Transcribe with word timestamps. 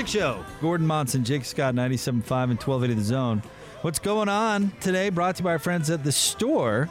Big 0.00 0.08
Show. 0.08 0.42
Gordon 0.62 0.86
Monson, 0.86 1.24
Jake 1.24 1.44
Scott, 1.44 1.74
97.5 1.74 2.08
and 2.08 2.58
1280 2.58 2.94
The 2.94 3.02
Zone. 3.02 3.42
What's 3.82 3.98
going 3.98 4.30
on 4.30 4.72
today? 4.80 5.10
Brought 5.10 5.36
to 5.36 5.42
you 5.42 5.44
by 5.44 5.50
our 5.50 5.58
friends 5.58 5.90
at 5.90 6.04
the 6.04 6.10
store. 6.10 6.88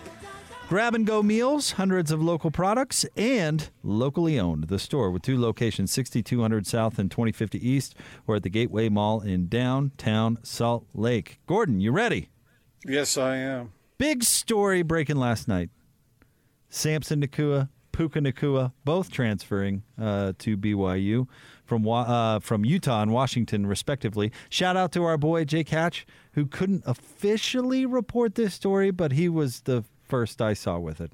Grab 0.67 0.93
and 0.93 1.07
go 1.07 1.23
meals, 1.23 1.71
hundreds 1.71 2.11
of 2.11 2.21
local 2.21 2.51
products, 2.51 3.07
and 3.17 3.67
locally 3.81 4.39
owned. 4.39 4.65
The 4.65 4.77
store 4.77 5.09
with 5.09 5.23
two 5.23 5.41
locations, 5.41 5.91
6200 5.91 6.67
South 6.67 6.99
and 6.99 7.09
2050 7.09 7.67
East, 7.67 7.95
or 8.27 8.35
at 8.35 8.43
the 8.43 8.49
Gateway 8.51 8.89
Mall 8.89 9.21
in 9.21 9.47
downtown 9.47 10.37
Salt 10.43 10.85
Lake. 10.93 11.39
Gordon, 11.47 11.79
you 11.81 11.91
ready? 11.91 12.29
Yes, 12.85 13.17
I 13.17 13.37
am. 13.37 13.71
Big 13.97 14.23
story 14.23 14.83
breaking 14.83 15.17
last 15.17 15.47
night. 15.47 15.71
Samson 16.69 17.25
Nacua, 17.25 17.69
Puka 17.91 18.19
Nacua, 18.19 18.71
both 18.85 19.11
transferring 19.11 19.81
uh, 19.99 20.33
to 20.37 20.55
BYU 20.55 21.27
from 21.69 21.87
uh, 21.87 22.39
from 22.39 22.65
Utah 22.65 23.01
and 23.01 23.13
Washington, 23.13 23.65
respectively. 23.67 24.31
Shout 24.49 24.75
out 24.75 24.91
to 24.93 25.03
our 25.03 25.17
boy 25.17 25.45
Jake 25.45 25.69
Hatch, 25.69 26.05
who 26.33 26.45
couldn't 26.45 26.83
officially 26.85 27.85
report 27.85 28.35
this 28.35 28.53
story, 28.53 28.91
but 28.91 29.13
he 29.13 29.29
was 29.29 29.61
the 29.61 29.85
first 30.03 30.41
I 30.41 30.53
saw 30.53 30.79
with 30.79 30.99
it, 30.99 31.11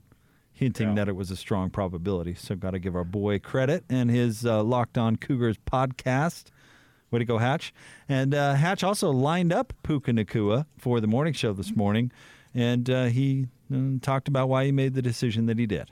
hinting 0.54 0.90
Yeah. 0.90 0.96
that 0.96 1.10
it 1.10 1.16
was 1.16 1.30
a 1.30 1.36
strong 1.36 1.70
probability. 1.70 2.34
So, 2.34 2.56
got 2.56 2.72
to 2.72 2.80
give 2.80 2.96
our 2.96 3.04
boy 3.04 3.38
credit 3.40 3.84
and 3.90 4.10
his 4.10 4.46
uh, 4.46 4.64
Locked 4.64 4.98
On 4.98 5.18
Cougars 5.18 5.58
podcast. 5.70 6.46
Way 7.12 7.20
to 7.20 7.26
go, 7.26 7.38
Hatch. 7.38 7.74
And 8.10 8.34
uh, 8.34 8.56
Hatch 8.56 8.84
also 8.84 9.12
lined 9.12 9.54
up 9.54 9.74
Puka 9.84 10.12
Nacua 10.12 10.66
for 10.78 11.00
the 11.02 11.08
morning 11.08 11.34
show 11.34 11.54
this 11.54 11.76
morning, 11.76 12.12
and 12.54 12.90
uh, 12.90 13.06
he 13.06 13.48
mm, 13.72 14.02
talked 14.02 14.28
about 14.28 14.50
why 14.50 14.66
he 14.66 14.72
made 14.72 14.94
the 14.96 15.02
decision 15.02 15.46
that 15.46 15.60
he 15.60 15.66
did. 15.68 15.92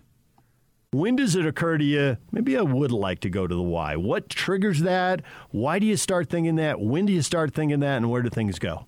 When 0.94 1.16
does 1.16 1.36
it 1.36 1.45
occur 1.45 1.80
to 1.80 1.83
you, 1.83 2.17
maybe 2.31 2.55
I 2.55 2.61
would 2.61 2.91
like 2.91 3.22
to 3.22 3.30
go 3.30 3.47
to 3.47 3.55
the 3.55 3.61
Y? 3.61 3.95
What 3.95 4.30
triggers 4.30 4.81
that? 4.81 5.23
Why 5.50 5.80
do 5.80 5.88
you 5.88 5.97
start 5.97 6.30
thinking 6.30 6.55
that? 6.58 6.80
When 6.80 7.08
do 7.08 7.13
you 7.13 7.23
start 7.23 7.53
thinking 7.53 7.80
that? 7.80 7.97
And 7.97 8.11
where 8.11 8.22
do 8.22 8.30
things 8.30 8.59
go? 8.59 8.85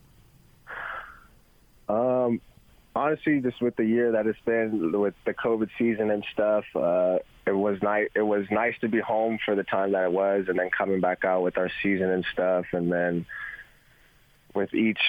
Um, 1.90 2.42
honestly, 2.96 3.40
just 3.40 3.60
with 3.60 3.76
the 3.76 3.86
year 3.86 4.12
that 4.12 4.28
it's 4.28 4.40
been 4.46 4.92
with 5.00 5.16
the 5.26 5.34
COVID 5.34 5.70
season 5.80 6.12
and 6.12 6.24
stuff, 6.32 6.64
uh, 6.76 7.18
it 7.48 7.56
was 7.56 7.82
nice. 7.82 8.10
It 8.14 8.22
was 8.22 8.46
nice 8.52 8.76
to 8.82 8.88
be 8.88 9.00
home 9.00 9.40
for 9.44 9.56
the 9.56 9.64
time 9.64 9.94
that 9.94 10.04
it 10.04 10.12
was, 10.12 10.46
and 10.48 10.60
then 10.60 10.70
coming 10.76 11.02
back 11.02 11.26
out 11.26 11.42
with 11.42 11.58
our 11.58 11.72
season 11.82 12.12
and 12.12 12.24
stuff, 12.32 12.66
and 12.72 12.92
then 12.92 13.26
with 14.56 14.74
each 14.74 15.00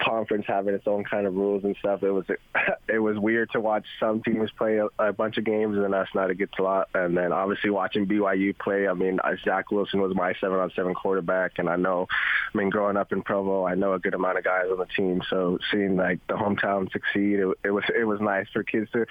conference 0.00 0.44
having 0.46 0.74
its 0.74 0.86
own 0.86 1.04
kind 1.04 1.26
of 1.26 1.34
rules 1.34 1.64
and 1.64 1.76
stuff, 1.78 2.02
it 2.02 2.10
was 2.10 2.24
it 2.88 2.98
was 2.98 3.18
weird 3.18 3.50
to 3.52 3.60
watch 3.60 3.84
some 3.98 4.22
teams 4.22 4.50
play 4.56 4.78
a, 4.78 4.86
a 4.98 5.12
bunch 5.12 5.38
of 5.38 5.44
games 5.44 5.76
and 5.76 5.94
us 5.94 6.08
not 6.14 6.36
get 6.36 6.50
a 6.58 6.62
lot. 6.62 6.88
And 6.94 7.16
then 7.16 7.32
obviously 7.32 7.70
watching 7.70 8.06
BYU 8.06 8.56
play. 8.58 8.88
I 8.88 8.94
mean, 8.94 9.18
Zach 9.44 9.70
Wilson 9.70 10.00
was 10.00 10.14
my 10.14 10.34
seven 10.40 10.58
on 10.58 10.70
seven 10.76 10.94
quarterback, 10.94 11.58
and 11.58 11.68
I 11.68 11.76
know, 11.76 12.06
I 12.54 12.58
mean, 12.58 12.70
growing 12.70 12.96
up 12.96 13.12
in 13.12 13.22
Provo, 13.22 13.66
I 13.66 13.74
know 13.74 13.94
a 13.94 13.98
good 13.98 14.14
amount 14.14 14.38
of 14.38 14.44
guys 14.44 14.66
on 14.70 14.78
the 14.78 14.86
team. 14.86 15.22
So 15.28 15.58
seeing 15.70 15.96
like 15.96 16.20
the 16.26 16.34
hometown 16.34 16.90
succeed, 16.92 17.40
it, 17.40 17.48
it 17.64 17.70
was 17.70 17.84
it 17.96 18.04
was 18.04 18.20
nice 18.20 18.46
for 18.52 18.62
kids 18.62 18.90
to. 18.92 19.06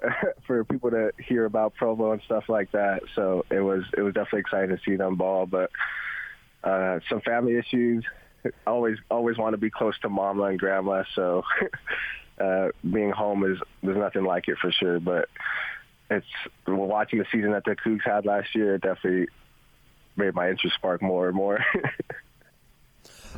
for 0.46 0.62
people 0.62 0.92
to 0.92 1.10
hear 1.18 1.44
about 1.44 1.74
Provo 1.74 2.12
and 2.12 2.22
stuff 2.22 2.44
like 2.48 2.70
that, 2.70 3.02
so 3.16 3.44
it 3.50 3.58
was 3.58 3.82
it 3.96 4.00
was 4.00 4.14
definitely 4.14 4.38
exciting 4.38 4.76
to 4.76 4.80
see 4.84 4.94
them 4.94 5.16
ball. 5.16 5.44
But 5.44 5.72
uh, 6.62 7.00
some 7.08 7.20
family 7.20 7.56
issues, 7.56 8.04
always 8.66 8.98
always 9.10 9.36
want 9.36 9.52
to 9.52 9.58
be 9.58 9.70
close 9.70 9.98
to 10.00 10.08
mama 10.08 10.44
and 10.44 10.58
grandma 10.58 11.02
so 11.14 11.42
uh 12.40 12.68
being 12.90 13.10
home 13.10 13.44
is 13.44 13.58
there's 13.82 13.96
nothing 13.96 14.24
like 14.24 14.48
it 14.48 14.56
for 14.58 14.70
sure 14.72 15.00
but 15.00 15.28
it's 16.10 16.26
watching 16.66 17.18
the 17.18 17.26
season 17.30 17.52
that 17.52 17.64
the 17.64 17.76
Cougs 17.76 18.02
had 18.04 18.24
last 18.24 18.54
year 18.54 18.76
it 18.76 18.82
definitely 18.82 19.28
made 20.16 20.34
my 20.34 20.50
interest 20.50 20.76
spark 20.76 21.02
more 21.02 21.28
and 21.28 21.36
more 21.36 21.64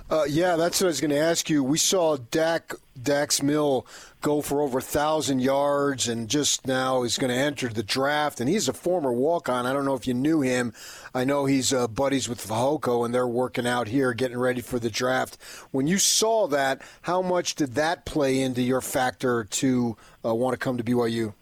Uh, 0.09 0.25
yeah, 0.29 0.57
that's 0.57 0.81
what 0.81 0.87
I 0.87 0.89
was 0.89 1.01
going 1.01 1.11
to 1.11 1.19
ask 1.19 1.49
you. 1.51 1.63
We 1.63 1.79
saw 1.79 2.17
Dak 2.17 2.75
Dax 3.01 3.43
Milne 3.43 3.83
go 4.21 4.43
for 4.43 4.61
over 4.61 4.79
a 4.79 4.83
thousand 4.83 5.41
yards, 5.41 6.09
and 6.09 6.29
just 6.29 6.67
now 6.67 7.03
is 7.03 7.17
going 7.19 7.31
to 7.31 7.37
enter 7.37 7.69
the 7.69 7.83
draft. 7.83 8.41
And 8.41 8.49
he's 8.49 8.69
a 8.69 8.73
former 8.73 9.13
walk-on. 9.13 9.67
I 9.67 9.73
don't 9.73 9.85
know 9.85 9.95
if 9.95 10.07
you 10.07 10.15
knew 10.15 10.41
him. 10.41 10.73
I 11.15 11.25
know 11.25 11.47
he's 11.47 11.73
uh, 11.73 11.87
buddies 11.89 12.29
with 12.29 12.45
Fahoko, 12.45 13.05
and 13.05 13.15
they're 13.15 13.27
working 13.27 13.67
out 13.67 13.89
here, 13.89 14.13
getting 14.13 14.39
ready 14.39 14.61
for 14.61 14.79
the 14.79 14.91
draft. 14.91 15.39
When 15.71 15.87
you 15.87 15.99
saw 15.99 16.47
that, 16.49 16.83
how 17.03 17.23
much 17.23 17.55
did 17.55 17.75
that 17.75 18.05
play 18.05 18.41
into 18.41 18.63
your 18.63 18.81
factor 18.81 19.45
to 19.45 19.97
uh, 20.25 20.35
want 20.35 20.55
to 20.55 20.59
come 20.59 20.77
to 20.77 20.85
BYU? 20.85 21.35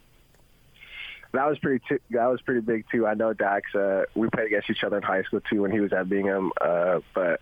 that 1.33 1.47
was 1.47 1.59
pretty 1.59 1.85
t- 1.89 2.03
that 2.11 2.27
was 2.27 2.41
pretty 2.41 2.61
big 2.61 2.85
too 2.91 3.07
I 3.07 3.13
know 3.13 3.35
Dax 3.35 3.75
uh 3.75 4.05
we 4.15 4.29
played 4.31 4.47
against 4.47 4.71
each 4.71 4.83
other 4.83 4.97
in 4.97 5.03
high 5.03 5.23
school 5.25 5.41
too 5.41 5.63
when 5.63 5.71
he 5.71 5.79
was 5.79 5.93
at 5.93 6.09
Bingham 6.09 6.53
uh 6.59 7.01
but 7.15 7.41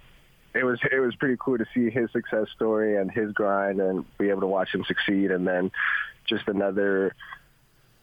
it 0.57 0.65
was 0.65 0.79
it 0.91 0.99
was 1.01 1.15
pretty 1.17 1.37
cool 1.39 1.59
to 1.59 1.67
see 1.75 1.91
his 1.91 2.11
success 2.13 2.47
story 2.55 2.97
and 2.97 3.11
his 3.11 3.33
grind 3.33 3.81
and 3.81 4.05
be 4.19 4.31
able 4.31 4.41
to 4.41 4.47
watch 4.47 4.75
him 4.75 4.85
succeed. 4.87 5.31
And 5.31 5.47
then 5.47 5.71
just 6.29 6.49
another 6.49 7.15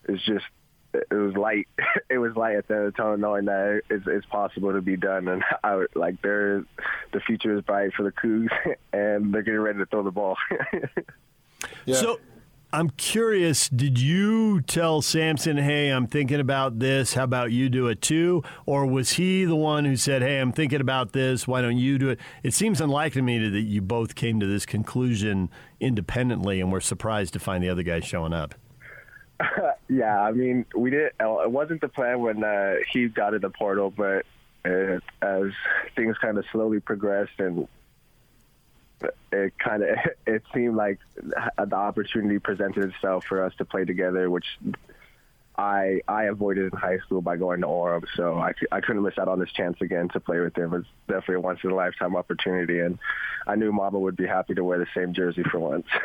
it's 0.08 0.24
just 0.26 0.46
it 0.94 1.14
was 1.14 1.36
light. 1.36 1.68
It 2.10 2.18
was 2.20 2.36
light 2.36 2.56
at 2.58 2.68
the 2.68 2.76
end 2.76 2.86
of 2.86 2.94
the 2.94 2.98
tunnel 2.98 3.18
knowing 3.18 3.46
that 3.46 3.82
it's, 3.90 4.06
it's 4.06 4.26
possible 4.28 4.72
to 4.74 4.82
be 4.82 4.96
done. 4.96 5.28
And 5.28 5.44
I 5.64 5.76
would- 5.76 5.96
like 5.96 6.22
they're 6.22 6.64
the 7.12 7.20
future 7.22 7.58
is 7.58 7.64
bright 7.64 7.94
for 7.96 8.04
the 8.04 8.12
Cougs 8.12 8.50
and 8.94 9.34
they're 9.34 9.42
getting 9.42 9.60
ready 9.62 9.80
to 9.80 9.86
throw 9.88 10.04
the 10.04 10.12
ball. 10.12 10.38
Yeah. 11.86 11.96
So 11.96 12.20
I'm 12.74 12.90
curious, 12.90 13.70
did 13.70 14.00
you 14.00 14.60
tell 14.62 15.04
Samson, 15.04 15.58
hey, 15.58 15.90
I'm 15.90 16.08
thinking 16.08 16.40
about 16.40 16.80
this. 16.80 17.14
How 17.14 17.24
about 17.24 17.52
you 17.52 17.70
do 17.70 17.86
it 17.86 18.02
too? 18.02 18.42
Or 18.66 18.88
was 18.88 19.12
he 19.12 19.46
the 19.46 19.56
one 19.56 19.86
who 19.86 19.96
said, 19.96 20.24
hey, 20.24 20.40
I'm 20.40 20.52
thinking 20.52 20.82
about 20.82 21.14
this. 21.14 21.48
Why 21.48 21.62
don't 21.62 21.78
you 21.78 22.00
do 22.00 22.10
it? 22.10 22.20
It 22.42 22.56
seems 22.56 22.82
unlikely 22.82 23.22
to 23.22 23.22
me 23.22 23.48
that 23.48 23.62
you 23.62 23.84
both 23.84 24.16
came 24.16 24.40
to 24.40 24.48
this 24.48 24.66
conclusion 24.66 25.52
independently 25.80 26.60
and 26.60 26.72
were 26.72 26.82
surprised 26.82 27.34
to 27.34 27.40
find 27.40 27.64
the 27.64 27.70
other 27.70 27.84
guy 27.84 28.00
showing 28.00 28.34
up. 28.34 28.56
Yeah, 29.90 30.20
I 30.22 30.32
mean, 30.32 30.66
we 30.76 30.90
did. 30.90 31.12
It 31.20 31.52
wasn't 31.52 31.82
the 31.82 31.90
plan 31.90 32.22
when 32.22 32.44
uh, 32.44 32.76
he 32.92 33.10
got 33.10 33.36
in 33.36 33.42
the 33.42 33.50
portal, 33.52 33.92
but 33.96 34.26
uh, 34.66 35.00
as 35.22 35.52
things 35.96 36.18
kind 36.20 36.38
of 36.38 36.46
slowly 36.52 36.80
progressed, 36.80 37.38
and 37.38 37.68
it 39.32 39.58
kind 39.58 39.84
of 39.84 39.98
it 40.28 40.44
seemed 40.54 40.76
like 40.76 41.00
the 41.16 41.76
opportunity 41.76 42.40
presented 42.40 42.94
itself 42.94 43.26
for 43.26 43.44
us 43.44 43.54
to 43.58 43.66
play 43.66 43.86
together, 43.86 44.30
which 44.30 44.46
I 45.58 46.02
I 46.08 46.24
avoided 46.26 46.74
in 46.74 46.80
high 46.80 47.00
school 47.00 47.22
by 47.22 47.38
going 47.38 47.62
to 47.62 47.68
Orem, 47.68 48.06
so 48.16 48.38
I, 48.38 48.54
I 48.72 48.82
couldn't 48.82 49.04
miss 49.04 49.18
out 49.18 49.28
on 49.28 49.40
this 49.40 49.52
chance 49.52 49.78
again 49.82 50.10
to 50.10 50.20
play 50.20 50.40
with 50.40 50.58
him. 50.58 50.74
It 50.74 50.78
was 50.78 50.86
definitely 51.08 51.36
a 51.36 51.40
once 51.42 51.60
in 51.64 51.72
a 51.72 51.76
lifetime 51.76 52.16
opportunity, 52.16 52.80
and 52.80 52.98
I 53.46 53.56
knew 53.56 53.72
Mama 53.72 54.00
would 54.00 54.16
be 54.16 54.26
happy 54.26 54.56
to 54.56 54.64
wear 54.64 54.80
the 54.80 54.88
same 54.96 55.14
jersey 55.14 55.44
for 55.44 55.60
once. 55.60 55.88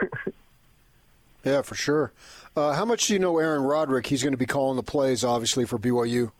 Yeah, 1.44 1.62
for 1.62 1.76
sure. 1.76 2.12
Uh, 2.56 2.72
how 2.74 2.84
much 2.84 3.06
do 3.06 3.12
you 3.12 3.18
know 3.18 3.38
Aaron 3.38 3.62
Roderick? 3.62 4.06
He's 4.06 4.22
going 4.22 4.32
to 4.32 4.38
be 4.38 4.44
calling 4.44 4.76
the 4.76 4.82
plays, 4.82 5.24
obviously, 5.24 5.64
for 5.64 5.78
BYU. 5.78 6.32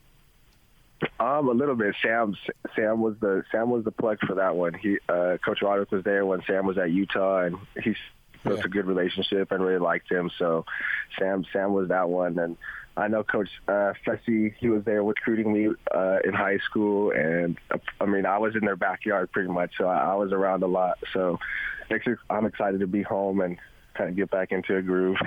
Um, 1.21 1.49
a 1.49 1.53
little 1.53 1.75
bit. 1.77 1.95
Sam 2.03 2.35
Sam 2.75 3.01
was 3.01 3.15
the 3.21 3.45
Sam 3.53 3.71
was 3.71 3.85
the 3.85 3.91
plug 3.93 4.19
for 4.27 4.35
that 4.37 4.57
one. 4.57 4.75
He 4.75 4.99
uh, 5.09 5.37
Coach 5.45 5.63
Roderick 5.63 5.91
was 5.93 6.05
there 6.05 6.25
when 6.27 6.43
Sam 6.47 6.67
was 6.67 6.79
at 6.79 6.91
Utah, 6.91 7.43
and 7.45 7.57
he 7.83 7.95
built 8.45 8.59
Yeah. 8.61 8.65
a 8.65 8.69
good 8.69 8.87
relationship 8.87 9.51
and 9.53 9.63
really 9.65 9.79
liked 9.79 10.11
him. 10.11 10.31
So 10.39 10.65
Sam 11.19 11.45
Sam 11.53 11.73
was 11.73 11.89
that 11.89 12.09
one, 12.09 12.39
and 12.39 12.57
I 12.97 13.07
know 13.09 13.23
Coach 13.23 13.49
uh, 13.69 13.93
Fesi. 14.07 14.55
He 14.59 14.69
was 14.69 14.85
there 14.85 15.03
recruiting 15.05 15.53
me 15.53 15.69
uh, 15.95 16.19
in 16.25 16.33
high 16.33 16.59
school, 16.59 17.13
and 17.13 17.57
uh, 17.71 17.79
I 18.01 18.07
mean 18.07 18.27
I 18.27 18.39
was 18.39 18.55
in 18.57 18.63
their 18.65 18.77
backyard 18.77 19.31
pretty 19.31 19.51
much, 19.51 19.73
so 19.79 19.87
I, 19.87 20.13
I 20.13 20.15
was 20.15 20.33
around 20.33 20.63
a 20.65 20.67
lot. 20.69 20.99
So 21.13 21.39
actually, 21.93 22.17
I'm 22.29 22.45
excited 22.47 22.81
to 22.81 22.87
be 22.89 23.03
home 23.03 23.41
and 23.41 23.57
kind 23.95 24.11
of 24.11 24.17
get 24.17 24.31
back 24.31 24.51
into 24.53 24.77
a 24.77 24.83
groove. 24.83 25.17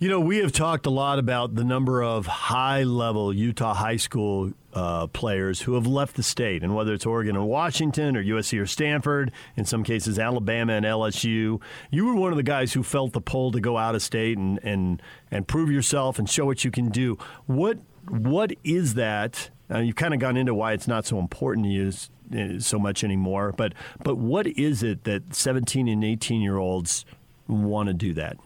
You 0.00 0.08
know, 0.08 0.20
we 0.20 0.36
have 0.36 0.52
talked 0.52 0.86
a 0.86 0.90
lot 0.90 1.18
about 1.18 1.56
the 1.56 1.64
number 1.64 2.04
of 2.04 2.28
high 2.28 2.84
level 2.84 3.34
Utah 3.34 3.74
high 3.74 3.96
school 3.96 4.52
uh, 4.72 5.08
players 5.08 5.62
who 5.62 5.74
have 5.74 5.88
left 5.88 6.14
the 6.14 6.22
state, 6.22 6.62
and 6.62 6.76
whether 6.76 6.94
it's 6.94 7.04
Oregon 7.04 7.36
or 7.36 7.44
Washington 7.44 8.16
or 8.16 8.22
USC 8.22 8.60
or 8.60 8.66
Stanford, 8.66 9.32
in 9.56 9.64
some 9.64 9.82
cases 9.82 10.16
Alabama 10.16 10.74
and 10.74 10.86
LSU. 10.86 11.60
You 11.90 12.06
were 12.06 12.14
one 12.14 12.30
of 12.30 12.36
the 12.36 12.44
guys 12.44 12.74
who 12.74 12.84
felt 12.84 13.12
the 13.12 13.20
pull 13.20 13.50
to 13.50 13.58
go 13.58 13.76
out 13.76 13.96
of 13.96 14.02
state 14.02 14.38
and, 14.38 14.60
and, 14.62 15.02
and 15.32 15.48
prove 15.48 15.68
yourself 15.68 16.20
and 16.20 16.30
show 16.30 16.46
what 16.46 16.64
you 16.64 16.70
can 16.70 16.90
do. 16.90 17.18
What 17.46 17.78
What 18.08 18.52
is 18.62 18.94
that 18.94 19.50
Now 19.68 19.80
you've 19.80 19.96
kind 19.96 20.14
of 20.14 20.20
gone 20.20 20.36
into 20.36 20.54
why 20.54 20.74
it's 20.74 20.86
not 20.86 21.06
so 21.06 21.18
important 21.18 21.66
to 21.66 21.72
you 21.72 22.60
so 22.60 22.78
much 22.78 23.02
anymore. 23.02 23.52
But 23.56 23.72
but 24.04 24.16
what 24.16 24.46
is 24.46 24.84
it 24.84 25.02
that 25.04 25.34
17 25.34 25.88
and 25.88 26.04
18 26.04 26.40
year 26.40 26.56
olds 26.56 27.04
want 27.48 27.88
to 27.88 27.94
do 27.94 28.14
that? 28.14 28.38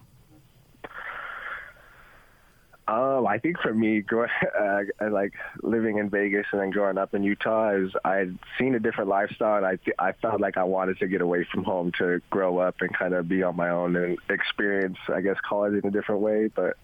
Um, 2.92 3.26
I 3.26 3.38
think 3.38 3.58
for 3.58 3.72
me, 3.72 4.02
growing, 4.02 4.28
uh, 4.60 4.82
like 5.10 5.32
living 5.62 5.96
in 5.96 6.10
Vegas 6.10 6.46
and 6.52 6.60
then 6.60 6.70
growing 6.70 6.98
up 6.98 7.14
in 7.14 7.22
Utah, 7.22 7.70
is 7.70 7.90
I 8.04 8.16
had 8.16 8.38
seen 8.58 8.74
a 8.74 8.80
different 8.80 9.08
lifestyle, 9.08 9.56
and 9.56 9.64
I 9.64 9.76
th- 9.76 9.96
I 9.98 10.12
felt 10.12 10.42
like 10.42 10.58
I 10.58 10.64
wanted 10.64 10.98
to 10.98 11.08
get 11.08 11.22
away 11.22 11.46
from 11.50 11.64
home 11.64 11.92
to 11.98 12.20
grow 12.28 12.58
up 12.58 12.76
and 12.82 12.94
kind 12.94 13.14
of 13.14 13.28
be 13.28 13.42
on 13.42 13.56
my 13.56 13.70
own 13.70 13.96
and 13.96 14.18
experience, 14.28 14.98
I 15.08 15.22
guess, 15.22 15.36
college 15.40 15.72
in 15.82 15.88
a 15.88 15.90
different 15.90 16.20
way. 16.20 16.48
But 16.48 16.76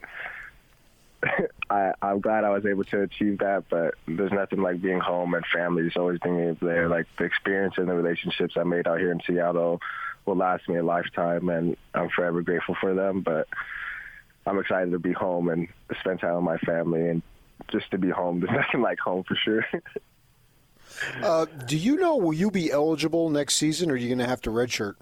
I, 1.71 1.93
I'm 2.01 2.21
glad 2.21 2.45
I 2.45 2.51
was 2.51 2.65
able 2.65 2.85
to 2.85 3.03
achieve 3.03 3.41
that. 3.41 3.65
But 3.69 3.97
there's 4.07 4.33
nothing 4.33 4.63
like 4.63 4.81
being 4.81 5.01
home 5.01 5.35
and 5.35 5.45
family 5.45 5.83
just 5.83 5.99
always 5.99 6.21
being 6.21 6.57
there. 6.63 6.89
Like 6.89 7.07
the 7.19 7.25
experience 7.25 7.75
and 7.77 7.87
the 7.87 7.95
relationships 7.95 8.55
I 8.57 8.63
made 8.63 8.89
out 8.89 8.99
here 8.99 9.13
in 9.13 9.21
Seattle 9.27 9.83
will 10.25 10.37
last 10.37 10.71
me 10.71 10.77
a 10.77 10.83
lifetime, 10.83 11.51
and 11.51 11.77
I'm 11.93 12.09
forever 12.09 12.41
grateful 12.41 12.77
for 12.81 12.95
them. 12.95 13.21
But 13.21 13.47
I'm 14.49 14.59
excited 14.59 14.91
to 14.93 14.99
be 14.99 15.13
home 15.13 15.49
and 15.49 15.69
spend 16.01 16.21
time 16.21 16.37
with 16.37 16.45
my 16.45 16.59
family 16.59 17.09
and 17.09 17.23
just 17.71 17.91
to 17.91 17.99
be 17.99 18.09
home. 18.09 18.41
There's 18.41 18.53
nothing 18.67 18.81
like 18.81 18.99
home 18.99 19.25
for 19.25 19.37
sure. 19.37 19.65
Uh, 21.23 21.45
do 21.67 21.77
you 21.77 21.97
know 21.97 22.17
will 22.17 22.33
you 22.33 22.51
be 22.51 22.73
eligible 22.73 23.29
next 23.29 23.57
season, 23.57 23.91
or 23.91 23.93
are 23.93 23.97
you 23.97 24.09
going 24.09 24.19
to 24.19 24.27
have 24.27 24.41
to 24.41 24.51
redshirt? 24.51 24.95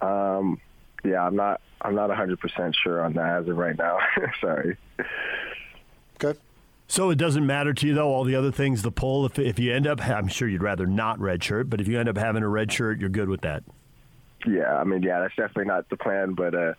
um, 0.00 0.60
yeah, 1.04 1.26
I'm 1.26 1.36
not. 1.36 1.60
I'm 1.80 1.94
not 1.94 2.08
100% 2.08 2.74
sure 2.82 3.04
on 3.04 3.12
that 3.14 3.42
as 3.42 3.48
of 3.48 3.56
right 3.56 3.76
now. 3.76 3.98
Sorry. 4.40 4.76
Okay. 6.22 6.38
So 6.88 7.10
it 7.10 7.16
doesn't 7.16 7.44
matter 7.44 7.74
to 7.74 7.86
you 7.86 7.94
though 7.94 8.08
all 8.08 8.24
the 8.24 8.36
other 8.36 8.50
things 8.50 8.82
the 8.82 8.92
pull. 8.92 9.26
If 9.26 9.38
if 9.38 9.58
you 9.58 9.74
end 9.74 9.86
up, 9.86 10.06
I'm 10.06 10.28
sure 10.28 10.48
you'd 10.48 10.62
rather 10.62 10.86
not 10.86 11.18
redshirt, 11.18 11.68
but 11.68 11.80
if 11.80 11.88
you 11.88 11.98
end 11.98 12.08
up 12.08 12.16
having 12.16 12.42
a 12.42 12.48
red 12.48 12.72
shirt, 12.72 12.98
you're 13.00 13.08
good 13.08 13.28
with 13.28 13.42
that. 13.42 13.64
Yeah, 14.46 14.76
I 14.76 14.84
mean, 14.84 15.02
yeah, 15.02 15.20
that's 15.20 15.34
definitely 15.34 15.66
not 15.66 15.88
the 15.90 15.96
plan, 15.96 16.34
but 16.34 16.54
uh, 16.54 16.74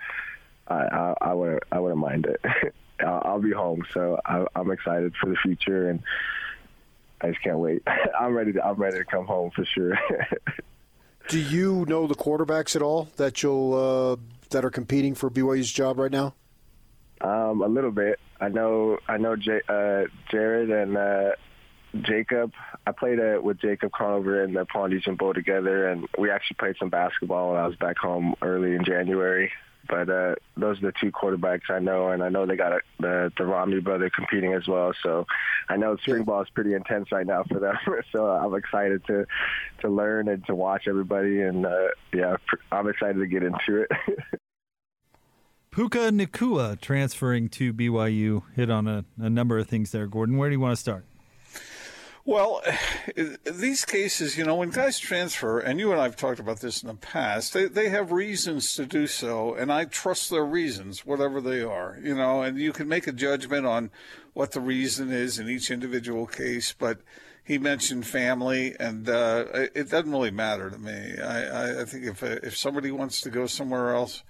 I, 0.67 0.75
I, 0.75 1.13
I 1.21 1.33
wouldn't. 1.33 1.63
I 1.71 1.79
wouldn't 1.79 1.99
mind 1.99 2.25
it. 2.25 2.73
I'll, 2.99 3.21
I'll 3.25 3.41
be 3.41 3.51
home, 3.51 3.83
so 3.93 4.19
I, 4.25 4.45
I'm 4.55 4.71
excited 4.71 5.13
for 5.21 5.29
the 5.29 5.35
future, 5.43 5.89
and 5.89 6.01
I 7.21 7.29
just 7.29 7.43
can't 7.43 7.59
wait. 7.59 7.83
I'm 8.19 8.33
ready. 8.33 8.53
To, 8.53 8.65
I'm 8.65 8.75
ready 8.75 8.97
to 8.97 9.05
come 9.05 9.25
home 9.25 9.51
for 9.55 9.65
sure. 9.65 9.97
Do 11.29 11.39
you 11.39 11.85
know 11.87 12.07
the 12.07 12.15
quarterbacks 12.15 12.75
at 12.75 12.81
all 12.81 13.09
that 13.17 13.43
you'll 13.43 13.73
uh, 13.73 14.15
that 14.51 14.63
are 14.63 14.69
competing 14.69 15.13
for 15.13 15.29
BYU's 15.29 15.71
job 15.71 15.99
right 15.99 16.11
now? 16.11 16.33
Um, 17.19 17.61
a 17.61 17.67
little 17.67 17.91
bit. 17.91 18.19
I 18.39 18.49
know. 18.49 18.99
I 19.07 19.17
know 19.17 19.35
J- 19.35 19.61
uh, 19.67 20.03
Jared 20.31 20.69
and 20.69 20.95
uh, 20.95 21.31
Jacob. 22.01 22.53
I 22.85 22.91
played 22.91 23.19
uh, 23.19 23.39
with 23.41 23.59
Jacob 23.59 23.91
Conover 23.91 24.43
in 24.43 24.53
the 24.53 24.65
Polynesian 24.65 25.15
Bowl 25.15 25.33
together, 25.33 25.87
and 25.87 26.07
we 26.17 26.29
actually 26.29 26.55
played 26.55 26.75
some 26.79 26.89
basketball 26.89 27.51
when 27.51 27.59
I 27.59 27.67
was 27.67 27.75
back 27.75 27.97
home 27.97 28.35
early 28.41 28.75
in 28.75 28.83
January. 28.83 29.51
But 29.87 30.09
uh, 30.09 30.35
those 30.57 30.79
are 30.79 30.87
the 30.87 30.93
two 30.99 31.11
quarterbacks 31.11 31.69
I 31.69 31.79
know, 31.79 32.09
and 32.09 32.21
I 32.21 32.29
know 32.29 32.45
they 32.45 32.57
got 32.57 32.73
a, 32.73 32.79
the 32.99 33.31
the 33.37 33.45
Romney 33.45 33.79
brother 33.79 34.09
competing 34.09 34.53
as 34.53 34.67
well. 34.67 34.93
So 35.01 35.25
I 35.69 35.77
know 35.77 35.95
spring 35.97 36.23
ball 36.23 36.41
is 36.41 36.49
pretty 36.49 36.73
intense 36.73 37.11
right 37.11 37.25
now 37.25 37.43
for 37.43 37.59
them. 37.59 37.77
so 38.11 38.27
I'm 38.27 38.53
excited 38.55 39.05
to 39.07 39.25
to 39.81 39.89
learn 39.89 40.27
and 40.27 40.45
to 40.47 40.55
watch 40.55 40.87
everybody, 40.87 41.41
and 41.41 41.65
uh, 41.65 41.87
yeah, 42.13 42.35
pr- 42.45 42.57
I'm 42.71 42.89
excited 42.89 43.19
to 43.19 43.27
get 43.27 43.43
into 43.43 43.83
it. 43.83 43.91
Puka 45.71 46.09
Nacua 46.09 46.81
transferring 46.81 47.49
to 47.49 47.71
BYU 47.71 48.41
hit 48.55 48.71
on 48.71 48.87
a, 48.87 49.05
a 49.19 49.29
number 49.29 49.59
of 49.59 49.67
things 49.67 49.91
there. 49.91 50.07
Gordon, 50.07 50.35
where 50.35 50.49
do 50.49 50.55
you 50.55 50.59
want 50.59 50.75
to 50.75 50.81
start? 50.81 51.05
Well, 52.27 52.61
these 53.45 53.85
cases, 53.85 54.37
you 54.37 54.43
know, 54.43 54.55
when 54.55 54.69
guys 54.69 54.99
transfer, 54.99 55.59
and 55.59 55.79
you 55.79 55.93
and 55.93 56.01
I 56.01 56.03
have 56.03 56.17
talked 56.17 56.41
about 56.41 56.59
this 56.59 56.83
in 56.83 56.89
the 56.89 56.95
past, 56.95 57.53
they, 57.53 57.65
they 57.65 57.87
have 57.87 58.11
reasons 58.11 58.75
to 58.75 58.85
do 58.85 59.07
so, 59.07 59.55
and 59.55 59.71
I 59.71 59.85
trust 59.85 60.29
their 60.29 60.45
reasons, 60.45 61.05
whatever 61.05 61.39
they 61.39 61.61
are, 61.61 61.97
you 62.03 62.13
know, 62.13 62.41
and 62.41 62.59
you 62.59 62.73
can 62.73 62.89
make 62.89 63.07
a 63.07 63.13
judgment 63.13 63.65
on 63.65 63.91
what 64.33 64.51
the 64.51 64.59
reason 64.59 65.09
is 65.09 65.39
in 65.39 65.47
each 65.47 65.71
individual 65.71 66.27
case, 66.27 66.75
but 66.77 66.99
he 67.45 67.57
mentioned 67.57 68.05
family, 68.05 68.75
and 68.77 69.07
uh, 69.07 69.45
it 69.53 69.89
doesn't 69.89 70.11
really 70.11 70.29
matter 70.29 70.69
to 70.69 70.77
me. 70.77 71.17
I, 71.23 71.81
I, 71.81 71.85
think 71.85 72.03
if, 72.03 72.21
if 72.21 72.57
somebody 72.57 72.91
wants 72.91 73.21
to 73.21 73.29
go 73.29 73.47
somewhere 73.47 73.95
else, 73.95 74.23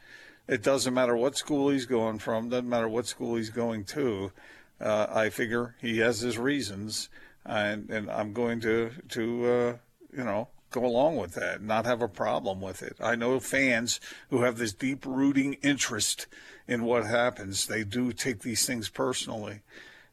it 0.47 0.61
doesn't 0.61 0.93
matter 0.93 1.17
what 1.17 1.35
school 1.35 1.69
he's 1.69 1.87
going 1.87 2.19
from, 2.19 2.49
doesn't 2.49 2.69
matter 2.69 2.87
what 2.87 3.07
school 3.07 3.37
he's 3.37 3.49
going 3.49 3.85
to. 3.85 4.31
Uh, 4.79 5.07
I 5.09 5.29
figure 5.31 5.75
he 5.81 5.97
has 5.97 6.19
his 6.19 6.37
reasons, 6.37 7.09
and 7.47 7.89
and 7.89 8.11
I'm 8.11 8.33
going 8.33 8.59
to 8.61 8.91
to 9.09 9.45
uh, 9.45 9.77
you 10.15 10.23
know 10.23 10.49
go 10.69 10.85
along 10.85 11.15
with 11.15 11.33
that, 11.35 11.61
not 11.61 11.85
have 11.85 12.01
a 12.01 12.09
problem 12.09 12.59
with 12.59 12.83
it. 12.83 12.97
I 12.99 13.15
know 13.15 13.39
fans 13.39 14.01
who 14.29 14.41
have 14.41 14.57
this 14.57 14.73
deep 14.73 15.05
rooting 15.05 15.53
interest 15.63 16.27
in 16.67 16.83
what 16.83 17.05
happens. 17.05 17.67
They 17.67 17.85
do 17.85 18.11
take 18.11 18.41
these 18.41 18.65
things 18.65 18.89
personally, 18.89 19.61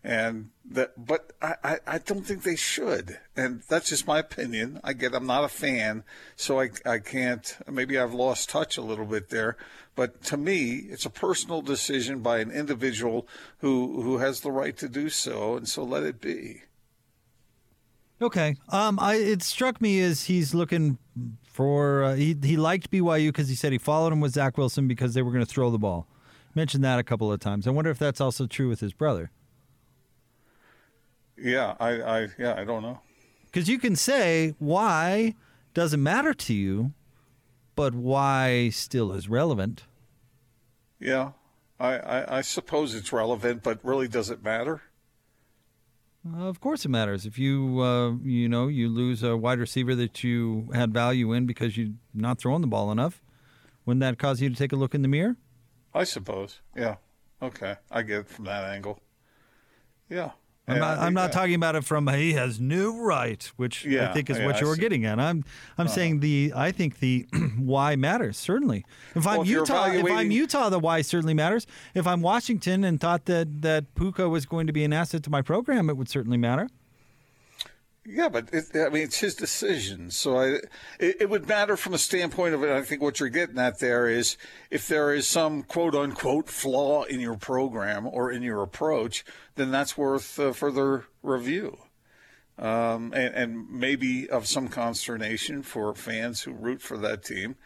and 0.04 0.50
that. 0.64 1.06
But 1.06 1.32
I 1.42 1.54
I, 1.64 1.78
I 1.86 1.98
don't 1.98 2.24
think 2.24 2.44
they 2.44 2.56
should, 2.56 3.18
and 3.36 3.62
that's 3.68 3.88
just 3.88 4.06
my 4.06 4.20
opinion. 4.20 4.80
I 4.84 4.92
get 4.92 5.14
I'm 5.14 5.26
not 5.26 5.44
a 5.44 5.48
fan, 5.48 6.04
so 6.36 6.60
I 6.60 6.70
I 6.86 6.98
can't. 6.98 7.56
Maybe 7.68 7.98
I've 7.98 8.14
lost 8.14 8.48
touch 8.48 8.76
a 8.76 8.82
little 8.82 9.06
bit 9.06 9.30
there. 9.30 9.56
But 9.96 10.22
to 10.24 10.36
me, 10.36 10.86
it's 10.88 11.06
a 11.06 11.10
personal 11.10 11.62
decision 11.62 12.20
by 12.20 12.38
an 12.38 12.52
individual 12.52 13.26
who 13.58 14.02
who 14.02 14.18
has 14.18 14.40
the 14.40 14.52
right 14.52 14.76
to 14.76 14.88
do 14.88 15.08
so, 15.08 15.56
and 15.56 15.68
so 15.68 15.82
let 15.82 16.04
it 16.04 16.20
be. 16.20 16.62
Okay. 18.22 18.56
Um, 18.68 18.98
I 19.00 19.16
it 19.16 19.42
struck 19.42 19.80
me 19.80 20.00
as 20.00 20.24
he's 20.24 20.54
looking 20.54 20.98
for 21.44 22.04
uh, 22.04 22.14
he 22.14 22.36
he 22.42 22.56
liked 22.56 22.90
BYU 22.90 23.28
because 23.28 23.48
he 23.48 23.54
said 23.54 23.72
he 23.72 23.78
followed 23.78 24.12
him 24.12 24.20
with 24.20 24.32
Zach 24.32 24.56
Wilson 24.56 24.88
because 24.88 25.14
they 25.14 25.22
were 25.22 25.30
going 25.30 25.44
to 25.44 25.50
throw 25.50 25.70
the 25.70 25.78
ball. 25.78 26.06
Mentioned 26.54 26.84
that 26.84 26.98
a 26.98 27.02
couple 27.02 27.32
of 27.32 27.40
times. 27.40 27.66
I 27.66 27.70
wonder 27.70 27.90
if 27.90 27.98
that's 27.98 28.20
also 28.20 28.46
true 28.46 28.68
with 28.68 28.80
his 28.80 28.92
brother. 28.92 29.30
Yeah, 31.36 31.74
I, 31.80 31.90
I 32.00 32.28
yeah, 32.38 32.54
I 32.56 32.64
don't 32.64 32.82
know. 32.82 33.00
Because 33.46 33.68
you 33.68 33.78
can 33.78 33.96
say 33.96 34.54
why 34.58 35.34
doesn't 35.74 36.02
matter 36.02 36.32
to 36.32 36.54
you, 36.54 36.92
but 37.74 37.94
why 37.94 38.68
still 38.70 39.12
is 39.12 39.28
relevant. 39.28 39.84
Yeah, 41.00 41.32
I, 41.78 41.98
I, 41.98 42.38
I 42.38 42.40
suppose 42.40 42.94
it's 42.94 43.12
relevant, 43.12 43.62
but 43.62 43.84
really 43.84 44.08
does 44.08 44.30
it 44.30 44.42
matter? 44.42 44.82
Uh, 46.26 46.44
of 46.44 46.60
course, 46.60 46.84
it 46.84 46.88
matters. 46.88 47.26
If 47.26 47.38
you 47.38 47.80
uh, 47.80 48.12
you 48.22 48.48
know 48.48 48.68
you 48.68 48.88
lose 48.88 49.22
a 49.22 49.36
wide 49.36 49.58
receiver 49.58 49.94
that 49.96 50.24
you 50.24 50.70
had 50.72 50.92
value 50.92 51.32
in 51.32 51.46
because 51.46 51.76
you're 51.76 51.92
not 52.14 52.38
throwing 52.38 52.62
the 52.62 52.66
ball 52.66 52.90
enough, 52.90 53.22
wouldn't 53.84 54.00
that 54.00 54.18
cause 54.18 54.40
you 54.40 54.48
to 54.48 54.56
take 54.56 54.72
a 54.72 54.76
look 54.76 54.94
in 54.94 55.02
the 55.02 55.08
mirror? 55.08 55.36
I 55.92 56.04
suppose. 56.04 56.60
Yeah. 56.74 56.96
Okay, 57.42 57.76
I 57.90 58.02
get 58.02 58.20
it 58.20 58.28
from 58.28 58.46
that 58.46 58.64
angle. 58.64 59.00
Yeah. 60.08 60.30
I'm 60.66 60.78
not, 60.78 60.98
I'm 60.98 61.14
not 61.14 61.32
talking 61.32 61.54
about 61.54 61.76
it 61.76 61.84
from 61.84 62.08
he 62.08 62.32
has 62.32 62.58
new 62.58 62.98
right, 63.02 63.42
which 63.56 63.86
I 63.86 64.12
think 64.12 64.30
is 64.30 64.38
yeah, 64.38 64.46
what 64.46 64.60
you 64.60 64.66
were 64.66 64.76
getting 64.76 65.04
at. 65.04 65.20
I'm 65.20 65.44
I'm 65.76 65.88
saying 65.88 66.20
the 66.20 66.52
I 66.56 66.72
think 66.72 67.00
the 67.00 67.26
why 67.58 67.96
matters 67.96 68.38
certainly. 68.38 68.84
If 69.14 69.26
I'm 69.26 69.38
Well, 69.38 69.42
if 69.42 69.48
Utah, 69.48 69.90
if 69.90 70.06
I'm 70.10 70.30
Utah, 70.30 70.70
the 70.70 70.78
why 70.78 71.02
certainly 71.02 71.34
matters. 71.34 71.66
If 71.94 72.06
I'm 72.06 72.22
Washington 72.22 72.82
and 72.84 72.98
thought 72.98 73.26
that 73.26 73.60
that 73.62 73.94
Puka 73.94 74.28
was 74.28 74.46
going 74.46 74.66
to 74.66 74.72
be 74.72 74.84
an 74.84 74.92
asset 74.92 75.22
to 75.24 75.30
my 75.30 75.42
program, 75.42 75.90
it 75.90 75.96
would 75.98 76.08
certainly 76.08 76.38
matter. 76.38 76.68
Yeah, 78.06 78.28
but 78.28 78.50
it, 78.52 78.66
I 78.74 78.90
mean, 78.90 79.04
it's 79.04 79.18
his 79.18 79.34
decision. 79.34 80.10
So 80.10 80.36
I, 80.36 80.46
it, 80.98 81.16
it 81.20 81.30
would 81.30 81.48
matter 81.48 81.76
from 81.76 81.94
a 81.94 81.98
standpoint 81.98 82.54
of 82.54 82.62
it. 82.62 82.70
I 82.70 82.82
think 82.82 83.00
what 83.00 83.18
you're 83.18 83.30
getting 83.30 83.58
at 83.58 83.78
there 83.78 84.08
is 84.08 84.36
if 84.70 84.88
there 84.88 85.14
is 85.14 85.26
some 85.26 85.62
quote 85.62 85.94
unquote 85.94 86.50
flaw 86.50 87.04
in 87.04 87.20
your 87.20 87.36
program 87.36 88.06
or 88.06 88.30
in 88.30 88.42
your 88.42 88.62
approach, 88.62 89.24
then 89.54 89.70
that's 89.70 89.96
worth 89.96 90.38
uh, 90.38 90.52
further 90.52 91.06
review. 91.22 91.78
Um, 92.58 93.12
and, 93.14 93.34
and 93.34 93.70
maybe 93.70 94.28
of 94.28 94.46
some 94.46 94.68
consternation 94.68 95.62
for 95.62 95.94
fans 95.94 96.42
who 96.42 96.52
root 96.52 96.82
for 96.82 96.98
that 96.98 97.24
team 97.24 97.56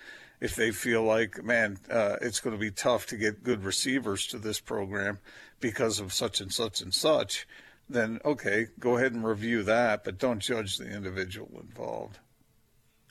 if 0.40 0.54
they 0.54 0.70
feel 0.70 1.02
like, 1.02 1.42
man, 1.42 1.78
uh, 1.90 2.16
it's 2.22 2.38
going 2.40 2.54
to 2.54 2.60
be 2.60 2.70
tough 2.70 3.06
to 3.06 3.16
get 3.16 3.42
good 3.42 3.64
receivers 3.64 4.26
to 4.28 4.38
this 4.38 4.60
program 4.60 5.18
because 5.60 5.98
of 5.98 6.12
such 6.12 6.40
and 6.40 6.52
such 6.52 6.80
and 6.80 6.94
such 6.94 7.46
then 7.88 8.20
okay, 8.24 8.68
go 8.78 8.96
ahead 8.96 9.12
and 9.12 9.24
review 9.24 9.62
that, 9.64 10.04
but 10.04 10.18
don't 10.18 10.40
judge 10.40 10.78
the 10.78 10.90
individual 10.90 11.60
involved. 11.60 12.18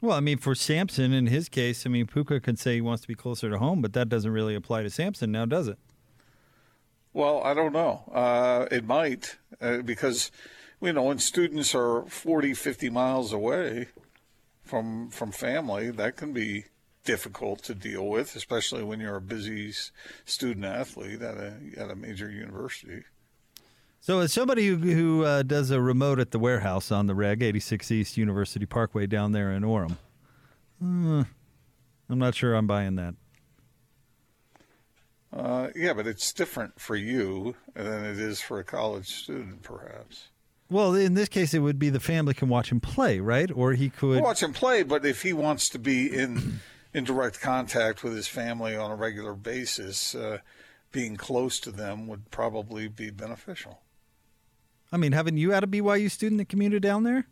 Well, 0.01 0.15
I 0.15 0.19
mean, 0.19 0.37
for 0.37 0.53
Samson 0.53 1.11
in 1.11 1.27
his 1.27 1.49
case, 1.49 1.85
I 1.85 1.89
mean, 1.89 2.05
Puka 2.05 2.39
could 2.39 2.59
say 2.59 2.75
he 2.75 2.81
wants 2.81 3.01
to 3.01 3.07
be 3.07 3.15
closer 3.15 3.49
to 3.49 3.57
home, 3.57 3.81
but 3.81 3.93
that 3.93 4.09
doesn't 4.09 4.31
really 4.31 4.53
apply 4.53 4.83
to 4.83 4.89
Samson 4.89 5.31
now, 5.31 5.45
does 5.45 5.67
it? 5.67 5.79
Well, 7.13 7.41
I 7.43 7.55
don't 7.55 7.73
know. 7.73 8.03
Uh, 8.13 8.67
it 8.69 8.85
might, 8.85 9.37
uh, 9.59 9.77
because, 9.77 10.31
you 10.79 10.93
know, 10.93 11.03
when 11.03 11.17
students 11.17 11.73
are 11.73 12.05
40, 12.05 12.53
50 12.53 12.91
miles 12.91 13.33
away 13.33 13.87
from 14.61 15.09
from 15.09 15.31
family, 15.31 15.89
that 15.89 16.15
can 16.15 16.31
be 16.31 16.65
difficult 17.03 17.63
to 17.63 17.73
deal 17.73 18.05
with, 18.07 18.35
especially 18.35 18.83
when 18.83 18.99
you're 18.99 19.15
a 19.15 19.21
busy 19.21 19.73
student 20.25 20.65
athlete 20.65 21.21
at 21.21 21.37
a 21.37 21.53
at 21.77 21.89
a 21.89 21.95
major 21.95 22.29
university. 22.29 23.03
So, 24.07 24.19
as 24.21 24.31
somebody 24.31 24.67
who, 24.67 24.77
who 24.77 25.25
uh, 25.25 25.43
does 25.43 25.69
a 25.69 25.81
remote 25.81 26.17
at 26.21 26.31
the 26.31 26.39
warehouse 26.39 26.93
on 26.93 27.07
the 27.07 27.13
Reg 27.13 27.43
86 27.43 27.91
East 27.91 28.15
University 28.15 28.65
Parkway 28.65 29.05
down 29.05 29.33
there 29.33 29.51
in 29.51 29.63
Orem, 29.63 29.97
hmm, 30.79 31.23
I'm 32.09 32.17
not 32.17 32.33
sure 32.33 32.55
I'm 32.55 32.67
buying 32.67 32.95
that. 32.95 33.15
Uh, 35.33 35.67
yeah, 35.75 35.91
but 35.91 36.07
it's 36.07 36.31
different 36.31 36.79
for 36.79 36.95
you 36.95 37.55
than 37.73 38.05
it 38.05 38.17
is 38.17 38.39
for 38.39 38.59
a 38.59 38.63
college 38.63 39.09
student, 39.09 39.61
perhaps. 39.61 40.29
Well, 40.69 40.95
in 40.95 41.15
this 41.15 41.27
case, 41.27 41.53
it 41.53 41.59
would 41.59 41.77
be 41.77 41.89
the 41.89 41.99
family 41.99 42.33
can 42.33 42.47
watch 42.47 42.71
him 42.71 42.79
play, 42.79 43.19
right? 43.19 43.51
Or 43.53 43.73
he 43.73 43.89
could. 43.89 44.23
Watch 44.23 44.41
him 44.41 44.53
play, 44.53 44.83
but 44.83 45.05
if 45.05 45.23
he 45.23 45.33
wants 45.33 45.67
to 45.67 45.79
be 45.79 46.07
in 46.07 46.61
in 46.93 47.03
direct 47.03 47.41
contact 47.41 48.05
with 48.05 48.15
his 48.15 48.29
family 48.29 48.73
on 48.73 48.89
a 48.89 48.95
regular 48.95 49.33
basis, 49.33 50.15
uh, 50.15 50.37
being 50.93 51.17
close 51.17 51.59
to 51.59 51.71
them 51.71 52.07
would 52.07 52.31
probably 52.31 52.87
be 52.87 53.09
beneficial. 53.09 53.81
I 54.91 54.97
mean, 54.97 55.11
haven't 55.11 55.37
you 55.37 55.51
had 55.51 55.63
a 55.63 55.67
BYU 55.67 56.09
student 56.09 56.39
that 56.39 56.49
commuted 56.49 56.81
down 56.81 57.03
there? 57.03 57.27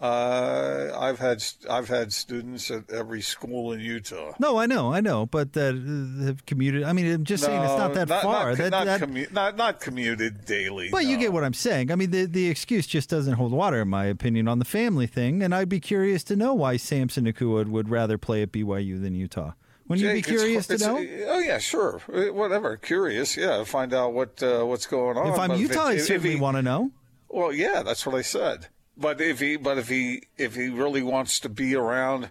Uh, 0.00 0.90
I've 0.98 1.20
had 1.20 1.44
I've 1.70 1.88
had 1.88 2.12
students 2.12 2.72
at 2.72 2.90
every 2.90 3.20
school 3.22 3.70
in 3.70 3.78
Utah. 3.78 4.32
No, 4.40 4.56
I 4.58 4.66
know, 4.66 4.92
I 4.92 5.00
know, 5.00 5.26
but 5.26 5.52
that 5.52 5.74
uh, 5.76 6.24
have 6.26 6.44
commuted. 6.44 6.82
I 6.82 6.92
mean, 6.92 7.06
I'm 7.06 7.22
just 7.24 7.44
saying 7.44 7.62
it's 7.62 7.78
not 7.78 7.94
that 7.94 8.08
far. 8.08 8.48
Not, 8.48 8.58
that, 8.58 8.70
not, 8.72 8.84
that- 8.86 9.00
commu- 9.00 9.30
not, 9.32 9.56
not 9.56 9.80
commuted 9.80 10.44
daily. 10.44 10.88
But 10.90 11.04
you 11.04 11.16
get 11.18 11.32
what 11.32 11.44
I'm 11.44 11.54
saying. 11.54 11.92
I 11.92 11.94
mean, 11.94 12.10
the 12.10 12.24
the 12.24 12.48
excuse 12.48 12.88
just 12.88 13.10
doesn't 13.10 13.34
hold 13.34 13.52
water, 13.52 13.80
in 13.82 13.88
my 13.88 14.06
opinion, 14.06 14.48
on 14.48 14.58
the 14.58 14.64
family 14.64 15.06
thing. 15.06 15.40
And 15.40 15.54
I'd 15.54 15.68
be 15.68 15.78
curious 15.78 16.24
to 16.24 16.34
know 16.36 16.52
why 16.52 16.78
Samson 16.78 17.24
Nacua 17.24 17.68
would 17.68 17.88
rather 17.88 18.18
play 18.18 18.42
at 18.42 18.50
BYU 18.50 19.00
than 19.00 19.14
Utah. 19.14 19.52
Wouldn't 19.92 20.08
you 20.08 20.14
Jake, 20.14 20.26
be 20.26 20.30
it's- 20.32 20.42
curious 20.42 20.66
to 20.68 20.74
it's- 20.74 20.88
know? 20.88 21.32
Oh 21.34 21.38
yeah, 21.38 21.58
sure. 21.58 22.00
Uh, 22.12 22.32
Whatever. 22.32 22.78
Curious. 22.78 23.36
Yeah. 23.36 23.62
Find 23.64 23.92
out 23.92 24.14
what 24.14 24.42
uh, 24.42 24.64
what's 24.64 24.86
going 24.86 25.18
on. 25.18 25.28
if 25.28 25.38
I'm 25.38 25.50
But 25.50 25.58
Utah, 25.58 25.86
I 25.88 25.92
if, 25.92 25.98
if 26.00 26.06
certainly 26.06 26.40
want 26.40 26.56
to 26.56 26.62
know. 26.62 26.90
Well, 27.28 27.52
yeah, 27.52 27.82
that's 27.82 28.06
what 28.06 28.14
I 28.14 28.22
said. 28.22 28.68
But 28.96 29.20
if 29.20 29.40
he, 29.40 29.56
but 29.56 29.76
if 29.76 29.88
he, 29.88 30.22
if 30.38 30.54
he 30.54 30.68
really 30.70 31.02
wants 31.02 31.40
to 31.40 31.48
be 31.50 31.74
around 31.74 32.30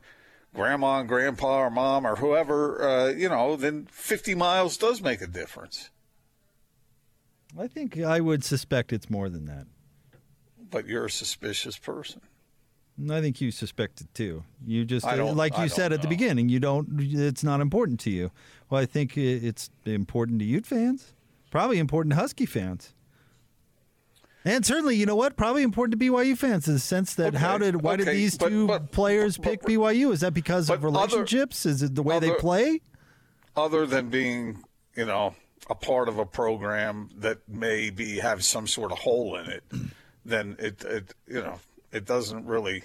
grandma 0.56 1.00
and 1.00 1.08
grandpa 1.08 1.58
or 1.60 1.70
mom 1.70 2.06
or 2.06 2.16
whoever, 2.16 2.82
uh, 2.82 3.08
you 3.10 3.30
know, 3.30 3.56
then 3.56 3.88
50 3.92 4.36
miles 4.36 4.78
does 4.78 5.02
make 5.02 5.22
a 5.22 5.28
difference. 5.28 5.90
I 7.60 7.68
think 7.68 8.00
I 8.00 8.20
would 8.22 8.44
suspect 8.44 8.94
it's 8.94 9.10
more 9.10 9.30
than 9.30 9.46
that. 9.46 9.68
But 10.58 10.88
you're 10.88 11.06
a 11.06 11.12
suspicious 11.12 11.78
person. 11.78 12.22
I 13.10 13.22
think 13.22 13.40
you 13.42 13.52
suspect 13.52 14.02
it 14.02 14.08
too. 14.14 14.44
You 14.66 14.86
just, 14.86 15.06
uh, 15.06 15.16
don't- 15.16 15.38
like 15.38 15.58
you 15.58 15.68
said 15.70 15.94
at 15.94 16.02
the 16.02 16.08
beginning, 16.08 16.50
you 16.50 16.60
don't. 16.60 16.88
It's 17.00 17.44
not 17.44 17.62
important 17.62 18.00
to 18.02 18.10
you. 18.12 18.32
Well, 18.70 18.82
I 18.82 18.86
think 18.86 19.18
it's 19.18 19.70
important 19.86 20.40
to 20.40 20.46
Ute 20.46 20.66
fans. 20.66 21.14
Probably 21.50 21.80
important 21.80 22.14
to 22.14 22.20
Husky 22.20 22.46
fans. 22.46 22.94
And 24.44 24.66
certainly, 24.66 24.96
you 24.96 25.06
know 25.06 25.16
what? 25.16 25.38
Probably 25.38 25.62
important 25.62 26.00
to 26.00 26.04
BYU 26.06 26.36
fans 26.36 26.68
in 26.68 26.74
the 26.74 26.80
sense 26.80 27.14
that 27.16 27.36
how 27.36 27.58
did 27.60 27.82
why 27.84 27.96
did 27.96 28.08
these 28.08 28.38
but- 28.38 28.50
two 28.50 28.68
but- 28.68 28.92
players 28.92 29.38
but- 29.38 29.44
pick 29.46 29.62
BYU? 29.64 30.12
Is 30.12 30.22
that 30.22 30.34
because 30.34 30.70
of 30.70 30.82
but 30.82 30.88
other- 30.88 31.18
relationships? 31.18 31.66
Is 31.66 31.84
it 31.84 31.94
the 31.96 32.02
way 32.04 32.20
they 32.20 32.32
play? 32.34 32.82
Other 33.56 33.86
than 33.86 34.10
being, 34.10 34.64
you 34.96 35.06
know, 35.06 35.36
a 35.70 35.76
part 35.76 36.08
of 36.10 36.18
a 36.18 36.26
program 36.26 37.10
that 37.18 37.38
maybe 37.48 38.18
have 38.20 38.44
some 38.44 38.66
sort 38.66 38.92
of 38.92 38.98
hole 39.00 39.36
in 39.36 39.46
it, 39.48 39.64
then 40.26 40.56
it, 40.58 40.84
it, 40.86 41.14
you 41.28 41.42
know, 41.42 41.60
it 41.92 42.06
doesn't 42.06 42.46
really, 42.46 42.84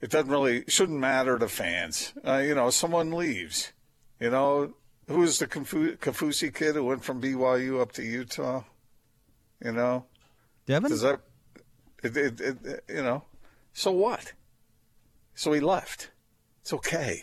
it 0.00 0.10
doesn't 0.10 0.30
really, 0.30 0.64
shouldn't 0.68 0.98
matter 0.98 1.38
to 1.38 1.48
fans. 1.48 2.12
Uh, 2.26 2.38
you 2.38 2.54
know, 2.54 2.70
someone 2.70 3.10
leaves, 3.12 3.72
you 4.20 4.30
know, 4.30 4.74
who's 5.08 5.38
the 5.38 5.46
Kafu- 5.46 5.96
Kaufusi 5.98 6.54
kid 6.54 6.74
who 6.74 6.84
went 6.84 7.04
from 7.04 7.20
BYU 7.20 7.80
up 7.80 7.92
to 7.92 8.02
Utah? 8.02 8.62
You 9.64 9.72
know, 9.72 10.04
Devin? 10.66 10.90
does 10.90 11.00
that, 11.02 11.20
it, 12.02 12.16
it, 12.16 12.40
it, 12.40 12.84
you 12.88 13.02
know, 13.02 13.24
so 13.72 13.90
what? 13.90 14.32
So 15.34 15.52
he 15.52 15.60
left. 15.60 16.10
It's 16.62 16.72
okay. 16.72 17.22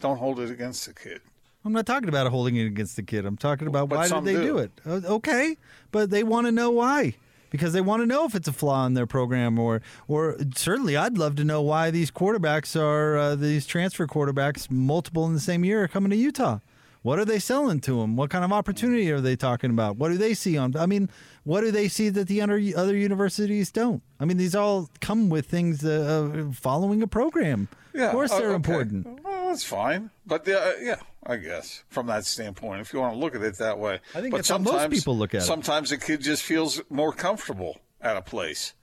Don't 0.00 0.18
hold 0.18 0.40
it 0.40 0.50
against 0.50 0.86
the 0.86 0.94
kid. 0.94 1.20
I'm 1.64 1.72
not 1.74 1.84
talking 1.86 2.08
about 2.08 2.26
holding 2.28 2.56
it 2.56 2.64
against 2.66 2.96
the 2.96 3.02
kid. 3.02 3.26
I'm 3.26 3.36
talking 3.36 3.66
about 3.68 3.88
But 3.90 3.98
why 3.98 4.08
did 4.08 4.24
they 4.24 4.32
do. 4.34 4.42
do. 4.42 4.58
it. 4.58 4.70
Okay, 4.86 5.56
but 5.90 6.08
they 6.10 6.22
want 6.22 6.46
to 6.46 6.52
know 6.52 6.70
why 6.70 7.14
because 7.50 7.72
they 7.72 7.80
want 7.80 8.02
to 8.02 8.06
know 8.06 8.24
if 8.24 8.34
it's 8.34 8.48
a 8.48 8.52
flaw 8.52 8.86
in 8.86 8.94
their 8.94 9.06
program 9.06 9.58
or 9.58 9.82
or 10.08 10.36
certainly 10.54 10.96
I'd 10.96 11.18
love 11.18 11.36
to 11.36 11.44
know 11.44 11.60
why 11.60 11.90
these 11.90 12.10
quarterbacks 12.10 12.80
are 12.80 13.16
uh, 13.16 13.34
these 13.34 13.66
transfer 13.66 14.06
quarterbacks 14.06 14.70
multiple 14.70 15.26
in 15.26 15.34
the 15.34 15.40
same 15.40 15.64
year 15.64 15.84
are 15.84 15.88
coming 15.88 16.10
to 16.10 16.16
Utah. 16.16 16.60
What 17.02 17.18
are 17.18 17.24
they 17.24 17.38
selling 17.38 17.80
to 17.80 18.00
them? 18.00 18.16
What 18.16 18.28
kind 18.28 18.44
of 18.44 18.52
opportunity 18.52 19.10
are 19.10 19.22
they 19.22 19.34
talking 19.34 19.70
about? 19.70 19.96
What 19.96 20.10
do 20.10 20.18
they 20.18 20.34
see 20.34 20.58
on? 20.58 20.76
I 20.76 20.84
mean, 20.84 21.08
what 21.44 21.62
do 21.62 21.70
they 21.70 21.88
see 21.88 22.10
that 22.10 22.28
the 22.28 22.42
other 22.42 22.60
other 22.76 22.96
universities 22.96 23.70
don't? 23.72 24.02
I 24.18 24.26
mean, 24.26 24.36
these 24.36 24.54
all 24.54 24.90
come 25.00 25.30
with 25.30 25.46
things 25.46 25.84
uh, 25.84 26.48
uh, 26.48 26.52
following 26.52 27.02
a 27.02 27.06
program. 27.06 27.68
Yeah, 27.94 28.06
of 28.06 28.12
course 28.12 28.30
uh, 28.30 28.38
they're 28.38 28.48
okay. 28.48 28.56
important. 28.56 29.24
Well, 29.24 29.48
that's 29.48 29.64
fine, 29.64 30.10
but 30.26 30.46
uh, 30.46 30.72
yeah, 30.80 30.96
I 31.24 31.36
guess 31.36 31.84
from 31.88 32.06
that 32.06 32.24
standpoint, 32.24 32.80
if 32.80 32.92
you 32.92 33.00
want 33.00 33.14
to 33.14 33.18
look 33.18 33.34
at 33.34 33.42
it 33.42 33.58
that 33.58 33.78
way, 33.78 34.00
I 34.14 34.20
think 34.20 34.32
but 34.32 34.38
that's 34.38 34.48
how 34.48 34.58
most 34.58 34.72
sometimes- 34.72 34.98
people 34.98 35.16
look 35.16 35.34
at 35.34 35.42
it. 35.42 35.44
Sometimes 35.44 35.92
a 35.92 35.98
kid 35.98 36.22
just 36.22 36.42
feels 36.42 36.80
more 36.88 37.12
comfortable 37.12 37.80
at 38.00 38.16
a 38.16 38.22
place, 38.22 38.74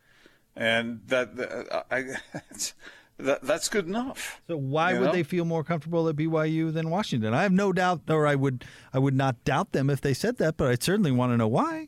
and 0.56 1.02
that 1.08 1.32
uh, 1.72 1.84
I, 1.90 2.04
that 3.18 3.42
that's 3.42 3.70
good 3.70 3.88
enough. 3.88 4.40
So 4.48 4.56
why 4.58 4.94
would 4.94 5.08
know? 5.08 5.12
they 5.12 5.24
feel 5.24 5.46
more 5.46 5.64
comfortable 5.64 6.08
at 6.08 6.16
BYU 6.16 6.72
than 6.72 6.92
Washington? 6.92 7.34
I 7.34 7.42
have 7.42 7.52
no 7.52 7.74
doubt, 7.74 8.02
or 8.08 8.28
I 8.28 8.36
would, 8.36 8.66
I 8.94 9.00
would 9.00 9.16
not 9.16 9.44
doubt 9.44 9.72
them 9.72 9.90
if 9.90 10.02
they 10.02 10.14
said 10.14 10.38
that, 10.38 10.58
but 10.58 10.68
I 10.68 10.78
certainly 10.80 11.12
want 11.12 11.34
to 11.34 11.38
know 11.38 11.48
why. 11.48 11.88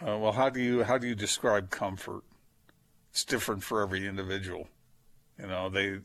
Uh, 0.00 0.18
well, 0.18 0.32
how 0.32 0.50
do 0.50 0.60
you 0.60 0.82
how 0.82 0.98
do 0.98 1.06
you 1.06 1.14
describe 1.14 1.70
comfort? 1.70 2.24
It's 3.10 3.24
different 3.24 3.62
for 3.62 3.82
every 3.82 4.06
individual. 4.06 4.68
You 5.38 5.46
know, 5.46 5.68
they 5.68 5.98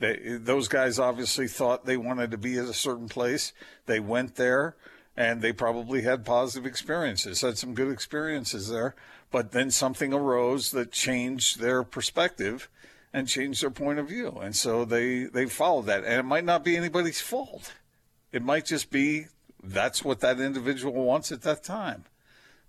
they 0.00 0.38
those 0.38 0.66
guys 0.66 0.98
obviously 0.98 1.46
thought 1.46 1.86
they 1.86 1.96
wanted 1.96 2.30
to 2.32 2.38
be 2.38 2.58
at 2.58 2.64
a 2.64 2.74
certain 2.74 3.08
place. 3.08 3.52
They 3.86 4.00
went 4.00 4.34
there 4.34 4.76
and 5.16 5.42
they 5.42 5.52
probably 5.52 6.02
had 6.02 6.24
positive 6.24 6.66
experiences, 6.66 7.42
had 7.42 7.58
some 7.58 7.74
good 7.74 7.92
experiences 7.92 8.70
there, 8.70 8.94
but 9.30 9.52
then 9.52 9.70
something 9.70 10.12
arose 10.12 10.70
that 10.72 10.90
changed 10.90 11.60
their 11.60 11.82
perspective 11.82 12.68
and 13.12 13.28
changed 13.28 13.62
their 13.62 13.70
point 13.70 13.98
of 13.98 14.08
view. 14.08 14.38
And 14.42 14.56
so 14.56 14.84
they 14.84 15.24
they 15.24 15.46
followed 15.46 15.86
that. 15.86 16.04
And 16.04 16.14
it 16.14 16.24
might 16.24 16.44
not 16.44 16.64
be 16.64 16.76
anybody's 16.76 17.20
fault. 17.20 17.74
It 18.32 18.42
might 18.42 18.66
just 18.66 18.90
be 18.90 19.26
that's 19.62 20.02
what 20.02 20.20
that 20.20 20.40
individual 20.40 21.04
wants 21.04 21.30
at 21.30 21.42
that 21.42 21.62
time. 21.62 22.04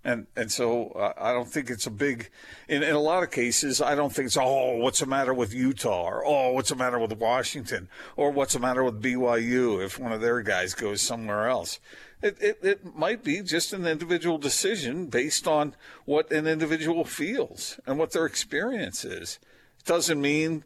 And 0.04 0.26
and 0.34 0.50
so 0.50 0.88
uh, 0.90 1.12
I 1.16 1.32
don't 1.32 1.48
think 1.48 1.70
it's 1.70 1.86
a 1.86 1.90
big. 1.90 2.28
In, 2.68 2.82
in 2.82 2.94
a 2.94 3.00
lot 3.00 3.22
of 3.22 3.30
cases, 3.30 3.80
I 3.80 3.94
don't 3.94 4.12
think 4.12 4.26
it's 4.26 4.36
oh, 4.36 4.76
what's 4.76 4.98
the 4.98 5.06
matter 5.06 5.32
with 5.32 5.54
Utah, 5.54 6.08
or 6.08 6.26
oh, 6.26 6.52
what's 6.52 6.70
the 6.70 6.76
matter 6.76 6.98
with 6.98 7.12
Washington, 7.12 7.88
or 8.16 8.30
what's 8.32 8.54
the 8.54 8.58
matter 8.58 8.82
with 8.82 9.00
BYU 9.00 9.84
if 9.84 10.00
one 10.00 10.10
of 10.12 10.20
their 10.20 10.42
guys 10.42 10.74
goes 10.74 11.00
somewhere 11.00 11.48
else. 11.48 11.78
It, 12.20 12.36
it 12.40 12.58
it 12.62 12.96
might 12.96 13.22
be 13.22 13.42
just 13.42 13.72
an 13.72 13.86
individual 13.86 14.38
decision 14.38 15.06
based 15.06 15.46
on 15.46 15.74
what 16.04 16.32
an 16.32 16.48
individual 16.48 17.04
feels 17.04 17.78
and 17.86 17.96
what 17.96 18.10
their 18.10 18.26
experience 18.26 19.04
is. 19.04 19.38
It 19.78 19.86
doesn't 19.86 20.20
mean 20.20 20.64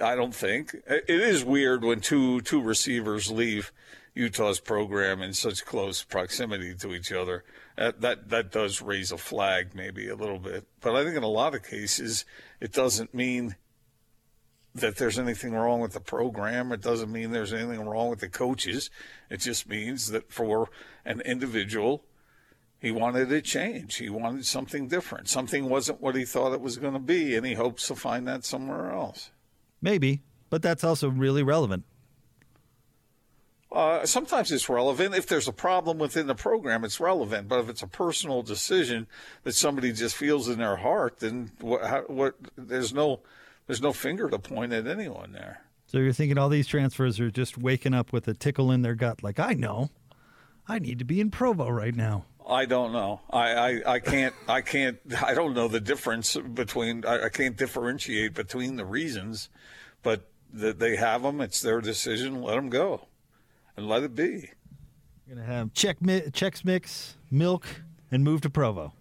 I 0.00 0.14
don't 0.14 0.34
think 0.34 0.76
it 0.86 1.04
is 1.08 1.44
weird 1.44 1.84
when 1.84 2.00
two 2.00 2.40
two 2.40 2.62
receivers 2.62 3.30
leave 3.30 3.72
Utah's 4.14 4.60
program 4.60 5.22
in 5.22 5.32
such 5.32 5.64
close 5.64 6.02
proximity 6.02 6.74
to 6.74 6.94
each 6.94 7.12
other. 7.12 7.44
That, 7.78 8.00
that 8.00 8.28
that 8.30 8.50
does 8.50 8.82
raise 8.82 9.12
a 9.12 9.16
flag, 9.18 9.72
maybe 9.72 10.08
a 10.08 10.16
little 10.16 10.40
bit. 10.40 10.66
But 10.80 10.96
I 10.96 11.04
think 11.04 11.16
in 11.16 11.22
a 11.22 11.28
lot 11.28 11.54
of 11.54 11.62
cases, 11.62 12.24
it 12.60 12.72
doesn't 12.72 13.14
mean 13.14 13.54
that 14.74 14.96
there's 14.96 15.16
anything 15.16 15.52
wrong 15.52 15.78
with 15.78 15.92
the 15.92 16.00
program. 16.00 16.72
It 16.72 16.80
doesn't 16.80 17.12
mean 17.12 17.30
there's 17.30 17.52
anything 17.52 17.86
wrong 17.86 18.10
with 18.10 18.18
the 18.18 18.28
coaches. 18.28 18.90
It 19.30 19.38
just 19.38 19.68
means 19.68 20.10
that 20.10 20.32
for 20.32 20.70
an 21.04 21.20
individual, 21.20 22.04
he 22.80 22.90
wanted 22.90 23.30
a 23.30 23.40
change. 23.40 23.94
He 23.94 24.10
wanted 24.10 24.44
something 24.44 24.88
different. 24.88 25.28
Something 25.28 25.68
wasn't 25.68 26.00
what 26.00 26.16
he 26.16 26.24
thought 26.24 26.54
it 26.54 26.60
was 26.60 26.78
going 26.78 26.94
to 26.94 26.98
be, 26.98 27.36
and 27.36 27.46
he 27.46 27.54
hopes 27.54 27.86
to 27.86 27.94
find 27.94 28.26
that 28.26 28.44
somewhere 28.44 28.90
else. 28.90 29.30
Maybe, 29.80 30.22
but 30.50 30.62
that's 30.62 30.82
also 30.82 31.10
really 31.10 31.44
relevant. 31.44 31.84
Uh, 33.70 34.06
sometimes 34.06 34.50
it's 34.50 34.68
relevant. 34.68 35.14
If 35.14 35.26
there's 35.26 35.48
a 35.48 35.52
problem 35.52 35.98
within 35.98 36.26
the 36.26 36.34
program, 36.34 36.84
it's 36.84 37.00
relevant. 37.00 37.48
But 37.48 37.60
if 37.60 37.68
it's 37.68 37.82
a 37.82 37.86
personal 37.86 38.42
decision 38.42 39.06
that 39.44 39.54
somebody 39.54 39.92
just 39.92 40.16
feels 40.16 40.48
in 40.48 40.58
their 40.58 40.76
heart, 40.76 41.20
then 41.20 41.50
what? 41.60 41.84
How, 41.84 42.00
what 42.02 42.34
there's 42.56 42.94
no 42.94 43.20
there's 43.66 43.82
no 43.82 43.92
finger 43.92 44.30
to 44.30 44.38
point 44.38 44.72
at 44.72 44.86
anyone 44.86 45.32
there. 45.32 45.62
So 45.86 45.98
you're 45.98 46.12
thinking 46.12 46.38
all 46.38 46.48
these 46.48 46.66
transfers 46.66 47.20
are 47.20 47.30
just 47.30 47.58
waking 47.58 47.94
up 47.94 48.12
with 48.12 48.26
a 48.28 48.34
tickle 48.34 48.70
in 48.70 48.82
their 48.82 48.94
gut, 48.94 49.22
like 49.22 49.38
I 49.38 49.52
know, 49.52 49.90
I 50.66 50.78
need 50.78 50.98
to 50.98 51.04
be 51.04 51.20
in 51.20 51.30
Provo 51.30 51.68
right 51.68 51.94
now. 51.94 52.24
I 52.46 52.64
don't 52.64 52.92
know. 52.92 53.20
I, 53.30 53.54
I, 53.54 53.94
I 53.94 53.98
can't 54.00 54.34
I 54.48 54.62
can't 54.62 54.98
I 55.22 55.34
don't 55.34 55.54
know 55.54 55.68
the 55.68 55.80
difference 55.80 56.36
between 56.36 57.04
I, 57.04 57.24
I 57.24 57.28
can't 57.28 57.56
differentiate 57.56 58.34
between 58.34 58.76
the 58.76 58.86
reasons, 58.86 59.50
but 60.02 60.28
that 60.54 60.78
they 60.78 60.96
have 60.96 61.22
them. 61.22 61.40
It's 61.42 61.60
their 61.60 61.80
decision. 61.82 62.42
Let 62.42 62.56
them 62.56 62.70
go, 62.70 63.02
and 63.78 63.88
let 63.88 64.02
it 64.02 64.14
be. 64.14 64.50
We're 65.26 65.36
gonna 65.36 65.46
have 65.46 65.72
check 65.72 66.02
mi- 66.02 66.28
checks 66.32 66.64
mix 66.64 67.16
milk, 67.30 67.64
and 68.10 68.24
move 68.24 68.40
to 68.40 68.50
Provo. 68.50 68.92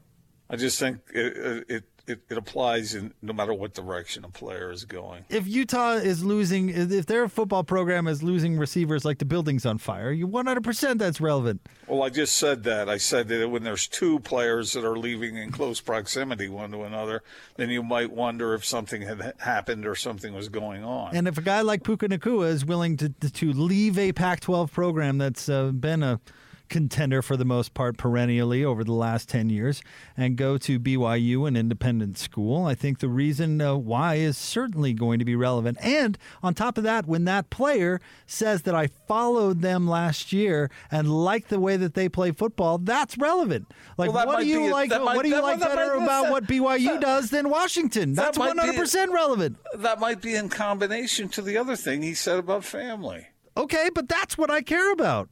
I 0.50 0.56
just 0.56 0.80
think 0.80 1.00
it 1.14 1.36
it, 1.36 1.66
it, 1.68 1.84
it 2.08 2.38
applies 2.38 2.96
in 2.96 3.14
no 3.22 3.34
matter 3.34 3.54
what 3.54 3.74
direction 3.74 4.24
a 4.24 4.30
player 4.30 4.72
is 4.72 4.86
going. 4.86 5.26
If 5.30 5.48
Utah 5.48 5.94
is 5.94 6.24
losing, 6.24 6.70
if 6.70 7.06
their 7.06 7.28
football 7.28 7.64
program 7.64 8.08
is 8.08 8.24
losing 8.24 8.58
receivers 8.58 9.04
like 9.04 9.20
the 9.20 9.26
building's 9.26 9.66
on 9.66 9.78
fire, 9.78 10.12
you 10.12 10.28
100% 10.28 10.98
that's 10.98 11.20
relevant. 11.20 11.62
Well, 11.88 12.04
I 12.04 12.10
just 12.10 12.38
said 12.38 12.64
that. 12.64 12.90
I 12.90 12.98
said 12.98 13.28
that 13.28 13.50
when 13.50 13.64
there's 13.64 13.88
two 13.88 14.20
players 14.20 14.74
that 14.74 14.86
are 14.86 14.98
leaving 14.98 15.36
in 15.36 15.52
close 15.52 15.82
proximity 15.82 16.48
one 16.48 16.72
to 16.72 16.84
another, 16.84 17.24
then 17.58 17.70
you 17.70 17.84
might 17.84 18.12
wonder 18.12 18.54
if 18.54 18.64
something 18.64 19.02
had 19.02 19.34
happened 19.40 19.86
or 19.86 19.96
something 19.96 20.34
was 20.34 20.50
going 20.50 20.84
on. 20.84 21.16
And 21.16 21.28
if 21.28 21.38
a 21.38 21.42
guy 21.42 21.62
like 21.62 21.84
Puka 21.84 22.08
Nacua 22.08 22.48
is 22.50 22.66
willing 22.66 22.98
to 22.98 23.10
to 23.10 23.52
leave 23.52 23.98
a 23.98 24.14
Pac-12 24.14 24.72
program 24.72 25.18
that's 25.18 25.50
uh, 25.50 25.72
been 25.72 26.04
a 26.04 26.20
contender 26.70 27.22
for 27.22 27.38
the 27.38 27.46
most 27.46 27.74
part 27.74 27.98
perennially 27.98 28.64
over 28.64 28.84
the 28.84 28.94
last 28.94 29.30
10 29.30 29.50
years 29.50 29.82
and 30.16 30.36
go 30.36 30.58
to 30.58 30.80
BYU, 30.80 31.48
an 31.48 31.56
independent 31.56 32.18
school. 32.18 32.66
I 32.66 32.76
think 32.76 33.00
the 33.00 33.08
reason 33.10 33.60
uh, 33.62 33.76
why 33.76 34.16
is 34.16 34.38
certainly 34.38 34.94
going 34.94 35.20
to 35.20 35.26
be 35.26 35.36
relevant. 35.36 35.78
And 35.82 36.18
on 36.44 36.54
top 36.54 36.78
of 36.78 36.84
that, 36.84 37.06
when 37.06 37.26
that 37.26 37.50
player 37.50 38.00
says 38.26 38.64
that 38.64 38.76
I 38.76 38.88
followed 38.88 39.62
them 39.62 39.88
last 39.88 40.32
year 40.34 40.70
and 40.92 41.10
like 41.10 41.48
the 41.48 41.60
way 41.60 41.78
that 41.78 41.94
they 41.94 42.10
play 42.10 42.32
football, 42.32 42.78
that's 42.78 43.18
relevant. 43.18 43.68
Like, 43.98 44.10
Well, 44.10 44.18
that 44.20 44.28
what 44.28 44.38
might 44.40 44.44
do 44.44 44.50
you 44.50 44.60
be 44.62 44.70
like? 44.72 44.92
What 44.92 45.24
do 45.24 45.30
you 45.30 45.42
like 45.42 45.60
better 45.60 45.94
about 45.94 46.24
that- 46.24 46.32
what 46.32 46.48
BYU 46.48 46.94
that- 46.94 47.02
does 47.02 47.30
than 47.30 47.50
Washington? 47.50 48.14
That's 48.14 48.38
might 48.38 48.56
100% 48.56 49.12
relevant. 49.14 49.58
that 49.76 50.00
might 50.00 50.22
be 50.22 50.36
in 50.36 50.50
combination 50.50 51.30
to 51.30 51.42
the 51.42 51.58
other 51.58 51.76
thing 51.76 52.02
he 52.02 52.14
said 52.14 52.40
about 52.40 52.64
family. 52.64 53.28
Okay, 53.56 53.90
but 53.94 54.08
that's 54.08 54.38
what 54.38 54.52
I 54.52 54.62
care 54.62 54.92
about. 54.92 55.30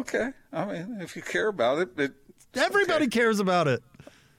Okay, 0.00 0.30
I 0.52 0.64
mean, 0.66 0.98
if 1.00 1.16
you 1.16 1.22
care 1.22 1.48
about 1.48 1.78
it, 1.78 1.88
it 1.98 2.12
Everybody 2.54 3.08
cares 3.08 3.40
about 3.40 3.66
it. 3.68 3.82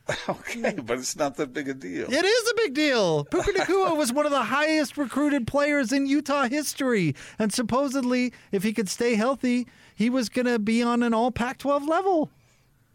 okay, 0.30 0.74
but 0.82 0.98
it's 1.00 1.16
not 1.16 1.36
that 1.38 1.52
big 1.54 1.68
a 1.68 1.74
deal. 1.74 2.08
It 2.12 2.26
is 2.26 2.50
a 2.52 2.54
big 2.56 2.74
deal. 2.74 3.26
Puka 3.26 3.52
Nacua 3.58 3.98
was 3.98 4.14
one 4.14 4.26
of 4.26 4.32
the 4.32 4.44
highest 4.44 4.98
recruited 4.98 5.46
players 5.48 5.92
in 5.92 6.06
Utah 6.06 6.48
history. 6.48 7.16
And 7.38 7.52
supposedly, 7.52 8.34
if 8.52 8.64
he 8.64 8.72
could 8.74 8.88
stay 8.88 9.16
healthy, 9.16 9.68
he 9.96 10.10
was 10.10 10.30
going 10.30 10.46
to 10.46 10.60
be 10.60 10.82
on 10.82 11.04
an 11.04 11.14
all 11.14 11.32
Pac 11.32 11.58
12 11.58 11.88
level. 11.88 12.30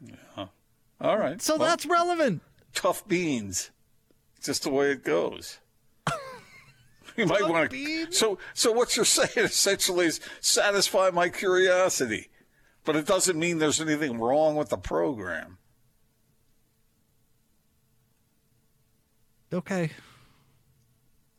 Yeah. 0.05 0.47
All 1.01 1.19
right, 1.19 1.43
So 1.43 1.57
well, 1.57 1.69
that's 1.69 1.85
relevant. 1.85 2.41
tough 2.75 3.07
beans. 3.07 3.71
Just 4.43 4.63
the 4.63 4.71
way 4.71 4.91
it 4.93 5.05
goes. 5.05 5.59
You 7.15 7.27
might 7.27 7.47
want 7.47 7.71
to. 7.71 8.11
So, 8.11 8.39
so 8.55 8.73
what 8.73 8.97
you're 8.97 9.05
saying 9.05 9.47
essentially 9.47 10.07
is 10.07 10.21
satisfy 10.41 11.11
my 11.11 11.29
curiosity, 11.29 12.29
but 12.85 12.97
it 12.97 13.07
doesn't 13.07 13.39
mean 13.39 13.59
there's 13.59 13.81
anything 13.81 14.19
wrong 14.19 14.57
with 14.57 14.69
the 14.69 14.77
program. 14.77 15.59
Okay. 19.53 19.91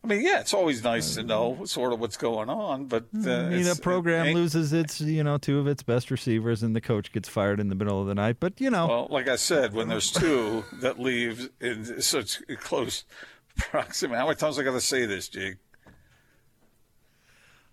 I 0.04 0.08
mean, 0.08 0.22
yeah, 0.22 0.42
it's 0.42 0.54
always 0.54 0.84
nice 0.84 1.16
to 1.16 1.24
know 1.24 1.64
sort 1.64 1.94
of 1.94 2.00
what's 2.00 2.18
going 2.18 2.50
on, 2.50 2.88
but 2.88 3.06
uh, 3.26 3.32
I 3.32 3.50
mean, 3.50 3.68
a 3.68 3.76
program 3.76 4.28
it 4.28 4.36
loses 4.36 4.74
its, 4.74 5.00
you 5.00 5.24
know, 5.24 5.38
two 5.38 5.60
of 5.60 5.68
its 5.68 5.82
best 5.82 6.12
receivers, 6.12 6.62
and 6.62 6.76
the 6.76 6.82
coach 6.82 7.14
gets 7.14 7.30
fired 7.30 7.62
in 7.62 7.70
the 7.70 7.76
middle 7.76 8.02
of 8.02 8.08
the 8.08 8.14
night. 8.16 8.36
But 8.42 8.60
you 8.60 8.70
know, 8.70 8.86
Well, 8.88 9.08
like 9.10 9.30
I 9.30 9.38
said, 9.38 9.74
when 9.74 9.88
there's 9.88 10.12
two 10.12 10.66
that 10.82 11.00
leave 11.00 11.50
in 11.62 12.02
such 12.02 12.42
close 12.58 13.06
proximity, 13.58 14.20
how 14.20 14.26
many 14.26 14.36
times 14.36 14.60
I 14.60 14.64
got 14.64 14.74
to 14.74 14.82
say 14.82 15.06
this, 15.06 15.30
Jake? 15.30 15.56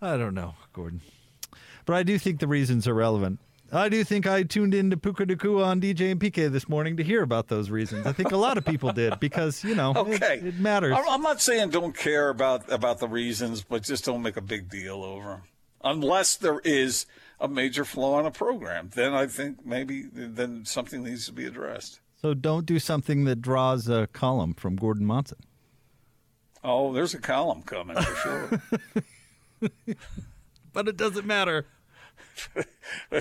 I 0.01 0.15
don't 0.15 0.33
know, 0.33 0.55
Gordon. 0.71 1.01
But 1.85 1.95
I 1.97 2.03
do 2.03 2.17
think 2.17 2.39
the 2.39 2.47
reasons 2.47 2.87
are 2.87 2.93
relevant. 2.93 3.39
I 3.73 3.87
do 3.89 4.03
think 4.03 4.27
I 4.27 4.43
tuned 4.43 4.73
into 4.73 4.97
Puka 4.97 5.25
Nacua 5.25 5.65
on 5.65 5.79
DJ 5.79 6.11
and 6.11 6.19
PK 6.19 6.51
this 6.51 6.67
morning 6.67 6.97
to 6.97 7.03
hear 7.03 7.21
about 7.23 7.47
those 7.47 7.69
reasons. 7.69 8.05
I 8.05 8.11
think 8.11 8.31
a 8.31 8.37
lot 8.37 8.57
of 8.57 8.65
people 8.65 8.91
did 8.91 9.19
because, 9.19 9.63
you 9.63 9.75
know, 9.75 9.91
it- 9.91 9.97
Okay, 9.97 10.39
it, 10.43 10.59
matters. 10.59 10.93
I'm, 10.97 11.07
I'm 11.07 11.21
not 11.21 11.41
saying 11.41 11.69
don't 11.69 11.95
care 11.95 12.29
about 12.29 12.69
about 12.71 12.99
the 12.99 13.07
reasons, 13.07 13.63
but 13.63 13.83
just 13.83 14.03
don't 14.05 14.21
make 14.21 14.35
a 14.37 14.41
big 14.41 14.69
deal 14.69 15.03
over 15.03 15.29
them. 15.29 15.41
Unless 15.83 16.35
there 16.37 16.59
is 16.63 17.05
a 17.39 17.47
major 17.47 17.85
flaw 17.85 18.19
in 18.19 18.25
a 18.25 18.31
program, 18.31 18.89
then 18.93 19.13
I 19.13 19.25
think 19.27 19.65
maybe 19.65 20.03
then 20.11 20.65
something 20.65 21.03
needs 21.03 21.25
to 21.27 21.31
be 21.31 21.45
addressed. 21.45 22.01
So 22.21 22.33
don't 22.35 22.65
do 22.67 22.77
something 22.77 23.23
that 23.25 23.41
draws 23.41 23.87
a 23.89 24.07
column 24.07 24.53
from 24.53 24.75
Gordon 24.75 25.05
Monson. 25.07 25.39
Oh, 26.63 26.93
there's 26.93 27.15
a 27.15 27.19
column 27.19 27.63
coming 27.63 27.95
for 27.95 28.15
sure. 28.15 28.61
But 30.73 30.87
it 30.87 30.95
doesn't 30.97 31.25
matter. 31.25 31.65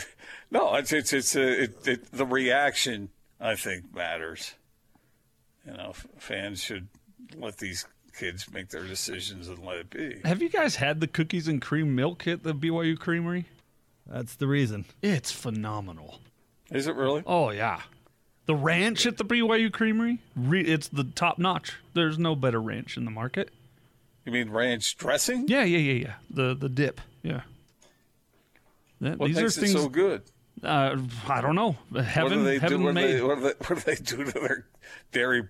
no, 0.50 0.74
it's 0.76 0.92
it's 0.92 1.12
it's 1.12 1.36
uh, 1.36 1.40
it, 1.40 1.86
it, 1.86 2.12
the 2.12 2.26
reaction. 2.26 3.10
I 3.40 3.54
think 3.54 3.94
matters. 3.94 4.54
You 5.66 5.72
know, 5.72 5.90
f- 5.90 6.06
fans 6.18 6.62
should 6.62 6.88
let 7.36 7.58
these 7.58 7.86
kids 8.18 8.50
make 8.52 8.68
their 8.70 8.82
decisions 8.84 9.48
and 9.48 9.58
let 9.64 9.76
it 9.78 9.90
be. 9.90 10.20
Have 10.24 10.42
you 10.42 10.48
guys 10.48 10.76
had 10.76 11.00
the 11.00 11.06
cookies 11.06 11.48
and 11.48 11.60
cream 11.62 11.94
milk 11.94 12.26
at 12.26 12.42
the 12.42 12.52
BYU 12.54 12.98
Creamery? 12.98 13.46
That's 14.06 14.34
the 14.34 14.46
reason. 14.46 14.84
It's 15.02 15.30
phenomenal. 15.30 16.18
Is 16.70 16.86
it 16.86 16.96
really? 16.96 17.22
Oh 17.26 17.50
yeah, 17.50 17.82
the 18.46 18.54
ranch 18.54 19.06
at 19.06 19.16
the 19.18 19.24
BYU 19.24 19.72
Creamery, 19.72 20.18
re- 20.36 20.62
it's 20.64 20.88
the 20.88 21.04
top 21.04 21.38
notch. 21.38 21.76
There's 21.94 22.18
no 22.18 22.34
better 22.34 22.60
ranch 22.60 22.96
in 22.96 23.04
the 23.04 23.10
market. 23.10 23.50
You 24.26 24.32
mean 24.32 24.50
ranch 24.50 24.96
dressing? 24.96 25.46
Yeah, 25.48 25.64
yeah, 25.64 25.78
yeah, 25.78 25.92
yeah. 26.06 26.14
The 26.28 26.54
the 26.54 26.68
dip. 26.68 27.00
Yeah. 27.22 27.42
That- 29.00 29.18
What 29.18 29.28
these 29.28 29.36
makes 29.36 29.56
are 29.56 29.60
things. 29.60 29.74
it 29.74 29.78
so 29.78 29.88
good? 29.88 30.22
Uh, 30.62 30.96
I 31.28 31.40
don't 31.40 31.54
know. 31.54 31.76
Heaven, 31.94 32.22
what 32.22 32.28
do 32.30 32.44
they 32.44 32.58
heaven 32.58 32.78
do? 32.78 32.84
What 32.84 32.94
made. 32.94 33.14
they, 33.14 33.22
what, 33.22 33.36
do 33.36 33.40
they, 33.42 33.54
what 33.66 33.68
do 33.68 33.74
they 33.76 33.94
do 33.94 34.24
to 34.24 34.32
their 34.32 34.66
dairy? 35.12 35.48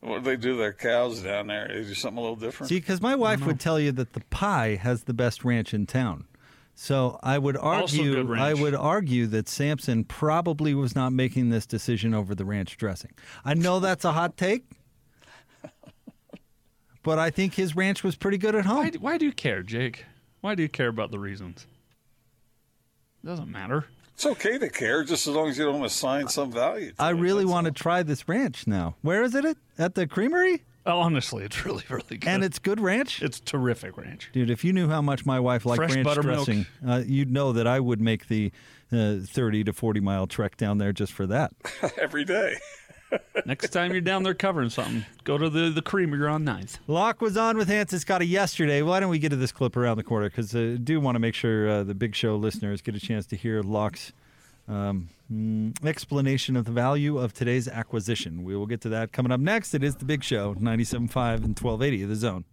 What 0.00 0.18
do 0.18 0.30
they 0.30 0.36
do 0.36 0.52
to 0.52 0.58
their 0.58 0.72
cows 0.72 1.22
down 1.22 1.48
there? 1.48 1.70
Is 1.70 1.86
there 1.86 1.94
something 1.94 2.18
a 2.18 2.20
little 2.20 2.36
different? 2.36 2.68
See, 2.68 2.78
because 2.80 3.00
my 3.00 3.14
wife 3.14 3.44
would 3.46 3.60
tell 3.60 3.78
you 3.78 3.92
that 3.92 4.12
the 4.12 4.22
pie 4.30 4.76
has 4.76 5.04
the 5.04 5.14
best 5.14 5.44
ranch 5.44 5.72
in 5.74 5.86
town. 5.86 6.26
So 6.74 7.18
I 7.24 7.38
would 7.38 7.56
argue, 7.56 8.34
I 8.36 8.54
would 8.54 8.74
argue 8.74 9.26
that 9.26 9.48
Samson 9.48 10.04
probably 10.04 10.74
was 10.74 10.94
not 10.94 11.12
making 11.12 11.50
this 11.50 11.66
decision 11.66 12.14
over 12.14 12.36
the 12.36 12.44
ranch 12.44 12.76
dressing. 12.76 13.10
I 13.44 13.54
know 13.54 13.80
that's 13.80 14.04
a 14.04 14.12
hot 14.12 14.36
take, 14.36 14.64
but 17.02 17.18
I 17.18 17.30
think 17.30 17.54
his 17.54 17.74
ranch 17.74 18.04
was 18.04 18.14
pretty 18.14 18.38
good 18.38 18.54
at 18.54 18.64
home. 18.64 18.84
Why, 18.84 18.92
why 19.00 19.18
do 19.18 19.24
you 19.24 19.32
care, 19.32 19.64
Jake? 19.64 20.04
Why 20.40 20.54
do 20.54 20.62
you 20.62 20.68
care 20.68 20.86
about 20.86 21.10
the 21.10 21.18
reasons? 21.18 21.66
Doesn't 23.24 23.50
matter. 23.50 23.86
It's 24.18 24.26
okay 24.26 24.58
to 24.58 24.68
care, 24.68 25.04
just 25.04 25.28
as 25.28 25.34
long 25.36 25.48
as 25.48 25.56
you 25.56 25.64
don't 25.64 25.84
assign 25.84 26.26
some 26.26 26.50
value. 26.50 26.90
To 26.90 26.94
I 26.98 27.10
it, 27.10 27.14
really 27.14 27.44
that's 27.44 27.52
want 27.52 27.66
to 27.66 27.70
try 27.70 28.02
this 28.02 28.28
ranch 28.28 28.66
now. 28.66 28.96
Where 29.00 29.22
is 29.22 29.32
it? 29.36 29.44
At, 29.44 29.56
at 29.78 29.94
the 29.94 30.08
creamery? 30.08 30.64
Oh, 30.84 30.98
honestly, 30.98 31.44
it's 31.44 31.64
really, 31.64 31.84
really 31.88 32.16
good. 32.16 32.28
And 32.28 32.42
it's 32.42 32.58
good 32.58 32.80
ranch? 32.80 33.22
it's 33.22 33.38
terrific 33.38 33.96
ranch. 33.96 34.30
Dude, 34.32 34.50
if 34.50 34.64
you 34.64 34.72
knew 34.72 34.88
how 34.88 35.00
much 35.00 35.24
my 35.24 35.38
wife 35.38 35.64
liked 35.64 35.76
Fresh 35.76 35.94
ranch 35.94 36.04
buttermilk. 36.04 36.46
dressing, 36.46 36.66
uh, 36.84 37.04
you'd 37.06 37.30
know 37.30 37.52
that 37.52 37.68
I 37.68 37.78
would 37.78 38.00
make 38.00 38.26
the 38.26 38.50
uh, 38.92 39.18
30 39.22 39.62
to 39.62 39.72
40 39.72 40.00
mile 40.00 40.26
trek 40.26 40.56
down 40.56 40.78
there 40.78 40.92
just 40.92 41.12
for 41.12 41.28
that. 41.28 41.52
every 41.96 42.24
day. 42.24 42.56
Next 43.46 43.70
time 43.70 43.92
you're 43.92 44.00
down 44.00 44.22
there 44.22 44.34
covering 44.34 44.70
something, 44.70 45.04
go 45.24 45.38
to 45.38 45.48
the 45.48 45.70
the 45.70 45.82
creamery 45.82 46.26
on 46.28 46.44
9th. 46.44 46.78
Locke 46.86 47.20
was 47.20 47.36
on 47.36 47.56
with 47.56 47.68
Hans 47.68 47.92
and 47.92 48.00
Scotty 48.00 48.26
yesterday. 48.26 48.82
Why 48.82 49.00
don't 49.00 49.10
we 49.10 49.18
get 49.18 49.30
to 49.30 49.36
this 49.36 49.52
clip 49.52 49.76
around 49.76 49.96
the 49.96 50.02
corner? 50.02 50.28
Because 50.28 50.54
I 50.54 50.76
do 50.76 51.00
want 51.00 51.14
to 51.14 51.20
make 51.20 51.34
sure 51.34 51.68
uh, 51.68 51.82
the 51.82 51.94
Big 51.94 52.14
Show 52.14 52.36
listeners 52.36 52.82
get 52.82 52.94
a 52.94 53.00
chance 53.00 53.26
to 53.26 53.36
hear 53.36 53.62
Locke's 53.62 54.12
um, 54.68 55.08
mm, 55.32 55.84
explanation 55.84 56.56
of 56.56 56.64
the 56.64 56.72
value 56.72 57.18
of 57.18 57.32
today's 57.32 57.68
acquisition. 57.68 58.44
We 58.44 58.56
will 58.56 58.66
get 58.66 58.80
to 58.82 58.88
that 58.90 59.12
coming 59.12 59.32
up 59.32 59.40
next. 59.40 59.74
It 59.74 59.82
is 59.82 59.96
the 59.96 60.04
Big 60.04 60.22
Show, 60.22 60.54
97.5 60.54 60.94
and 61.36 61.58
1280 61.58 62.02
of 62.02 62.08
the 62.08 62.16
zone. 62.16 62.44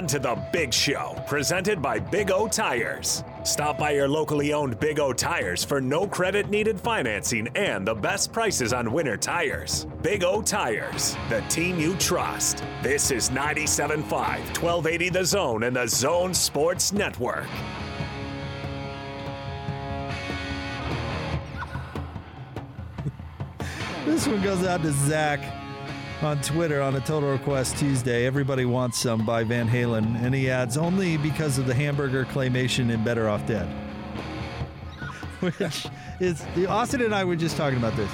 On 0.00 0.06
to 0.06 0.18
the 0.18 0.42
Big 0.50 0.72
Show, 0.72 1.22
presented 1.26 1.82
by 1.82 1.98
Big 1.98 2.30
O 2.30 2.48
Tires. 2.48 3.22
Stop 3.44 3.76
by 3.76 3.90
your 3.90 4.08
locally 4.08 4.54
owned 4.54 4.80
Big 4.80 4.98
O 4.98 5.12
Tires 5.12 5.62
for 5.62 5.78
no 5.78 6.06
credit 6.06 6.48
needed 6.48 6.80
financing 6.80 7.48
and 7.54 7.86
the 7.86 7.94
best 7.94 8.32
prices 8.32 8.72
on 8.72 8.92
winter 8.92 9.18
tires. 9.18 9.86
Big 10.00 10.24
O 10.24 10.40
Tires, 10.40 11.18
the 11.28 11.42
team 11.50 11.78
you 11.78 11.94
trust. 11.96 12.64
This 12.82 13.10
is 13.10 13.28
97.5, 13.28 13.98
1280 14.08 15.10
The 15.10 15.24
Zone 15.24 15.64
and 15.64 15.76
the 15.76 15.86
Zone 15.86 16.32
Sports 16.32 16.94
Network. 16.94 17.46
This 24.06 24.26
one 24.26 24.40
goes 24.40 24.64
out 24.64 24.80
to 24.80 24.92
Zach 24.92 25.59
on 26.22 26.40
Twitter 26.42 26.82
on 26.82 26.96
a 26.96 27.00
Total 27.00 27.30
Request 27.30 27.78
Tuesday. 27.78 28.26
Everybody 28.26 28.64
wants 28.64 28.98
some 28.98 29.24
by 29.24 29.42
Van 29.42 29.68
Halen, 29.68 30.22
and 30.22 30.34
he 30.34 30.50
adds 30.50 30.76
only 30.76 31.16
because 31.16 31.56
of 31.58 31.66
the 31.66 31.74
hamburger 31.74 32.24
claymation 32.24 32.90
in 32.90 33.02
Better 33.02 33.28
Off 33.28 33.46
Dead. 33.46 33.66
Which 35.40 35.86
is 36.20 36.44
Austin 36.68 37.02
and 37.02 37.14
I 37.14 37.24
were 37.24 37.36
just 37.36 37.56
talking 37.56 37.78
about 37.78 37.96
this. 37.96 38.10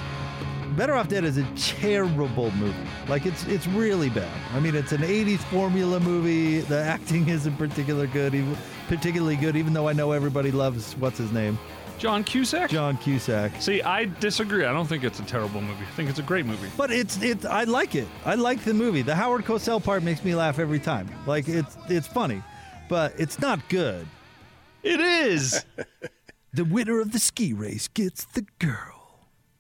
Better 0.77 0.95
Off 0.95 1.09
Dead 1.09 1.25
is 1.25 1.39
a 1.39 1.45
terrible 1.57 2.51
movie. 2.53 2.77
Like 3.09 3.27
it's 3.27 3.45
it's 3.47 3.67
really 3.67 4.11
bad. 4.11 4.31
I 4.55 4.61
mean, 4.61 4.77
it's 4.77 4.93
an 4.93 5.01
'80s 5.01 5.39
formula 5.39 5.99
movie. 5.99 6.61
The 6.61 6.79
acting 6.79 7.29
isn't 7.29 7.57
particularly 7.57 8.09
good, 8.09 8.35
even, 8.35 8.57
particularly 8.89 9.37
good. 9.37 9.57
Even 9.57 9.73
though 9.73 9.89
I 9.89 9.93
know 9.93 10.13
everybody 10.13 10.51
loves 10.51 10.95
what's 10.97 11.19
his 11.19 11.33
name, 11.33 11.59
John 11.99 12.25
Cusack. 12.25 12.71
John 12.71 12.99
Cusack. 12.99 13.61
See, 13.61 13.83
I 13.83 14.05
disagree. 14.21 14.65
I 14.65 14.73
don't 14.73 14.87
think 14.87 15.05
it's 15.05 15.21
a 15.21 15.25
terrible 15.25 15.61
movie. 15.61 15.85
I 15.85 15.95
think 15.95 16.11
it's 16.11 16.19
a 16.19 16.23
great 16.23 16.47
movie. 16.47 16.69
But 16.77 16.91
it's 16.91 17.23
it's 17.23 17.45
I 17.45 17.65
like 17.65 17.95
it. 17.95 18.09
I 18.25 18.35
like 18.35 18.65
the 18.65 18.75
movie. 18.75 19.03
The 19.03 19.15
Howard 19.15 19.45
Cosell 19.45 19.83
part 19.83 20.03
makes 20.03 20.25
me 20.25 20.35
laugh 20.35 20.59
every 20.59 20.81
time. 20.81 21.09
Like 21.27 21.49
it's 21.49 21.77
it's 21.89 22.07
funny, 22.07 22.43
but 22.89 23.15
it's 23.19 23.39
not 23.39 23.67
good. 23.69 24.07
It 24.83 25.01
is. 25.01 25.65
The 26.53 26.65
winner 26.65 27.01
of 27.01 27.13
the 27.13 27.19
ski 27.19 27.53
race 27.53 27.87
gets 27.87 28.25
the 28.25 28.47
girl. 28.59 28.96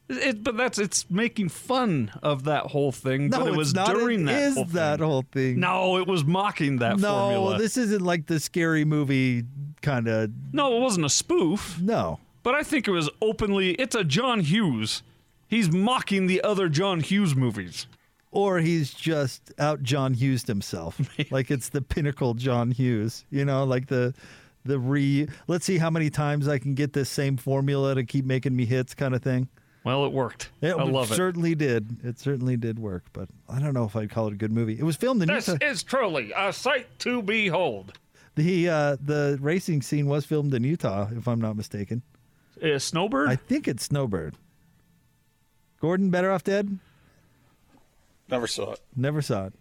It, 0.08 0.44
but 0.44 0.56
that's 0.56 0.78
it's 0.78 1.10
making 1.10 1.48
fun 1.48 2.12
of 2.22 2.44
that 2.44 2.66
whole 2.66 2.92
thing. 2.92 3.28
No, 3.28 3.40
but 3.40 3.48
it 3.48 3.56
was 3.56 3.74
not. 3.74 3.88
during 3.88 4.22
it 4.22 4.26
that 4.32 4.42
is 4.42 4.54
whole 4.54 4.64
that 4.66 4.98
thing. 5.00 5.08
whole 5.08 5.24
thing. 5.32 5.60
No, 5.60 5.98
it 5.98 6.06
was 6.06 6.24
mocking 6.24 6.78
that 6.78 7.00
formula 7.00 7.12
no, 7.30 7.34
formula. 7.34 7.58
this 7.58 7.76
isn't 7.76 8.02
like 8.02 8.26
the 8.26 8.38
scary 8.38 8.84
movie 8.84 9.42
kind 9.82 10.06
of. 10.06 10.30
no, 10.52 10.76
it 10.76 10.80
wasn't 10.80 11.04
a 11.06 11.10
spoof. 11.10 11.80
No, 11.80 12.20
But 12.44 12.54
I 12.54 12.62
think 12.62 12.86
it 12.86 12.92
was 12.92 13.10
openly. 13.20 13.70
It's 13.72 13.96
a 13.96 14.04
John 14.04 14.40
Hughes. 14.40 15.02
He's 15.48 15.70
mocking 15.70 16.26
the 16.28 16.40
other 16.42 16.68
John 16.68 17.00
Hughes 17.00 17.34
movies. 17.34 17.86
or 18.30 18.58
he's 18.60 18.92
just 18.94 19.52
out 19.58 19.82
John 19.82 20.14
Hughes 20.14 20.44
himself. 20.46 21.00
like 21.32 21.50
it's 21.50 21.68
the 21.70 21.82
pinnacle 21.82 22.34
John 22.34 22.70
Hughes. 22.70 23.24
You 23.30 23.44
know, 23.44 23.64
like 23.64 23.86
the 23.88 24.14
the 24.64 24.78
re. 24.78 25.26
Let's 25.48 25.64
see 25.64 25.78
how 25.78 25.90
many 25.90 26.10
times 26.10 26.46
I 26.46 26.58
can 26.58 26.74
get 26.74 26.92
this 26.92 27.08
same 27.08 27.36
formula 27.36 27.94
to 27.96 28.04
keep 28.04 28.24
making 28.24 28.54
me 28.54 28.66
hits, 28.66 28.94
kind 28.94 29.14
of 29.14 29.22
thing. 29.22 29.48
Well, 29.86 30.04
it 30.04 30.12
worked. 30.12 30.50
It 30.60 30.72
I 30.72 30.82
love 30.82 31.12
it. 31.12 31.14
certainly 31.14 31.54
did. 31.54 31.98
It 32.02 32.18
certainly 32.18 32.56
did 32.56 32.76
work, 32.80 33.04
but 33.12 33.28
I 33.48 33.60
don't 33.60 33.72
know 33.72 33.84
if 33.84 33.94
I'd 33.94 34.10
call 34.10 34.26
it 34.26 34.32
a 34.32 34.36
good 34.36 34.50
movie. 34.50 34.76
It 34.76 34.82
was 34.82 34.96
filmed 34.96 35.22
in 35.22 35.28
Utah. 35.28 35.36
This 35.36 35.48
Utah. 35.48 35.64
is 35.64 35.82
truly 35.84 36.32
a 36.36 36.52
sight 36.52 36.88
to 36.98 37.22
behold. 37.22 37.92
The 38.34 38.68
uh, 38.68 38.96
the 39.00 39.38
racing 39.40 39.82
scene 39.82 40.08
was 40.08 40.24
filmed 40.24 40.52
in 40.54 40.64
Utah, 40.64 41.08
if 41.16 41.28
I'm 41.28 41.40
not 41.40 41.54
mistaken. 41.56 42.02
Uh, 42.60 42.80
Snowbird? 42.80 43.28
I 43.28 43.36
think 43.36 43.68
it's 43.68 43.84
Snowbird. 43.84 44.34
Gordon, 45.80 46.10
better 46.10 46.32
off 46.32 46.42
dead. 46.42 46.80
Never 48.28 48.48
saw 48.48 48.72
it. 48.72 48.80
Never 48.96 49.22
saw 49.22 49.46
it. 49.46 49.52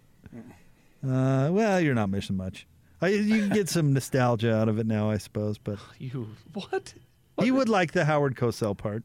Uh, 1.06 1.50
well, 1.52 1.80
you're 1.80 1.94
not 1.94 2.10
missing 2.10 2.36
much. 2.36 2.66
I, 3.00 3.08
you 3.10 3.42
can 3.42 3.50
get 3.50 3.68
some 3.68 3.92
nostalgia 3.92 4.52
out 4.52 4.68
of 4.68 4.80
it 4.80 4.88
now, 4.88 5.08
I 5.08 5.18
suppose. 5.18 5.56
But 5.56 5.78
you 6.00 6.26
what? 6.52 6.94
he 7.40 7.52
would 7.52 7.68
like 7.68 7.92
the 7.92 8.06
Howard 8.06 8.34
Cosell 8.34 8.76
part. 8.76 9.04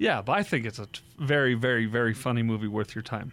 Yeah, 0.00 0.22
but 0.22 0.32
I 0.32 0.42
think 0.42 0.64
it's 0.64 0.78
a 0.78 0.86
t- 0.86 1.02
very, 1.18 1.52
very, 1.52 1.84
very 1.84 2.14
funny 2.14 2.42
movie 2.42 2.66
worth 2.66 2.94
your 2.94 3.02
time. 3.02 3.32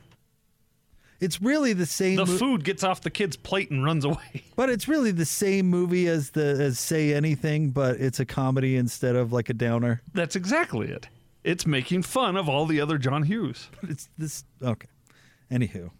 It's 1.21 1.41
really 1.41 1.71
the 1.71 1.86
same. 1.86 2.17
The 2.17 2.25
mo- 2.25 2.38
food 2.38 2.65
gets 2.65 2.84
off 2.84 2.99
the 3.01 3.10
kid's 3.10 3.38
plate 3.38 3.71
and 3.71 3.86
runs 3.86 4.03
away. 4.03 4.43
but 4.58 4.69
it's 4.69 4.86
really 4.86 5.12
the 5.12 5.25
same 5.25 5.67
movie 5.67 6.08
as 6.08 6.32
the 6.32 6.41
as 6.45 6.77
Say 6.77 7.13
Anything, 7.13 7.69
but 7.69 7.95
it's 8.01 8.19
a 8.19 8.25
comedy 8.25 8.75
instead 8.75 9.15
of 9.15 9.32
like 9.32 9.47
a 9.49 9.53
downer. 9.53 10.01
That's 10.13 10.36
exactly 10.36 10.89
it. 10.89 11.08
It's 11.45 11.65
making 11.65 12.01
fun 12.03 12.36
of 12.36 12.49
all 12.49 12.65
the 12.65 12.82
other 12.82 12.97
John 12.97 13.23
Hughes. 13.23 13.69
It's 13.84 14.10
this 14.17 14.43
okay. 14.62 14.89
Anywho, 15.49 15.91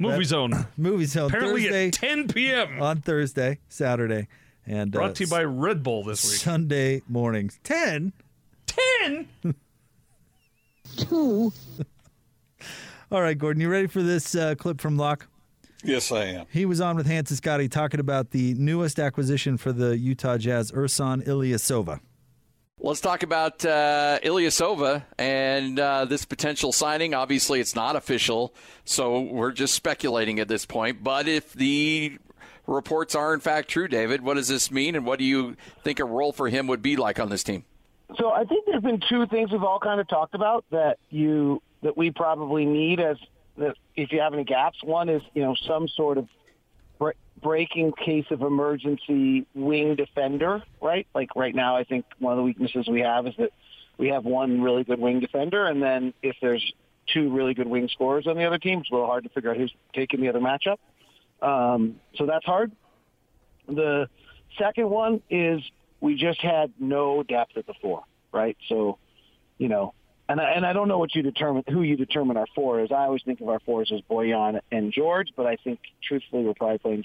Movie 0.00 0.16
That- 0.18 0.24
Zone. 0.24 0.66
movie 0.76 1.04
zone 1.04 1.30
Apparently 1.30 1.62
Thursday 1.62 1.86
at 1.86 1.92
10 1.94 2.26
p.m. 2.28 2.82
on 2.82 3.00
Thursday, 3.02 3.60
Saturday, 3.68 4.26
and 4.66 4.90
Brought 4.90 5.10
uh, 5.10 5.14
to 5.14 5.24
you 5.24 5.30
by 5.30 5.44
Red 5.44 5.84
Bull 5.84 6.02
this 6.02 6.24
week. 6.28 6.40
Sunday 6.40 7.02
mornings. 7.08 7.60
Ten. 7.62 8.12
10? 10.96 11.52
All 13.10 13.20
right, 13.20 13.36
Gordon, 13.36 13.60
you 13.60 13.68
ready 13.68 13.88
for 13.88 14.02
this 14.02 14.34
uh, 14.34 14.54
clip 14.54 14.80
from 14.80 14.96
Locke? 14.96 15.26
Yes, 15.84 16.12
I 16.12 16.24
am. 16.26 16.46
He 16.50 16.64
was 16.64 16.80
on 16.80 16.96
with 16.96 17.06
Hans 17.06 17.30
and 17.30 17.36
Scotty 17.36 17.68
talking 17.68 18.00
about 18.00 18.30
the 18.30 18.54
newest 18.54 18.98
acquisition 18.98 19.56
for 19.56 19.72
the 19.72 19.98
Utah 19.98 20.38
Jazz, 20.38 20.70
Ersan 20.72 21.26
Ilyasova. 21.26 22.00
Let's 22.78 23.00
talk 23.00 23.22
about 23.22 23.64
uh, 23.64 24.18
Ilyasova 24.24 25.04
and 25.18 25.78
uh, 25.78 26.04
this 26.04 26.24
potential 26.24 26.72
signing. 26.72 27.14
Obviously, 27.14 27.60
it's 27.60 27.76
not 27.76 27.96
official, 27.96 28.54
so 28.84 29.20
we're 29.20 29.52
just 29.52 29.74
speculating 29.74 30.40
at 30.40 30.48
this 30.48 30.66
point. 30.66 31.02
But 31.02 31.28
if 31.28 31.52
the 31.52 32.18
reports 32.66 33.14
are 33.14 33.34
in 33.34 33.40
fact 33.40 33.68
true, 33.68 33.88
David, 33.88 34.22
what 34.22 34.34
does 34.34 34.48
this 34.48 34.70
mean, 34.70 34.96
and 34.96 35.06
what 35.06 35.18
do 35.18 35.24
you 35.24 35.56
think 35.84 36.00
a 36.00 36.04
role 36.04 36.32
for 36.32 36.48
him 36.48 36.66
would 36.66 36.82
be 36.82 36.96
like 36.96 37.20
on 37.20 37.28
this 37.28 37.44
team? 37.44 37.64
So 38.16 38.30
I 38.30 38.44
think 38.44 38.66
there's 38.66 38.82
been 38.82 39.00
two 39.08 39.26
things 39.26 39.52
we've 39.52 39.62
all 39.62 39.78
kind 39.78 40.00
of 40.00 40.08
talked 40.08 40.34
about 40.34 40.64
that 40.70 40.98
you 41.10 41.62
that 41.82 41.96
we 41.96 42.10
probably 42.10 42.64
need 42.64 43.00
as 43.00 43.16
that 43.58 43.76
if 43.96 44.12
you 44.12 44.20
have 44.20 44.34
any 44.34 44.44
gaps. 44.44 44.78
One 44.82 45.08
is 45.08 45.22
you 45.34 45.42
know 45.42 45.54
some 45.66 45.88
sort 45.88 46.18
of 46.18 46.28
bre- 46.98 47.10
breaking 47.42 47.92
case 47.92 48.26
of 48.30 48.42
emergency 48.42 49.46
wing 49.54 49.96
defender, 49.96 50.62
right? 50.80 51.06
Like 51.14 51.34
right 51.36 51.54
now, 51.54 51.76
I 51.76 51.84
think 51.84 52.04
one 52.18 52.32
of 52.32 52.36
the 52.36 52.42
weaknesses 52.42 52.86
we 52.88 53.00
have 53.00 53.26
is 53.26 53.34
that 53.38 53.50
we 53.98 54.08
have 54.08 54.24
one 54.24 54.62
really 54.62 54.84
good 54.84 54.98
wing 54.98 55.20
defender, 55.20 55.66
and 55.66 55.82
then 55.82 56.14
if 56.22 56.36
there's 56.40 56.72
two 57.12 57.30
really 57.30 57.54
good 57.54 57.66
wing 57.66 57.88
scorers 57.92 58.26
on 58.26 58.36
the 58.36 58.44
other 58.44 58.58
team, 58.58 58.80
it's 58.80 58.90
a 58.90 58.94
little 58.94 59.06
hard 59.06 59.24
to 59.24 59.30
figure 59.30 59.50
out 59.50 59.56
who's 59.56 59.72
taking 59.94 60.20
the 60.20 60.28
other 60.28 60.40
matchup. 60.40 60.78
Um, 61.42 61.96
so 62.16 62.26
that's 62.26 62.44
hard. 62.44 62.72
The 63.68 64.08
second 64.58 64.88
one 64.88 65.20
is 65.28 65.60
we 66.02 66.16
just 66.16 66.40
had 66.40 66.72
no 66.80 67.22
depth 67.22 67.56
at 67.56 67.66
the 67.66 67.74
four, 67.80 68.02
right? 68.32 68.56
So, 68.68 68.98
you 69.56 69.68
know, 69.68 69.94
and 70.28 70.40
I, 70.40 70.50
and 70.50 70.66
I 70.66 70.72
don't 70.72 70.88
know 70.88 70.98
what 70.98 71.14
you 71.14 71.22
determine 71.22 71.62
who 71.68 71.82
you 71.82 71.96
determine 71.96 72.36
our 72.36 72.46
four 72.54 72.80
is. 72.82 72.90
I 72.90 73.04
always 73.04 73.22
think 73.24 73.40
of 73.40 73.48
our 73.48 73.60
fours 73.60 73.90
as 73.94 74.00
Boyan 74.10 74.60
and 74.72 74.92
George, 74.92 75.28
but 75.36 75.46
I 75.46 75.56
think 75.56 75.78
truthfully 76.02 76.42
we're 76.42 76.54
probably 76.54 76.78
playing 76.78 77.04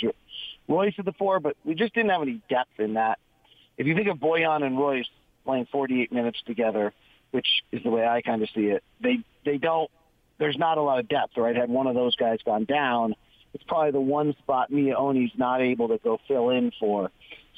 Royce 0.67 0.95
at 0.97 1.05
the 1.05 1.13
four, 1.13 1.39
but 1.39 1.55
we 1.63 1.75
just 1.75 1.93
didn't 1.93 2.09
have 2.09 2.23
any 2.23 2.41
depth 2.49 2.79
in 2.79 2.95
that. 2.95 3.19
If 3.77 3.85
you 3.85 3.95
think 3.95 4.07
of 4.07 4.17
Boyan 4.17 4.63
and 4.63 4.77
Royce 4.77 5.05
playing 5.45 5.67
48 5.71 6.11
minutes 6.11 6.39
together, 6.47 6.91
which 7.31 7.47
is 7.71 7.83
the 7.83 7.91
way 7.91 8.05
I 8.05 8.21
kind 8.21 8.41
of 8.41 8.49
see 8.55 8.65
it, 8.65 8.83
they 8.99 9.19
they 9.45 9.57
don't. 9.57 9.91
There's 10.39 10.57
not 10.57 10.77
a 10.77 10.81
lot 10.81 10.99
of 10.99 11.07
depth, 11.07 11.37
right? 11.37 11.55
Had 11.55 11.69
one 11.69 11.87
of 11.87 11.95
those 11.95 12.15
guys 12.15 12.39
gone 12.45 12.65
down, 12.65 13.15
it's 13.53 13.63
probably 13.63 13.91
the 13.91 14.01
one 14.01 14.35
spot 14.39 14.71
Miye 14.71 14.97
Oni's 14.97 15.31
not 15.35 15.61
able 15.61 15.87
to 15.87 15.97
go 15.97 16.19
fill 16.27 16.49
in 16.49 16.71
for. 16.79 17.11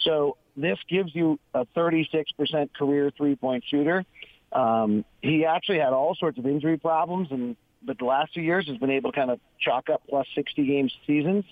So 0.04 0.38
this 0.62 0.78
gives 0.90 1.14
you 1.14 1.40
a 1.54 1.66
36% 1.78 2.74
career 2.74 3.12
three-point 3.16 3.64
shooter. 3.70 4.06
Um, 4.52 5.06
he 5.22 5.46
actually 5.46 5.80
had 5.80 5.94
all 5.94 6.16
sorts 6.16 6.38
of 6.38 6.46
injury 6.46 6.78
problems, 6.78 7.30
and 7.32 7.56
but 7.82 7.98
the 7.98 8.06
last 8.06 8.34
two 8.34 8.42
years 8.42 8.68
has 8.68 8.78
been 8.78 8.90
able 8.90 9.12
to 9.12 9.16
kind 9.16 9.32
of 9.32 9.40
chalk 9.60 9.90
up 9.90 10.02
plus 10.10 10.28
60 10.36 10.66
game 10.66 10.90
seasons. 11.08 11.46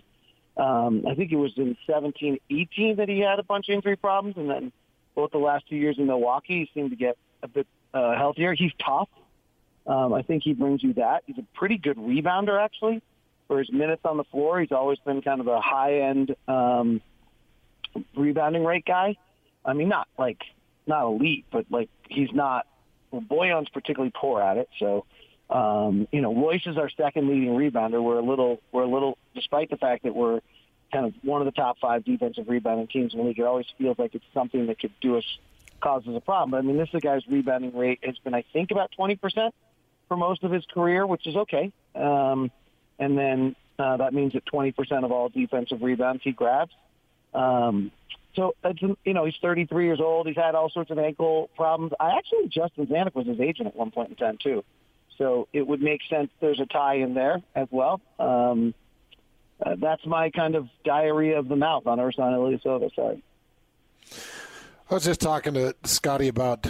Um, 0.57 1.05
I 1.07 1.13
think 1.15 1.31
it 1.31 1.37
was 1.37 1.53
in 1.57 1.77
17, 1.85 2.39
18 2.49 2.95
that 2.97 3.07
he 3.07 3.19
had 3.19 3.39
a 3.39 3.43
bunch 3.43 3.69
of 3.69 3.75
injury 3.75 3.95
problems, 3.95 4.35
and 4.37 4.49
then 4.49 4.71
both 5.15 5.31
the 5.31 5.37
last 5.37 5.65
two 5.69 5.75
years 5.75 5.97
in 5.97 6.07
Milwaukee, 6.07 6.67
he 6.73 6.79
seemed 6.79 6.89
to 6.89 6.95
get 6.95 7.17
a 7.43 7.47
bit 7.47 7.67
uh, 7.93 8.15
healthier. 8.15 8.53
He's 8.53 8.71
tough. 8.83 9.09
Um, 9.85 10.13
I 10.13 10.21
think 10.21 10.43
he 10.43 10.53
brings 10.53 10.83
you 10.83 10.93
that. 10.93 11.23
He's 11.27 11.37
a 11.37 11.45
pretty 11.53 11.77
good 11.77 11.97
rebounder, 11.97 12.61
actually. 12.61 13.01
For 13.47 13.59
his 13.59 13.71
minutes 13.71 14.01
on 14.03 14.17
the 14.17 14.25
floor, 14.25 14.59
he's 14.59 14.73
always 14.73 14.99
been 14.99 15.21
kind 15.21 15.39
of 15.39 15.47
a 15.47 15.61
high-end 15.61 16.35
um, 16.47 17.01
rebounding 18.15 18.63
rate 18.63 18.85
guy. 18.85 19.17
I 19.65 19.73
mean, 19.73 19.89
not 19.89 20.07
like 20.17 20.41
not 20.85 21.05
elite, 21.05 21.45
but 21.51 21.65
like 21.69 21.89
he's 22.09 22.31
not. 22.33 22.65
Well, 23.11 23.21
Boyan's 23.21 23.69
particularly 23.69 24.11
poor 24.13 24.41
at 24.41 24.57
it. 24.57 24.69
So, 24.79 25.05
um, 25.49 26.09
you 26.11 26.21
know, 26.21 26.35
Royce 26.35 26.67
is 26.67 26.77
our 26.77 26.89
second 26.89 27.29
leading 27.29 27.49
rebounder. 27.49 28.03
We're 28.03 28.19
a 28.19 28.21
little, 28.21 28.59
we're 28.73 28.83
a 28.83 28.87
little, 28.87 29.17
despite 29.33 29.69
the 29.69 29.77
fact 29.77 30.03
that 30.03 30.13
we're 30.13 30.41
kind 30.91 31.05
of 31.05 31.13
one 31.21 31.41
of 31.41 31.45
the 31.45 31.53
top 31.53 31.77
five 31.79 32.03
defensive 32.03 32.49
rebounding 32.49 32.87
teams 32.87 33.13
in 33.13 33.19
the 33.19 33.25
league. 33.25 33.39
It 33.39 33.43
always 33.43 33.65
feels 33.77 33.97
like 33.97 34.13
it's 34.13 34.25
something 34.33 34.67
that 34.67 34.79
could 34.79 34.91
do 34.99 35.17
us 35.17 35.23
cause 35.79 36.05
us 36.05 36.15
a 36.15 36.19
problem. 36.19 36.53
I 36.53 36.61
mean, 36.61 36.77
this 36.77 36.89
guy's 37.01 37.25
rebounding 37.27 37.77
rate 37.77 37.99
has 38.03 38.17
been, 38.17 38.33
I 38.33 38.43
think, 38.51 38.71
about 38.71 38.91
twenty 38.91 39.15
percent 39.15 39.53
for 40.07 40.17
most 40.17 40.43
of 40.43 40.51
his 40.51 40.65
career, 40.65 41.05
which 41.05 41.27
is 41.27 41.35
okay. 41.35 41.71
Um, 41.95 42.51
and 42.99 43.17
then 43.17 43.55
uh, 43.79 43.97
that 43.97 44.13
means 44.13 44.33
that 44.33 44.45
20% 44.45 45.03
of 45.03 45.11
all 45.11 45.29
defensive 45.29 45.81
rebounds 45.81 46.23
he 46.23 46.31
grabs. 46.31 46.73
Um, 47.37 47.91
so 48.35 48.55
it's 48.63 48.81
you 48.81 49.13
know 49.13 49.25
he's 49.25 49.35
33 49.41 49.85
years 49.85 49.99
old. 49.99 50.27
He's 50.27 50.35
had 50.35 50.55
all 50.55 50.69
sorts 50.69 50.91
of 50.91 50.99
ankle 50.99 51.49
problems. 51.55 51.93
I 51.99 52.17
actually 52.17 52.47
Justin 52.49 52.87
Zanik 52.87 53.15
was 53.15 53.27
his 53.27 53.39
agent 53.39 53.67
at 53.67 53.75
one 53.75 53.91
point 53.91 54.09
in 54.09 54.15
time 54.15 54.37
too, 54.41 54.63
so 55.17 55.47
it 55.53 55.65
would 55.65 55.81
make 55.81 56.01
sense. 56.09 56.29
There's 56.39 56.59
a 56.59 56.65
tie 56.65 56.95
in 56.95 57.13
there 57.13 57.41
as 57.55 57.67
well. 57.71 58.01
Um, 58.19 58.73
uh, 59.63 59.75
that's 59.79 60.05
my 60.05 60.29
kind 60.29 60.55
of 60.55 60.67
diarrhea 60.83 61.39
of 61.39 61.47
the 61.47 61.55
mouth 61.55 61.87
on 61.87 61.97
Ersan 61.97 62.33
Ilyasova. 62.33 62.93
Sorry. 62.93 63.23
I 64.89 64.93
was 64.93 65.03
just 65.03 65.19
talking 65.19 65.55
to 65.55 65.75
Scotty 65.83 66.27
about 66.27 66.67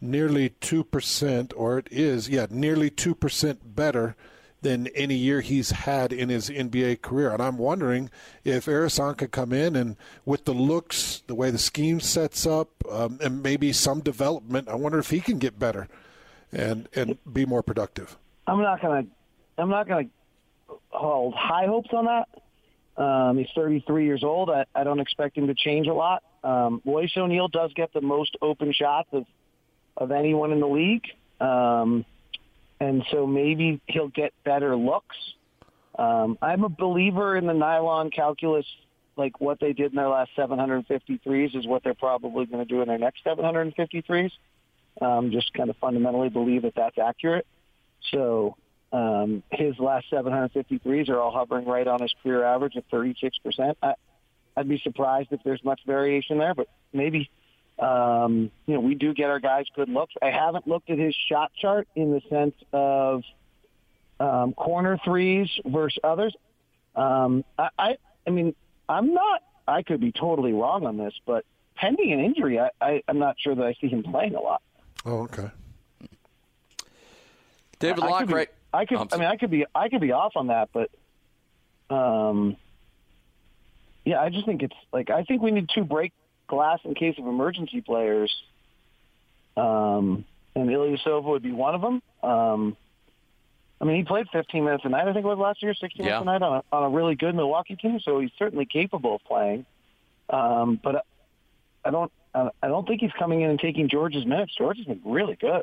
nearly 0.00 0.50
2%, 0.50 1.52
or 1.56 1.78
it 1.78 1.88
is, 1.90 2.28
yeah, 2.28 2.46
nearly 2.50 2.90
2% 2.90 3.58
better 3.64 4.14
than 4.66 4.88
any 4.88 5.14
year 5.14 5.42
he's 5.42 5.70
had 5.70 6.12
in 6.12 6.28
his 6.28 6.50
NBA 6.50 7.00
career. 7.00 7.30
And 7.30 7.40
I'm 7.40 7.56
wondering 7.56 8.10
if 8.42 8.66
Ersan 8.66 9.16
could 9.16 9.30
come 9.30 9.52
in 9.52 9.76
and 9.76 9.96
with 10.24 10.44
the 10.44 10.52
looks, 10.52 11.22
the 11.28 11.36
way 11.36 11.52
the 11.52 11.58
scheme 11.58 12.00
sets 12.00 12.44
up, 12.48 12.70
um, 12.90 13.18
and 13.22 13.44
maybe 13.44 13.72
some 13.72 14.00
development, 14.00 14.68
I 14.68 14.74
wonder 14.74 14.98
if 14.98 15.10
he 15.10 15.20
can 15.20 15.38
get 15.38 15.56
better 15.56 15.86
and 16.50 16.88
and 16.96 17.16
be 17.32 17.46
more 17.46 17.62
productive. 17.62 18.16
I'm 18.48 18.60
not 18.60 18.82
gonna 18.82 19.06
I'm 19.56 19.70
not 19.70 19.86
gonna 19.86 20.08
hold 20.88 21.34
high 21.34 21.66
hopes 21.66 21.90
on 21.92 22.06
that. 22.06 22.28
Um, 23.00 23.38
he's 23.38 23.48
33 23.54 24.04
years 24.04 24.24
old. 24.24 24.50
I, 24.50 24.64
I 24.74 24.82
don't 24.82 24.98
expect 24.98 25.38
him 25.38 25.46
to 25.46 25.54
change 25.54 25.86
a 25.86 25.94
lot. 25.94 26.24
Um, 26.42 26.82
Royce 26.84 27.12
O'Neal 27.16 27.46
does 27.46 27.72
get 27.74 27.92
the 27.92 28.00
most 28.00 28.36
open 28.42 28.72
shots 28.72 29.10
of 29.12 29.26
of 29.96 30.10
anyone 30.10 30.50
in 30.50 30.58
the 30.58 30.66
league, 30.66 31.04
um, 31.40 32.04
and 32.80 33.04
so 33.10 33.26
maybe 33.26 33.80
he'll 33.86 34.08
get 34.08 34.32
better 34.44 34.76
looks. 34.76 35.16
Um, 35.98 36.38
I'm 36.42 36.64
a 36.64 36.68
believer 36.68 37.36
in 37.36 37.46
the 37.46 37.54
nylon 37.54 38.10
calculus. 38.10 38.66
Like 39.16 39.40
what 39.40 39.60
they 39.60 39.72
did 39.72 39.92
in 39.92 39.96
their 39.96 40.08
last 40.08 40.30
753s 40.36 41.56
is 41.56 41.66
what 41.66 41.82
they're 41.82 41.94
probably 41.94 42.44
going 42.44 42.66
to 42.66 42.68
do 42.68 42.82
in 42.82 42.88
their 42.88 42.98
next 42.98 43.24
753s. 43.24 44.30
Um, 45.00 45.30
just 45.30 45.52
kind 45.54 45.70
of 45.70 45.76
fundamentally 45.76 46.28
believe 46.28 46.62
that 46.62 46.74
that's 46.74 46.98
accurate. 46.98 47.46
So 48.10 48.56
um, 48.92 49.42
his 49.50 49.78
last 49.78 50.06
753s 50.12 51.08
are 51.08 51.18
all 51.18 51.32
hovering 51.32 51.66
right 51.66 51.86
on 51.86 52.00
his 52.00 52.12
career 52.22 52.44
average 52.44 52.76
of 52.76 52.84
36%. 52.88 53.32
I, 53.82 53.94
I'd 54.56 54.68
be 54.68 54.78
surprised 54.78 55.28
if 55.32 55.40
there's 55.44 55.62
much 55.64 55.80
variation 55.86 56.38
there, 56.38 56.54
but 56.54 56.68
maybe 56.92 57.30
um, 57.78 58.50
you 58.66 58.74
know 58.74 58.80
we 58.80 58.94
do 58.94 59.12
get 59.14 59.28
our 59.30 59.40
guys 59.40 59.66
good 59.74 59.88
looks. 59.88 60.14
I 60.22 60.30
haven't 60.30 60.66
looked 60.66 60.90
at 60.90 60.98
his 60.98 61.14
shot 61.28 61.52
chart 61.54 61.88
in 61.94 62.10
the 62.12 62.20
sense 62.28 62.54
of 62.72 63.22
um, 64.18 64.54
corner 64.54 64.98
threes 65.04 65.48
versus 65.64 65.98
others. 66.02 66.34
Um, 66.94 67.44
I, 67.58 67.68
I, 67.78 67.96
I 68.26 68.30
mean, 68.30 68.54
I'm 68.88 69.12
not. 69.12 69.42
I 69.68 69.82
could 69.82 70.00
be 70.00 70.12
totally 70.12 70.52
wrong 70.52 70.86
on 70.86 70.96
this, 70.96 71.12
but 71.26 71.44
pending 71.74 72.12
an 72.12 72.20
injury, 72.20 72.58
I, 72.58 72.70
I, 72.80 73.02
I'm 73.08 73.18
not 73.18 73.36
sure 73.38 73.54
that 73.54 73.64
I 73.64 73.74
see 73.80 73.88
him 73.88 74.02
playing 74.02 74.34
a 74.34 74.40
lot. 74.40 74.62
Oh, 75.04 75.24
okay. 75.24 75.50
David 77.78 78.04
I- 78.04 78.06
I 78.08 78.18
could 78.20 78.28
be- 78.28 78.34
right? 78.34 78.48
I 78.72 78.84
could. 78.84 78.98
I'm 78.98 79.08
I 79.12 79.16
mean, 79.16 79.26
I 79.26 79.36
could 79.36 79.50
be. 79.50 79.64
I 79.74 79.88
could 79.88 80.00
be 80.00 80.12
off 80.12 80.32
on 80.36 80.48
that, 80.48 80.68
but 80.72 80.90
um, 81.94 82.56
yeah, 84.04 84.20
I 84.20 84.28
just 84.28 84.44
think 84.44 84.62
it's 84.62 84.76
like 84.92 85.08
I 85.08 85.22
think 85.22 85.40
we 85.40 85.50
need 85.50 85.68
two 85.68 85.84
break 85.84 86.12
glass 86.46 86.80
in 86.84 86.94
case 86.94 87.16
of 87.18 87.26
emergency 87.26 87.80
players. 87.80 88.34
Um, 89.56 90.24
and 90.54 90.68
Ilyasova 90.68 91.24
would 91.24 91.42
be 91.42 91.52
one 91.52 91.74
of 91.74 91.80
them. 91.80 92.02
Um, 92.22 92.76
I 93.80 93.84
mean, 93.84 93.96
he 93.96 94.04
played 94.04 94.26
15 94.32 94.64
minutes 94.64 94.84
a 94.84 94.88
night. 94.88 95.06
I 95.06 95.12
think 95.12 95.24
it 95.24 95.28
was 95.28 95.38
last 95.38 95.62
year, 95.62 95.74
16 95.74 96.04
Yeah. 96.04 96.20
minutes 96.20 96.22
a 96.22 96.24
night 96.24 96.42
on 96.42 96.62
a, 96.72 96.76
on 96.76 96.82
a 96.84 96.88
really 96.88 97.14
good 97.14 97.34
Milwaukee 97.34 97.76
team. 97.76 98.00
So 98.00 98.20
he's 98.20 98.30
certainly 98.38 98.64
capable 98.66 99.16
of 99.16 99.24
playing. 99.24 99.66
Um, 100.30 100.80
but 100.82 101.04
I 101.84 101.90
don't. 101.90 102.10
I 102.34 102.48
I 102.62 102.68
don't 102.68 102.86
think 102.86 103.00
he's 103.00 103.12
coming 103.18 103.42
in 103.42 103.50
and 103.50 103.60
taking 103.60 103.88
George's 103.88 104.26
minutes. 104.26 104.54
George 104.56 104.76
has 104.78 104.86
been 104.86 105.00
really 105.04 105.36
good. 105.36 105.62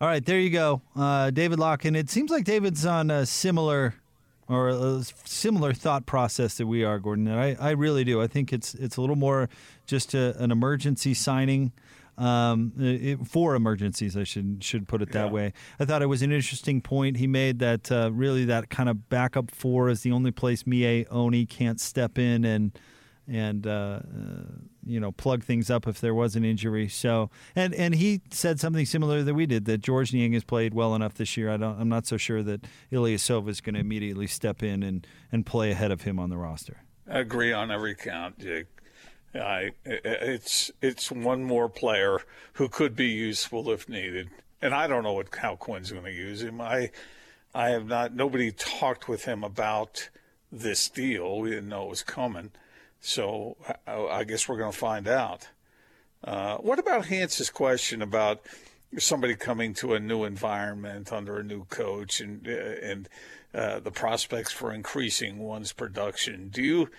All 0.00 0.08
right, 0.08 0.24
there 0.24 0.40
you 0.40 0.50
go, 0.50 0.82
uh, 0.96 1.30
David 1.30 1.60
Locke, 1.60 1.84
and 1.84 1.96
it 1.96 2.10
seems 2.10 2.30
like 2.32 2.42
David's 2.44 2.84
on 2.84 3.08
a 3.08 3.24
similar 3.24 3.94
or 4.48 4.68
a 4.68 5.02
similar 5.24 5.72
thought 5.72 6.06
process 6.06 6.56
that 6.56 6.66
we 6.66 6.84
are, 6.84 6.98
Gordon. 6.98 7.28
And 7.28 7.40
I, 7.40 7.56
I 7.58 7.70
really 7.70 8.04
do. 8.04 8.20
I 8.20 8.26
think 8.26 8.52
it's 8.52 8.74
it's 8.74 8.96
a 8.96 9.00
little 9.00 9.16
more 9.16 9.48
just 9.86 10.14
a, 10.14 10.36
an 10.42 10.50
emergency 10.50 11.14
signing 11.14 11.72
um, 12.18 12.72
it, 12.78 13.26
for 13.26 13.54
emergencies. 13.54 14.16
I 14.16 14.24
should 14.24 14.62
should 14.62 14.88
put 14.88 15.02
it 15.02 15.12
that 15.12 15.32
way. 15.32 15.52
I 15.80 15.84
thought 15.84 16.02
it 16.02 16.06
was 16.06 16.22
an 16.22 16.32
interesting 16.32 16.80
point 16.80 17.16
he 17.16 17.26
made 17.26 17.58
that 17.60 17.90
uh, 17.90 18.10
really 18.12 18.44
that 18.46 18.70
kind 18.70 18.88
of 18.88 19.08
backup 19.08 19.50
four 19.50 19.88
is 19.88 20.02
the 20.02 20.12
only 20.12 20.30
place 20.30 20.64
Miye 20.64 21.06
Oni 21.10 21.46
can't 21.46 21.80
step 21.80 22.18
in 22.18 22.44
and 22.44 22.78
and 23.26 23.66
uh, 23.66 23.70
uh, 23.70 24.42
you 24.84 25.00
know 25.00 25.12
plug 25.12 25.44
things 25.44 25.70
up 25.70 25.86
if 25.86 26.00
there 26.00 26.14
was 26.14 26.36
an 26.36 26.44
injury. 26.44 26.88
So 26.88 27.30
and 27.54 27.74
and 27.74 27.94
he 27.94 28.20
said 28.30 28.60
something 28.60 28.86
similar 28.86 29.22
that 29.22 29.34
we 29.34 29.46
did 29.46 29.64
that 29.66 29.78
George 29.78 30.12
Niang 30.12 30.32
has 30.32 30.44
played 30.44 30.74
well 30.74 30.94
enough 30.94 31.14
this 31.14 31.36
year. 31.36 31.50
I 31.50 31.56
don't. 31.56 31.80
I'm 31.80 31.88
not 31.88 32.06
so 32.06 32.16
sure 32.16 32.42
that 32.42 32.64
Ilyasova 32.90 33.48
is 33.48 33.60
going 33.60 33.74
to 33.74 33.80
immediately 33.80 34.26
step 34.26 34.62
in 34.62 34.82
and 34.82 35.06
and 35.30 35.46
play 35.46 35.70
ahead 35.70 35.90
of 35.90 36.02
him 36.02 36.18
on 36.18 36.30
the 36.30 36.36
roster. 36.36 36.82
I 37.08 37.18
agree 37.18 37.52
on 37.52 37.70
every 37.70 37.94
count, 37.94 38.38
Jake. 38.38 38.66
I, 39.34 39.70
it's 39.84 40.70
it's 40.82 41.10
one 41.10 41.44
more 41.44 41.68
player 41.68 42.18
who 42.54 42.68
could 42.68 42.94
be 42.94 43.08
useful 43.08 43.70
if 43.70 43.88
needed, 43.88 44.28
and 44.60 44.74
I 44.74 44.86
don't 44.86 45.02
know 45.02 45.14
what 45.14 45.34
how 45.34 45.56
Quin's 45.56 45.90
going 45.90 46.04
to 46.04 46.12
use 46.12 46.42
him. 46.42 46.60
I 46.60 46.90
I 47.54 47.70
have 47.70 47.86
not. 47.86 48.14
Nobody 48.14 48.52
talked 48.52 49.08
with 49.08 49.24
him 49.24 49.42
about 49.42 50.10
this 50.50 50.88
deal. 50.88 51.40
We 51.40 51.50
didn't 51.50 51.68
know 51.68 51.84
it 51.84 51.90
was 51.90 52.02
coming, 52.02 52.52
so 53.02 53.56
I, 53.84 54.22
guess 54.22 54.48
we're 54.48 54.58
going 54.58 54.70
to 54.70 54.78
find 54.78 55.08
out. 55.08 55.48
Uh, 56.22 56.56
what 56.58 56.78
about 56.78 57.06
Hance's 57.06 57.50
question 57.50 58.00
about 58.00 58.40
somebody 58.96 59.34
coming 59.34 59.74
to 59.74 59.94
a 59.94 60.00
new 60.00 60.22
environment 60.22 61.12
under 61.12 61.38
a 61.38 61.42
new 61.42 61.64
coach 61.64 62.20
and 62.20 62.46
uh, 62.46 62.50
and 62.50 63.08
uh, 63.52 63.80
the 63.80 63.90
prospects 63.90 64.52
for 64.52 64.72
increasing 64.72 65.38
one's 65.38 65.72
production? 65.72 66.48
Do 66.48 66.62
you 66.62 66.90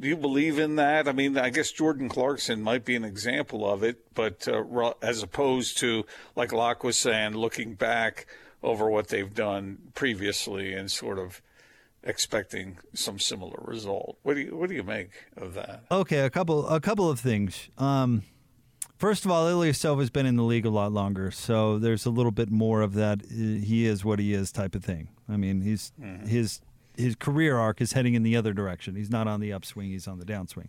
do 0.00 0.08
you 0.08 0.16
believe 0.16 0.60
in 0.60 0.76
that? 0.76 1.08
I 1.08 1.12
mean, 1.12 1.36
I 1.36 1.50
guess 1.50 1.72
Jordan 1.72 2.08
Clarkson 2.08 2.62
might 2.62 2.84
be 2.84 2.94
an 2.94 3.04
example 3.04 3.68
of 3.68 3.82
it, 3.82 4.14
but 4.14 4.46
uh, 4.46 4.92
as 5.02 5.24
opposed 5.24 5.76
to 5.78 6.06
like 6.36 6.52
Locke 6.52 6.84
was 6.84 6.96
saying, 6.96 7.32
looking 7.32 7.74
back 7.74 8.26
over 8.62 8.88
what 8.88 9.08
they've 9.08 9.34
done 9.34 9.78
previously 9.96 10.72
and 10.72 10.88
sort 10.88 11.18
of 11.18 11.42
expecting 12.08 12.78
some 12.94 13.18
similar 13.18 13.58
result. 13.64 14.18
What 14.22 14.34
do 14.34 14.40
you 14.40 14.56
what 14.56 14.68
do 14.68 14.74
you 14.74 14.82
make 14.82 15.10
of 15.36 15.54
that? 15.54 15.84
Okay, 15.90 16.20
a 16.20 16.30
couple 16.30 16.66
a 16.68 16.80
couple 16.80 17.08
of 17.08 17.20
things. 17.20 17.68
Um, 17.78 18.22
first 18.96 19.24
of 19.24 19.30
all, 19.30 19.46
Ilyasova 19.46 20.00
has 20.00 20.10
been 20.10 20.26
in 20.26 20.36
the 20.36 20.42
league 20.42 20.66
a 20.66 20.70
lot 20.70 20.90
longer, 20.90 21.30
so 21.30 21.78
there's 21.78 22.06
a 22.06 22.10
little 22.10 22.32
bit 22.32 22.50
more 22.50 22.80
of 22.80 22.94
that. 22.94 23.22
uh, 23.22 23.26
He 23.64 23.86
is 23.86 24.04
what 24.04 24.18
he 24.18 24.32
is 24.32 24.50
type 24.50 24.74
of 24.74 24.82
thing. 24.84 25.08
I 25.28 25.36
mean, 25.36 25.60
he's 25.60 25.92
his 26.26 26.60
his 26.96 27.14
career 27.14 27.58
arc 27.58 27.80
is 27.80 27.92
heading 27.92 28.14
in 28.14 28.22
the 28.24 28.34
other 28.36 28.52
direction. 28.52 28.96
He's 28.96 29.10
not 29.10 29.28
on 29.28 29.40
the 29.40 29.52
upswing; 29.52 29.90
he's 29.90 30.08
on 30.08 30.18
the 30.18 30.24
downswing. 30.24 30.68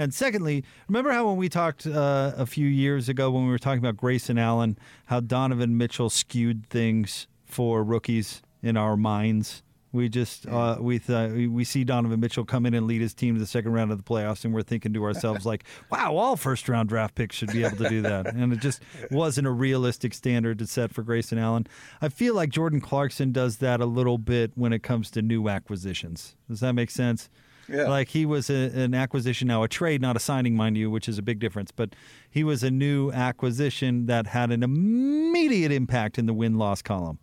And 0.00 0.14
secondly, 0.14 0.62
remember 0.86 1.10
how 1.10 1.26
when 1.26 1.36
we 1.36 1.48
talked 1.48 1.84
uh, 1.84 2.32
a 2.36 2.46
few 2.46 2.68
years 2.68 3.08
ago 3.08 3.32
when 3.32 3.44
we 3.46 3.50
were 3.50 3.58
talking 3.58 3.80
about 3.80 3.96
Grayson 3.96 4.38
Allen, 4.38 4.78
how 5.06 5.18
Donovan 5.18 5.76
Mitchell 5.76 6.08
skewed 6.08 6.68
things 6.70 7.26
for 7.44 7.82
rookies 7.82 8.40
in 8.62 8.76
our 8.76 8.96
minds. 8.96 9.64
We 9.92 10.08
just 10.10 10.46
uh, 10.46 10.76
we 10.80 10.98
th- 10.98 11.48
we 11.48 11.64
see 11.64 11.82
Donovan 11.82 12.20
Mitchell 12.20 12.44
come 12.44 12.66
in 12.66 12.74
and 12.74 12.86
lead 12.86 13.00
his 13.00 13.14
team 13.14 13.34
to 13.34 13.40
the 13.40 13.46
second 13.46 13.72
round 13.72 13.90
of 13.90 13.96
the 13.96 14.04
playoffs, 14.04 14.44
and 14.44 14.52
we're 14.52 14.62
thinking 14.62 14.92
to 14.92 15.04
ourselves 15.04 15.46
like, 15.46 15.64
"Wow, 15.90 16.16
all 16.16 16.36
first 16.36 16.68
round 16.68 16.90
draft 16.90 17.14
picks 17.14 17.36
should 17.36 17.52
be 17.52 17.64
able 17.64 17.78
to 17.78 17.88
do 17.88 18.02
that." 18.02 18.26
And 18.26 18.52
it 18.52 18.60
just 18.60 18.82
wasn't 19.10 19.46
a 19.46 19.50
realistic 19.50 20.12
standard 20.12 20.58
to 20.58 20.66
set 20.66 20.92
for 20.92 21.02
Grayson 21.02 21.38
Allen. 21.38 21.66
I 22.02 22.10
feel 22.10 22.34
like 22.34 22.50
Jordan 22.50 22.80
Clarkson 22.80 23.32
does 23.32 23.58
that 23.58 23.80
a 23.80 23.86
little 23.86 24.18
bit 24.18 24.52
when 24.56 24.74
it 24.74 24.82
comes 24.82 25.10
to 25.12 25.22
new 25.22 25.48
acquisitions. 25.48 26.36
Does 26.48 26.60
that 26.60 26.74
make 26.74 26.90
sense? 26.90 27.30
Yeah. 27.68 27.88
Like 27.88 28.08
he 28.08 28.24
was 28.26 28.50
a, 28.50 28.70
an 28.74 28.94
acquisition 28.94 29.48
now, 29.48 29.62
a 29.62 29.68
trade, 29.68 30.00
not 30.00 30.16
a 30.16 30.20
signing, 30.20 30.56
mind 30.56 30.76
you, 30.76 30.90
which 30.90 31.08
is 31.08 31.18
a 31.18 31.22
big 31.22 31.38
difference. 31.38 31.70
But 31.70 31.94
he 32.30 32.42
was 32.44 32.62
a 32.62 32.70
new 32.70 33.10
acquisition 33.12 34.06
that 34.06 34.26
had 34.28 34.50
an 34.50 34.62
immediate 34.62 35.72
impact 35.72 36.18
in 36.18 36.26
the 36.26 36.34
win 36.34 36.56
loss 36.56 36.82
column. 36.82 37.18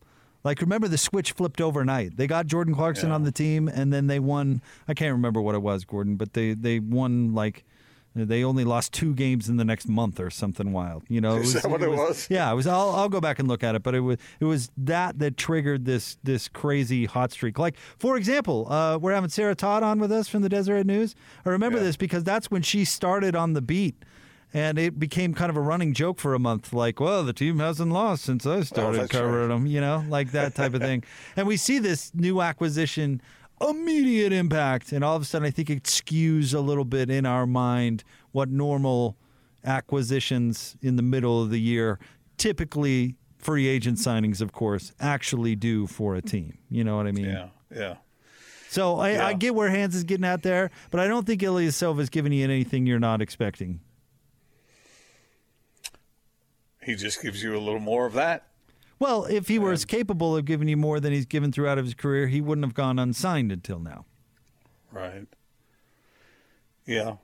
Like 0.46 0.62
remember 0.62 0.88
the 0.88 0.98
switch 0.98 1.32
flipped 1.32 1.60
overnight. 1.60 2.18
They 2.18 2.28
got 2.28 2.46
Jordan 2.46 2.76
Clarkson 2.76 3.12
on 3.12 3.24
the 3.24 3.32
team, 3.32 3.68
and 3.68 3.92
then 3.92 4.06
they 4.06 4.20
won. 4.20 4.62
I 4.88 4.94
can't 4.94 5.12
remember 5.12 5.42
what 5.42 5.56
it 5.56 5.62
was, 5.64 5.84
Gordon, 5.84 6.16
but 6.16 6.34
they 6.34 6.54
they 6.54 6.80
won 6.80 7.34
like. 7.34 7.66
They 8.18 8.46
only 8.46 8.64
lost 8.64 8.94
two 8.94 9.14
games 9.14 9.50
in 9.50 9.58
the 9.58 9.66
next 9.66 9.90
month 9.90 10.22
or 10.22 10.30
something 10.30 10.72
wild. 10.72 11.04
You 11.10 11.20
know, 11.20 11.36
Is 11.40 11.52
that 11.52 11.70
what 11.70 11.82
it 11.82 11.92
was? 11.92 12.28
Yeah, 12.30 12.50
it 12.50 12.56
was. 12.56 12.66
I'll, 12.66 12.92
I'll 12.92 13.10
go 13.10 13.20
back 13.20 13.40
and 13.40 13.48
look 13.50 13.62
at 13.62 13.76
it, 13.76 13.84
but 13.84 13.94
it 13.94 14.00
was 14.00 14.20
it 14.40 14.46
was 14.46 14.72
that 14.78 15.20
that 15.20 15.36
triggered 15.36 15.84
this 15.84 16.18
this 16.24 16.48
crazy 16.48 17.06
hot 17.06 17.34
streak. 17.34 17.60
Like 17.60 17.76
for 17.98 18.16
example, 18.16 18.72
uh, 18.72 18.98
we're 19.02 19.14
having 19.14 19.30
Sarah 19.32 19.56
Todd 19.56 19.84
on 19.84 20.00
with 20.00 20.14
us 20.14 20.30
from 20.30 20.44
the 20.44 20.50
Deseret 20.50 20.86
News. 20.86 21.14
I 21.46 21.50
remember 21.50 21.80
this 21.80 21.98
because 21.98 22.24
that's 22.24 22.50
when 22.50 22.62
she 22.62 22.86
started 22.86 23.36
on 23.36 23.52
the 23.52 23.62
beat. 23.62 23.96
And 24.56 24.80
it 24.80 24.98
became 24.98 25.34
kind 25.34 25.50
of 25.50 25.58
a 25.58 25.62
running 25.62 25.94
joke 25.94 26.18
for 26.18 26.34
a 26.34 26.40
month, 26.40 26.72
like, 26.72 27.02
well, 27.02 27.26
the 27.26 27.34
team 27.34 27.60
hasn't 27.60 27.92
lost 27.92 28.24
since 28.24 28.46
I 28.46 28.52
oh, 28.56 28.62
started 28.64 29.02
Oh, 29.02 29.08
covering 29.10 29.50
right. 29.50 29.56
them, 29.56 29.66
you 29.68 29.82
know, 29.82 30.06
like 30.08 30.32
that 30.32 30.56
type 30.56 30.74
of 30.74 30.80
thing. 30.82 31.04
And 31.36 31.46
we 31.46 31.58
see 31.58 31.78
this 31.78 32.12
new 32.16 32.42
acquisition 32.42 33.22
immediate 33.60 34.32
impact. 34.32 34.94
And 34.94 35.04
all 35.04 35.18
of 35.18 35.22
a 35.22 35.26
sudden, 35.26 35.46
I 35.46 35.52
think 35.52 35.70
it 35.70 35.84
skews 35.84 36.54
a 36.54 36.62
little 36.62 36.86
bit 36.86 37.10
in 37.10 37.26
our 37.26 37.46
mind 37.46 38.06
what 38.32 38.50
normal 38.50 39.18
acquisitions 39.66 40.78
in 40.82 40.96
the 40.96 41.02
middle 41.04 41.42
of 41.42 41.50
the 41.50 41.60
year, 41.60 42.00
typically 42.38 43.16
free 43.38 43.68
agent 43.68 43.98
signings, 43.98 44.40
of 44.42 44.54
course, 44.54 44.94
actually 45.02 45.56
do 45.58 45.86
for 45.86 46.16
a 46.16 46.22
team. 46.22 46.58
You 46.70 46.84
know 46.86 46.96
what 46.96 47.08
I 47.08 47.12
mean? 47.12 47.26
Yeah, 47.26 47.48
yeah. 47.76 47.96
So 48.70 49.00
I, 49.00 49.12
Yeah. 49.12 49.28
I 49.28 49.34
get 49.34 49.54
where 49.54 49.70
Hans 49.70 49.96
is 49.96 50.04
getting 50.04 50.26
at 50.26 50.44
there, 50.44 50.72
but 50.92 51.00
I 51.00 51.08
don't 51.08 51.26
think 51.26 51.42
Ilyasova 51.42 52.00
is 52.00 52.10
giving 52.10 52.32
you 52.34 52.44
anything 52.44 52.86
you're 52.86 53.00
not 53.00 53.22
expecting. 53.22 53.80
He 56.86 56.96
just 56.96 57.22
gives 57.22 57.42
you 57.42 57.58
a 57.58 57.60
little 57.60 57.80
more 57.80 58.06
of 58.06 58.14
that. 58.14 58.46
Well, 59.00 59.26
if 59.26 59.48
he 59.48 59.58
were 59.60 59.72
as 59.72 59.84
capable 59.84 60.38
of 60.38 60.46
giving 60.46 60.68
you 60.68 60.78
more 60.78 61.00
than 61.00 61.12
he's 61.12 61.26
given 61.26 61.52
throughout 61.52 61.80
his 61.80 61.96
career, 61.96 62.28
he 62.28 62.42
wouldn't 62.42 62.64
have 62.64 62.76
gone 62.76 63.00
unsigned 63.00 63.52
until 63.52 63.80
now. 63.80 64.06
Right. 64.92 65.28
Yeah. 66.86 67.16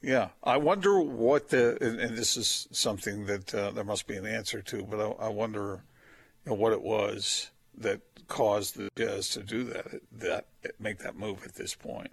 Yeah. 0.00 0.28
I 0.44 0.56
wonder 0.58 1.00
what 1.00 1.48
the, 1.48 1.76
and, 1.82 1.98
and 1.98 2.16
this 2.16 2.36
is 2.36 2.68
something 2.70 3.26
that 3.26 3.52
uh, 3.52 3.72
there 3.72 3.84
must 3.84 4.06
be 4.06 4.16
an 4.16 4.26
answer 4.26 4.62
to, 4.62 4.84
but 4.84 5.00
I, 5.00 5.26
I 5.26 5.28
wonder 5.28 5.82
you 6.46 6.52
know, 6.52 6.56
what 6.56 6.72
it 6.72 6.82
was 6.82 7.50
that 7.76 8.00
caused 8.28 8.76
the 8.76 8.88
Jazz 8.96 9.28
to 9.30 9.42
do 9.42 9.64
that, 9.64 10.00
that 10.12 10.46
make 10.78 10.98
that 10.98 11.18
move 11.18 11.44
at 11.44 11.56
this 11.56 11.74
point. 11.74 12.12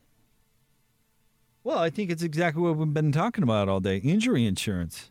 Well, 1.64 1.78
I 1.78 1.92
think 1.92 2.10
it's 2.10 2.24
exactly 2.24 2.64
what 2.64 2.76
we've 2.76 2.92
been 2.92 3.12
talking 3.12 3.44
about 3.44 3.70
all 3.70 3.80
day 3.80 3.98
injury 3.98 4.48
insurance. 4.48 5.11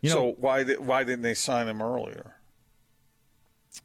You 0.00 0.10
know, 0.10 0.14
so 0.14 0.36
why 0.38 0.64
why 0.64 1.04
didn't 1.04 1.22
they 1.22 1.34
sign 1.34 1.68
him 1.68 1.82
earlier? 1.82 2.38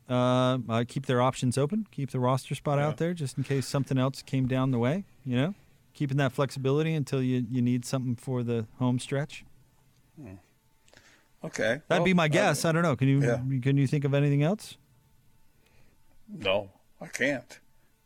uh, 0.09 0.57
I 0.69 0.83
keep 0.85 1.05
their 1.05 1.21
options 1.21 1.57
open, 1.57 1.87
keep 1.91 2.11
the 2.11 2.19
roster 2.19 2.55
spot 2.55 2.79
out 2.79 2.97
there 2.97 3.13
just 3.13 3.37
in 3.37 3.43
case 3.43 3.67
something 3.67 3.97
else 3.97 4.21
came 4.21 4.47
down 4.47 4.71
the 4.71 4.79
way, 4.79 5.05
you 5.25 5.35
know? 5.35 5.55
Keeping 5.93 6.17
that 6.17 6.31
flexibility 6.31 6.93
until 6.93 7.21
you, 7.21 7.45
you 7.49 7.61
need 7.61 7.85
something 7.85 8.15
for 8.15 8.43
the 8.43 8.65
home 8.79 8.99
stretch. 8.99 9.45
Okay. 11.43 11.81
That'd 11.87 12.05
be 12.05 12.13
my 12.13 12.27
guess. 12.27 12.65
I 12.65 12.71
don't 12.71 12.83
know. 12.83 12.95
Can 12.95 13.07
you 13.07 13.21
yeah. 13.21 13.37
can 13.61 13.77
you 13.77 13.85
think 13.85 14.05
of 14.05 14.13
anything 14.13 14.43
else? 14.43 14.77
No, 16.27 16.71
I 16.99 17.07
can't. 17.07 17.59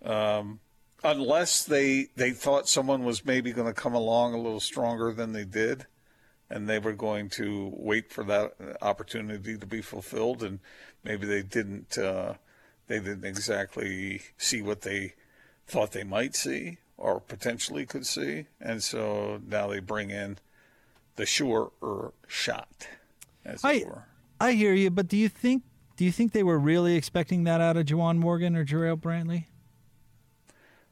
Um, 0.04 0.60
unless 1.04 1.64
they 1.64 2.08
they 2.16 2.32
thought 2.32 2.68
someone 2.68 3.04
was 3.06 3.26
maybe 3.26 3.54
going 3.54 3.68
to 3.68 3.80
come 3.80 3.94
along 3.94 4.34
a 4.34 4.38
little 4.38 4.60
stronger 4.60 5.14
than 5.14 5.32
they 5.32 5.46
did, 5.46 5.86
and 6.50 6.68
they 6.68 6.80
were 6.80 6.94
going 6.94 7.30
to 7.30 7.72
wait 7.76 8.12
for 8.12 8.24
that 8.24 8.54
opportunity 8.82 9.58
to 9.58 9.66
be 9.66 9.82
fulfilled, 9.82 10.44
and 10.44 10.60
maybe 11.04 11.26
they 11.26 11.44
didn't. 11.44 11.98
Uh, 11.98 12.36
they 12.88 13.00
didn't 13.00 13.26
exactly 13.26 14.22
see 14.38 14.62
what 14.62 14.82
they 14.82 15.14
thought 15.68 15.92
they 15.92 16.06
might 16.06 16.36
see 16.36 16.78
or 16.96 17.20
potentially 17.20 17.86
could 17.86 18.06
see, 18.06 18.46
and 18.62 18.82
so 18.82 19.42
now 19.46 19.68
they 19.68 19.80
bring 19.80 20.10
in 20.10 20.38
the 21.18 21.26
surer 21.26 22.14
shot, 22.28 22.88
as 23.46 23.64
I 23.64 23.74
it 23.74 23.88
were. 23.88 24.04
I 24.40 24.54
hear 24.54 24.74
you, 24.74 24.90
but 24.90 25.08
do 25.08 25.18
you 25.18 25.30
think 25.30 25.64
do 25.98 26.06
you 26.06 26.12
think 26.12 26.32
they 26.32 26.44
were 26.44 26.60
really 26.60 26.96
expecting 26.96 27.44
that 27.44 27.60
out 27.60 27.76
of 27.76 27.86
Juwan 27.86 28.18
Morgan 28.18 28.56
or 28.56 28.66
Jarrell 28.66 28.98
Brantley? 29.00 29.46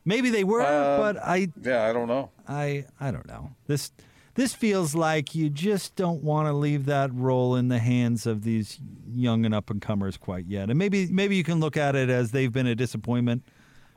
Maybe 0.03 0.29
they 0.29 0.43
were, 0.43 0.61
Um, 0.61 0.99
but 0.99 1.17
I 1.17 1.47
Yeah, 1.61 1.85
I 1.85 1.93
don't 1.93 2.07
know. 2.07 2.31
I 2.47 2.85
I 2.99 3.11
don't 3.11 3.27
know. 3.27 3.51
This 3.67 3.91
this 4.35 4.53
feels 4.53 4.93
like 4.95 5.33
you 5.33 5.49
just 5.49 5.95
don't 5.95 6.23
want 6.23 6.47
to 6.47 6.53
leave 6.53 6.85
that 6.85 7.13
role 7.13 7.55
in 7.55 7.67
the 7.69 7.79
hands 7.79 8.25
of 8.25 8.43
these 8.43 8.79
young 9.13 9.45
and 9.45 9.53
up 9.55 9.69
and 9.69 9.81
comers 9.81 10.17
quite 10.17 10.45
yet. 10.45 10.69
And 10.69 10.77
maybe 10.77 11.07
maybe 11.07 11.35
you 11.35 11.43
can 11.43 11.59
look 11.59 11.75
at 11.77 11.95
it 11.95 12.09
as 12.09 12.31
they've 12.31 12.51
been 12.51 12.67
a 12.67 12.75
disappointment, 12.75 13.43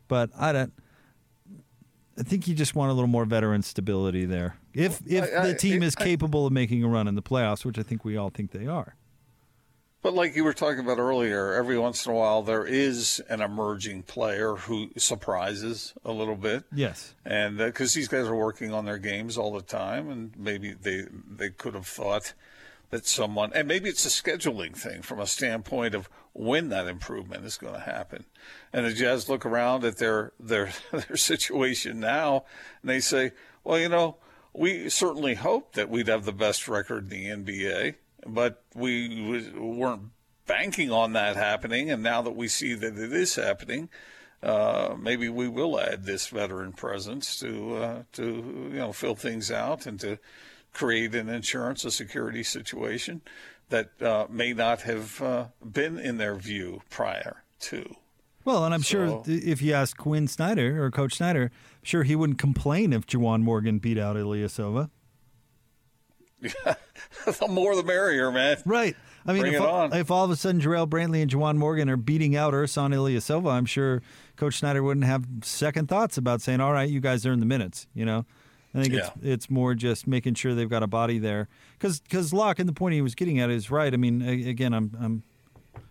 but 0.09 0.31
I 0.39 0.53
don't. 0.53 0.73
I 2.19 2.23
think 2.25 2.49
you 2.49 2.55
just 2.57 2.75
want 2.75 2.91
a 2.91 2.95
little 2.95 3.07
more 3.09 3.25
veteran 3.25 3.63
stability 3.63 4.25
there. 4.25 4.57
If 4.75 5.01
if 5.07 5.23
I- 5.35 5.43
I- 5.43 5.47
the 5.49 5.55
team 5.55 5.83
is 5.85 5.95
I- 5.97 6.03
capable 6.05 6.47
of 6.47 6.53
making 6.53 6.83
a 6.83 6.89
run 6.89 7.07
in 7.07 7.15
the 7.15 7.23
playoffs, 7.23 7.65
which 7.65 7.79
I 7.79 7.83
think 7.85 8.05
we 8.05 8.17
all 8.17 8.31
think 8.31 8.51
they 8.51 8.67
are. 8.67 8.97
But 10.01 10.15
like 10.15 10.37
you 10.37 10.45
were 10.45 10.53
talking 10.53 10.81
about 10.81 10.99
earlier, 10.99 11.55
every 11.55 11.77
once 11.77 12.07
in 12.07 12.13
a 12.13 12.15
while 12.15 12.43
there 12.43 12.65
is 12.65 13.21
an 13.29 13.41
emerging 13.41 14.05
player 14.05 14.55
who 14.55 14.91
surprises 14.97 15.93
a 16.05 16.13
little 16.13 16.37
bit. 16.37 16.65
Yes. 16.73 17.15
And 17.25 17.61
uh, 17.61 17.67
because 17.67 17.95
these 17.95 18.09
guys 18.09 18.27
are 18.27 18.37
working 18.37 18.73
on 18.73 18.85
their 18.85 18.99
games 18.99 19.37
all 19.37 19.53
the 19.53 19.63
time, 19.63 20.09
and 20.09 20.33
maybe 20.37 20.73
they 20.73 21.07
they 21.29 21.51
could 21.51 21.75
have 21.75 21.87
thought 21.87 22.33
that 22.91 23.07
someone, 23.07 23.53
and 23.55 23.69
maybe 23.69 23.89
it's 23.89 24.07
a 24.07 24.09
scheduling 24.09 24.75
thing 24.75 25.03
from 25.03 25.21
a 25.21 25.27
standpoint 25.27 25.95
of 25.95 26.09
when 26.33 26.69
that 26.69 26.87
improvement 26.87 27.45
is 27.45 27.59
going 27.59 27.75
to 27.75 27.81
happen. 27.81 28.25
And 28.73 28.87
the 28.87 28.93
Jazz 28.93 29.29
look 29.29 29.45
around 29.45 29.85
at 29.85 29.99
their 29.99 30.33
their 30.39 30.73
their 30.93 31.17
situation 31.17 31.99
now, 31.99 32.45
and 32.83 32.91
they 32.91 33.01
say, 33.01 33.33
well, 33.65 33.79
you 33.79 33.89
know, 33.89 34.17
we 34.53 34.89
certainly 34.89 35.35
hoped 35.35 35.75
that 35.75 35.91
we'd 35.91 36.09
have 36.09 36.25
the 36.25 36.33
best 36.33 36.69
record 36.69 37.13
in 37.13 37.45
the 37.45 37.53
NBA, 37.53 37.95
but 38.29 38.63
we 38.75 39.51
weren't 39.57 40.03
banking 40.47 40.91
on 40.91 41.13
that 41.15 41.37
happening. 41.37 41.91
And 41.91 42.03
now 42.03 42.23
that 42.23 42.37
we 42.37 42.49
see 42.49 42.75
that 42.75 42.97
it 42.99 43.13
is 43.13 43.35
happening, 43.35 43.89
uh, 44.43 44.95
maybe 44.99 45.29
we 45.29 45.49
will 45.49 45.79
add 45.81 46.05
this 46.05 46.29
veteran 46.29 46.73
presence 46.73 47.39
to 47.41 47.75
uh, 47.77 48.03
to 48.13 48.25
you 48.73 48.79
know 48.79 48.93
fill 48.93 49.15
things 49.15 49.51
out 49.51 49.87
and 49.87 49.99
to 50.01 50.19
create 50.73 51.15
an 51.15 51.29
insurance, 51.29 51.85
a 51.85 51.91
security 51.91 52.43
situation 52.43 53.21
that 53.71 53.91
uh, 54.01 54.27
may 54.31 54.53
not 54.53 54.83
have 54.83 55.21
uh, 55.21 55.47
been 55.65 55.99
in 55.99 56.17
their 56.19 56.35
view 56.37 56.81
prior 56.89 57.43
to. 57.61 57.97
Well, 58.45 58.65
and 58.65 58.73
I'm 58.73 58.83
sure 58.83 59.09
So- 59.09 59.23
th- 59.27 59.43
if 59.43 59.61
you 59.61 59.75
ask 59.75 59.97
Quin 59.97 60.27
Snyder 60.29 60.83
or 60.83 60.91
Coach 60.91 61.15
Snyder, 61.17 61.51
I'm 61.53 61.85
sure 61.85 62.03
he 62.03 62.17
wouldn't 62.17 62.39
complain 62.39 62.93
if 62.95 63.07
Juwan 63.07 63.43
Morgan 63.43 63.79
beat 63.79 63.99
out 63.99 64.17
Ilyasova. 64.17 64.89
The 66.41 67.49
more 67.49 67.75
the 67.77 67.83
merrier, 67.83 68.31
man. 68.31 68.59
Right. 68.65 68.97
I 69.27 69.33
mean, 69.33 69.43
Bring 69.43 69.55
if, 69.55 69.61
all- 69.61 69.93
if 69.93 70.11
all 70.11 70.25
of 70.25 70.31
a 70.31 70.37
sudden 70.37 70.61
Jarrell 70.61 70.89
Brantley 70.89 71.21
and 71.21 71.31
Juwan 71.31 71.57
Morgan 71.57 71.91
are 71.91 71.97
beating 71.97 72.37
out 72.37 72.55
Ersan 72.55 72.95
Ilyasova, 72.95 73.51
I'm 73.53 73.67
sure 73.67 74.03
Coach 74.37 74.59
Snyder 74.59 74.83
wouldn't 74.83 75.05
have 75.05 75.27
second 75.43 75.89
thoughts 75.89 76.17
about 76.17 76.41
saying, 76.41 76.61
"All 76.61 76.73
right, 76.73 76.89
you 76.89 77.01
guys 77.01 77.27
earn 77.27 77.41
the 77.41 77.47
minutes." 77.47 77.87
You 77.93 78.07
know, 78.07 78.25
I 78.75 78.83
think 78.83 78.95
it's 78.95 79.11
it's 79.23 79.51
more 79.51 79.75
just 79.75 80.07
making 80.07 80.35
sure 80.35 80.55
they've 80.55 80.71
got 80.71 80.83
a 80.83 80.87
body 80.87 81.19
there. 81.19 81.49
Because 81.79 82.01
because 82.01 82.33
Locke 82.33 82.59
and 82.59 82.69
the 82.69 82.73
point 82.73 82.95
he 82.95 83.03
was 83.03 83.15
getting 83.15 83.39
at 83.41 83.51
is 83.51 83.71
right. 83.71 83.93
I 83.93 83.97
mean, 83.97 84.23
again, 84.23 84.73
I'm 84.73 84.97
I'm 85.01 85.23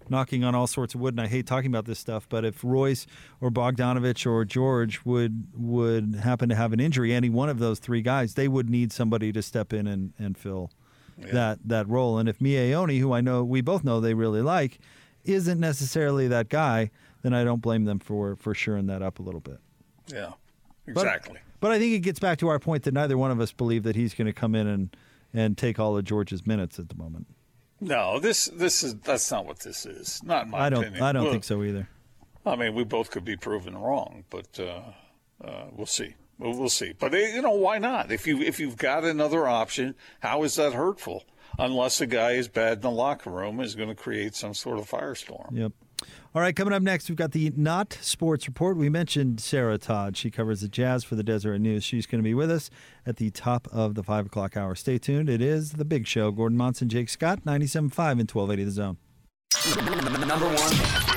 knocking 0.09 0.43
on 0.43 0.55
all 0.55 0.67
sorts 0.67 0.93
of 0.95 1.01
wood, 1.01 1.13
and 1.13 1.21
I 1.21 1.27
hate 1.27 1.45
talking 1.47 1.69
about 1.71 1.85
this 1.85 1.99
stuff. 1.99 2.27
But 2.29 2.45
if 2.45 2.63
Royce 2.63 3.05
or 3.41 3.49
Bogdanovich 3.49 4.25
or 4.29 4.45
George 4.45 5.01
would 5.05 5.47
would 5.55 6.15
happen 6.23 6.49
to 6.49 6.55
have 6.55 6.73
an 6.73 6.79
injury, 6.79 7.13
any 7.13 7.29
one 7.29 7.49
of 7.49 7.59
those 7.59 7.79
three 7.79 8.01
guys, 8.01 8.33
they 8.35 8.47
would 8.47 8.69
need 8.69 8.91
somebody 8.91 9.31
to 9.33 9.41
step 9.41 9.73
in 9.73 9.87
and 9.87 10.13
and 10.17 10.37
fill 10.37 10.71
that 11.17 11.59
that 11.65 11.87
role. 11.87 12.17
And 12.19 12.29
if 12.29 12.39
Miye 12.39 12.73
Oni, 12.73 12.99
who 12.99 13.11
I 13.13 13.21
know 13.21 13.43
we 13.43 13.61
both 13.61 13.83
know 13.83 13.99
they 13.99 14.13
really 14.13 14.41
like, 14.41 14.79
isn't 15.25 15.59
necessarily 15.59 16.27
that 16.27 16.49
guy, 16.49 16.91
then 17.23 17.33
I 17.33 17.43
don't 17.43 17.61
blame 17.61 17.85
them 17.85 17.99
for 17.99 18.35
for 18.35 18.53
shoring 18.53 18.87
that 18.87 19.01
up 19.01 19.19
a 19.19 19.23
little 19.23 19.41
bit. 19.41 19.59
Yeah, 20.07 20.33
But- 20.85 20.91
exactly. 21.05 21.39
But 21.59 21.71
I 21.71 21.79
think 21.79 21.93
it 21.95 21.99
gets 22.01 22.19
back 22.19 22.37
to 22.37 22.49
our 22.49 22.59
point 22.59 22.83
that 22.83 22.93
neither 22.93 23.17
one 23.17 23.31
of 23.31 23.39
us 23.41 23.51
believe 23.51 23.81
that 23.81 23.95
he's 23.95 24.13
going 24.13 24.27
to 24.27 24.33
come 24.33 24.53
in 24.53 24.67
and 24.67 24.95
and 25.33 25.57
take 25.57 25.79
all 25.79 25.97
of 25.97 26.03
George's 26.05 26.45
minutes 26.45 26.77
at 26.79 26.87
the 26.89 26.95
moment. 26.95 27.25
No, 27.79 28.19
this 28.19 28.45
this 28.45 28.83
is 28.83 28.95
that's 28.95 29.29
not 29.31 29.45
what 29.45 29.59
this 29.59 29.85
is. 29.85 30.21
Not 30.23 30.45
in 30.45 30.51
my 30.51 30.59
I 30.59 30.69
don't 30.69 30.83
opinion. 30.83 31.03
I 31.03 31.11
don't 31.11 31.23
Well, 31.23 31.31
think 31.31 31.43
so 31.43 31.63
either. 31.63 31.87
I 32.45 32.55
mean, 32.55 32.73
we 32.75 32.83
both 32.83 33.11
could 33.11 33.25
be 33.25 33.35
proven 33.35 33.77
wrong, 33.77 34.23
but 34.29 34.59
uh, 34.59 34.81
uh, 35.43 35.65
we'll 35.73 35.85
see. 35.85 36.15
We'll, 36.39 36.57
we'll 36.57 36.69
see. 36.69 36.93
But 36.97 37.13
eh, 37.13 37.35
you 37.35 37.41
know, 37.41 37.51
why 37.51 37.77
not? 37.77 38.11
If 38.11 38.25
you 38.25 38.39
if 38.41 38.59
you've 38.59 38.77
got 38.77 39.03
another 39.03 39.47
option, 39.47 39.95
how 40.21 40.43
is 40.43 40.55
that 40.55 40.73
hurtful? 40.73 41.25
Unless 41.59 42.01
a 42.01 42.05
guy 42.07 42.31
is 42.33 42.47
bad 42.47 42.73
in 42.77 42.81
the 42.81 42.91
locker 42.91 43.31
room, 43.31 43.59
is 43.59 43.73
going 43.75 43.89
to 43.89 43.95
create 43.95 44.35
some 44.35 44.53
sort 44.53 44.77
of 44.77 44.89
firestorm. 44.89 45.49
Yep. 45.51 45.71
All 46.35 46.41
right, 46.41 46.55
coming 46.55 46.73
up 46.73 46.83
next, 46.83 47.09
we've 47.09 47.17
got 47.17 47.31
the 47.31 47.51
Not 47.55 47.97
Sports 48.01 48.47
Report. 48.47 48.75
We 48.77 48.89
mentioned 48.89 49.39
Sarah 49.39 49.77
Todd. 49.77 50.17
She 50.17 50.29
covers 50.29 50.61
the 50.61 50.67
Jazz 50.67 51.03
for 51.03 51.15
the 51.15 51.23
Deseret 51.23 51.61
News. 51.61 51.83
She's 51.83 52.05
going 52.05 52.19
to 52.19 52.23
be 52.23 52.33
with 52.33 52.51
us 52.51 52.69
at 53.05 53.15
the 53.15 53.31
top 53.31 53.67
of 53.71 53.95
the 53.95 54.03
5 54.03 54.27
o'clock 54.27 54.57
hour. 54.57 54.75
Stay 54.75 54.97
tuned. 54.97 55.29
It 55.29 55.41
is 55.41 55.73
The 55.73 55.85
Big 55.85 56.05
Show. 56.05 56.31
Gordon 56.31 56.57
Monson, 56.57 56.89
Jake 56.89 57.09
Scott, 57.09 57.39
97.5 57.45 58.11
and 58.11 58.29
1280 58.29 58.63
The 58.65 58.71
Zone. 58.71 58.97
Number 60.27 60.47
one. 60.47 61.16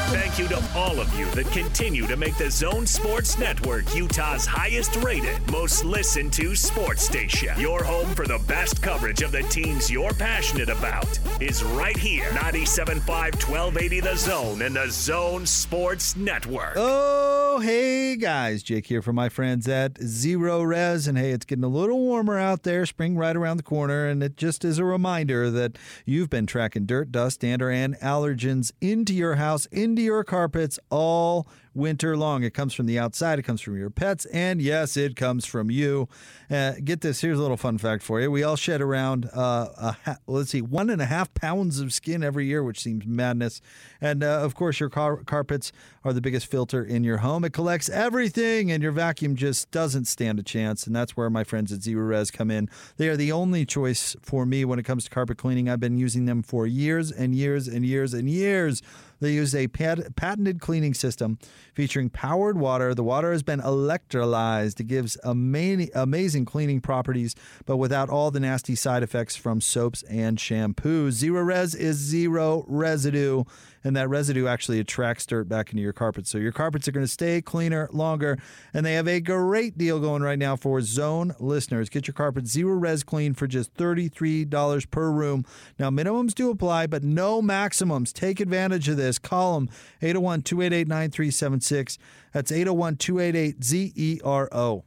Thank 0.11 0.37
you 0.37 0.47
to 0.49 0.61
all 0.75 0.99
of 0.99 1.17
you 1.17 1.25
that 1.31 1.49
continue 1.53 2.05
to 2.05 2.17
make 2.17 2.37
the 2.37 2.51
Zone 2.51 2.85
Sports 2.85 3.39
Network 3.39 3.95
Utah's 3.95 4.45
highest 4.45 4.97
rated, 4.97 5.49
most 5.49 5.85
listened 5.85 6.33
to 6.33 6.53
sports 6.53 7.03
station. 7.03 7.57
Your 7.57 7.81
home 7.81 8.13
for 8.13 8.27
the 8.27 8.39
best 8.45 8.83
coverage 8.83 9.21
of 9.21 9.31
the 9.31 9.43
teams 9.43 9.89
you're 9.89 10.11
passionate 10.13 10.67
about 10.67 11.07
is 11.39 11.63
right 11.63 11.95
here. 11.95 12.25
97.5 12.31 13.07
1280 13.07 13.99
The 14.01 14.15
Zone 14.17 14.61
and 14.63 14.75
the 14.75 14.89
Zone 14.89 15.45
Sports 15.45 16.17
Network. 16.17 16.73
Oh, 16.75 17.59
hey 17.61 18.17
guys, 18.17 18.63
Jake 18.63 18.87
here 18.87 19.01
from 19.01 19.15
my 19.15 19.29
friends 19.29 19.65
at 19.69 19.93
Zerorez. 19.93 21.07
And 21.07 21.17
hey, 21.17 21.31
it's 21.31 21.45
getting 21.45 21.63
a 21.63 21.69
little 21.69 21.99
warmer 21.99 22.37
out 22.37 22.63
there, 22.63 22.85
spring 22.85 23.15
right 23.15 23.35
around 23.35 23.57
the 23.57 23.63
corner. 23.63 24.07
And 24.07 24.21
it 24.21 24.35
just 24.35 24.65
is 24.65 24.77
a 24.77 24.83
reminder 24.83 25.49
that 25.51 25.77
you've 26.05 26.29
been 26.29 26.47
tracking 26.47 26.85
dirt, 26.85 27.13
dust, 27.13 27.39
dander, 27.39 27.71
and 27.71 27.95
allergens 27.99 28.73
into 28.81 29.13
your 29.13 29.35
house, 29.35 29.67
into 29.67 30.00
your 30.01 30.23
carpets 30.23 30.79
all 30.89 31.47
winter 31.73 32.17
long. 32.17 32.43
It 32.43 32.53
comes 32.53 32.73
from 32.73 32.85
the 32.85 32.99
outside, 32.99 33.39
it 33.39 33.43
comes 33.43 33.61
from 33.61 33.77
your 33.77 33.89
pets, 33.89 34.25
and 34.25 34.61
yes, 34.61 34.97
it 34.97 35.15
comes 35.15 35.45
from 35.45 35.71
you. 35.71 36.09
Uh, 36.49 36.73
get 36.83 37.01
this 37.01 37.21
here's 37.21 37.39
a 37.39 37.41
little 37.41 37.57
fun 37.57 37.77
fact 37.77 38.03
for 38.03 38.19
you. 38.19 38.29
We 38.29 38.43
all 38.43 38.55
shed 38.55 38.81
around, 38.81 39.29
uh, 39.33 39.93
ha- 40.03 40.17
let's 40.27 40.51
see, 40.51 40.61
one 40.61 40.89
and 40.89 41.01
a 41.01 41.05
half 41.05 41.33
pounds 41.33 41.79
of 41.79 41.93
skin 41.93 42.23
every 42.23 42.45
year, 42.45 42.63
which 42.63 42.79
seems 42.79 43.05
madness. 43.05 43.61
And 44.01 44.23
uh, 44.23 44.41
of 44.41 44.55
course, 44.55 44.79
your 44.79 44.89
car- 44.89 45.23
carpets 45.23 45.71
are 46.03 46.13
the 46.13 46.21
biggest 46.21 46.47
filter 46.47 46.83
in 46.83 47.03
your 47.03 47.17
home. 47.17 47.45
It 47.45 47.53
collects 47.53 47.89
everything, 47.89 48.71
and 48.71 48.83
your 48.83 48.91
vacuum 48.91 49.35
just 49.35 49.71
doesn't 49.71 50.05
stand 50.05 50.39
a 50.39 50.43
chance. 50.43 50.85
And 50.87 50.95
that's 50.95 51.15
where 51.15 51.29
my 51.29 51.43
friends 51.43 51.71
at 51.71 51.79
Zerorez 51.79 52.33
come 52.33 52.51
in. 52.51 52.69
They 52.97 53.07
are 53.07 53.17
the 53.17 53.31
only 53.31 53.65
choice 53.65 54.15
for 54.21 54.45
me 54.45 54.65
when 54.65 54.79
it 54.79 54.83
comes 54.83 55.05
to 55.05 55.09
carpet 55.09 55.37
cleaning. 55.37 55.69
I've 55.69 55.79
been 55.79 55.97
using 55.97 56.25
them 56.25 56.43
for 56.43 56.67
years 56.67 57.11
and 57.11 57.35
years 57.35 57.67
and 57.67 57.85
years 57.85 58.13
and 58.13 58.29
years. 58.29 58.81
They 59.19 59.33
use 59.33 59.53
a 59.53 59.67
pat- 59.67 60.15
patented 60.15 60.59
cleaning 60.59 60.95
system 60.95 61.37
featuring 61.73 62.09
powered 62.09 62.57
water. 62.57 62.93
The 62.93 63.03
water 63.03 63.31
has 63.31 63.43
been 63.43 63.61
electrolyzed. 63.61 64.79
It 64.79 64.87
gives 64.87 65.17
ama- 65.23 65.87
amazing 65.95 66.45
cleaning 66.45 66.81
properties, 66.81 67.35
but 67.65 67.77
without 67.77 68.09
all 68.09 68.31
the 68.31 68.39
nasty 68.39 68.75
side 68.75 69.03
effects 69.03 69.35
from 69.35 69.61
soaps 69.61 70.03
and 70.03 70.37
shampoos. 70.37 71.21
Zerorez 71.21 71.75
is 71.75 71.97
zero 71.97 72.65
residue, 72.67 73.43
and 73.83 73.95
that 73.95 74.09
residue 74.09 74.47
actually 74.47 74.79
attracts 74.79 75.25
dirt 75.25 75.47
back 75.47 75.71
into 75.71 75.81
your 75.81 75.93
carpet. 75.93 76.27
So 76.27 76.37
your 76.37 76.51
carpets 76.51 76.87
are 76.87 76.91
going 76.91 77.05
to 77.05 77.11
stay 77.11 77.41
cleaner 77.41 77.89
longer. 77.91 78.37
And 78.73 78.85
they 78.85 78.93
have 78.93 79.07
a 79.07 79.19
great 79.19 79.77
deal 79.77 79.99
going 79.99 80.21
right 80.21 80.39
now 80.39 80.55
for 80.55 80.81
Zone 80.81 81.33
listeners. 81.39 81.89
Get 81.89 82.07
your 82.07 82.13
carpet 82.13 82.47
zero 82.47 82.75
res 82.75 83.03
clean 83.03 83.33
for 83.33 83.47
just 83.47 83.73
$33 83.75 84.89
per 84.91 85.11
room. 85.11 85.45
Now, 85.79 85.89
minimums 85.89 86.33
do 86.33 86.49
apply, 86.49 86.87
but 86.87 87.03
no 87.03 87.41
maximums. 87.41 88.13
Take 88.13 88.39
advantage 88.39 88.87
of 88.87 88.97
this. 88.97 89.19
Call 89.19 89.55
them 89.55 89.69
801 90.01 90.43
288 90.43 90.87
9376. 90.87 91.97
That's 92.33 92.51
801 92.51 92.97
288 92.97 93.59
ZERO. 93.59 94.83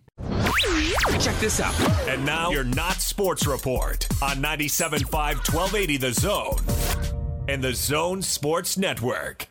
Check 1.20 1.36
this 1.36 1.60
out. 1.60 1.74
And 2.08 2.24
now, 2.24 2.50
your 2.50 2.64
Not 2.64 2.96
Sports 2.96 3.46
Report 3.46 4.06
on 4.22 4.36
97.5 4.36 5.10
1280 5.12 5.96
The 5.96 6.12
Zone 6.12 7.13
and 7.48 7.62
the 7.62 7.74
Zone 7.74 8.22
Sports 8.22 8.76
Network. 8.76 9.48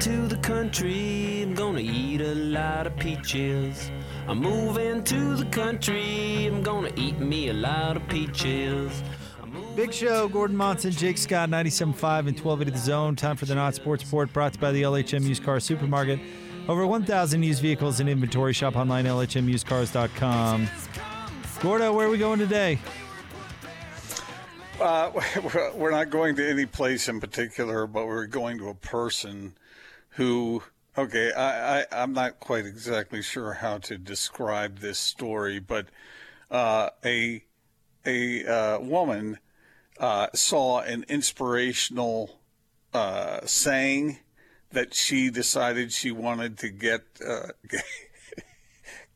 To 0.00 0.26
the 0.26 0.38
country, 0.38 1.42
I'm 1.42 1.54
gonna 1.54 1.78
eat 1.78 2.20
a 2.22 2.34
lot 2.34 2.88
of 2.88 2.96
peaches. 2.96 3.88
I'm 4.26 4.38
moving 4.38 5.04
to 5.04 5.36
the 5.36 5.44
country, 5.44 6.46
I'm 6.46 6.60
gonna 6.64 6.90
eat 6.96 7.20
me 7.20 7.50
a 7.50 7.52
lot 7.52 7.96
of 7.96 8.08
peaches. 8.08 9.00
Big 9.74 9.92
Show, 9.94 10.28
Gordon 10.28 10.56
Monson, 10.56 10.90
Jake 10.90 11.16
Scott, 11.16 11.48
97.5 11.48 12.28
and 12.28 12.38
1280 12.38 12.70
The 12.72 12.78
Zone. 12.78 13.16
Time 13.16 13.36
for 13.36 13.46
the 13.46 13.54
Not 13.54 13.74
Sports 13.74 14.04
Report 14.04 14.30
brought 14.32 14.52
to 14.52 14.58
you 14.58 14.60
by 14.60 14.70
the 14.72 14.82
LHM 14.82 15.22
Used 15.24 15.42
Car 15.44 15.60
Supermarket. 15.60 16.20
Over 16.68 16.86
1,000 16.86 17.42
used 17.42 17.62
vehicles 17.62 17.98
in 17.98 18.06
inventory. 18.06 18.52
Shop 18.52 18.76
online, 18.76 19.06
lhmusedcars.com. 19.06 20.68
Gordo, 21.60 21.92
where 21.94 22.06
are 22.06 22.10
we 22.10 22.18
going 22.18 22.38
today? 22.38 22.78
Uh, 24.78 25.10
we're- 25.74 25.90
not 25.90 26.10
going 26.10 26.36
to 26.36 26.48
any 26.48 26.66
place 26.66 27.08
in 27.08 27.18
particular, 27.18 27.86
but 27.86 28.06
we're 28.06 28.26
going 28.26 28.58
to 28.58 28.68
a 28.68 28.74
person 28.74 29.54
who. 30.10 30.62
Okay, 30.98 31.32
I, 31.32 31.80
I 31.80 31.84
I'm 31.90 32.12
not 32.12 32.38
quite 32.40 32.66
exactly 32.66 33.22
sure 33.22 33.54
how 33.54 33.78
to 33.78 33.96
describe 33.96 34.80
this 34.80 34.98
story, 34.98 35.58
but 35.58 35.86
uh, 36.50 36.90
a 37.02 37.42
a 38.04 38.44
uh, 38.44 38.78
woman 38.80 39.38
uh, 40.02 40.26
saw 40.34 40.80
an 40.80 41.06
inspirational 41.08 42.38
uh, 42.92 43.40
saying 43.46 44.18
that 44.72 44.92
she 44.92 45.30
decided 45.30 45.92
she 45.92 46.10
wanted 46.10 46.58
to 46.58 46.68
get 46.68 47.02
uh, 47.26 47.48
get, 47.68 47.84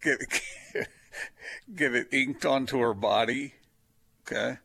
get 0.03 0.89
get 1.75 1.95
it 1.95 2.09
inked 2.11 2.47
onto 2.47 2.79
her 2.79 2.95
body. 2.95 3.53
Okay 4.27 4.57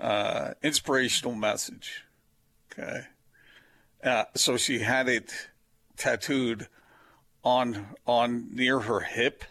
uh, 0.00 0.54
inspirational 0.62 1.34
message. 1.34 2.04
Okay. 2.72 3.02
Uh, 4.02 4.24
so 4.34 4.56
she 4.56 4.80
had 4.80 5.08
it 5.08 5.32
tattooed 5.96 6.68
on 7.42 7.96
on 8.06 8.54
near 8.54 8.80
her 8.80 9.00
hip, 9.00 9.44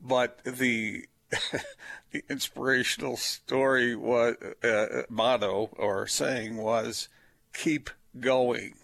but 0.00 0.40
the 0.44 1.06
the 2.10 2.24
inspirational 2.28 3.16
story 3.16 3.94
was 3.94 4.36
uh, 4.62 5.02
motto 5.08 5.70
or 5.76 6.06
saying 6.06 6.56
was 6.56 7.08
"Keep 7.54 7.90
going, 8.18 8.74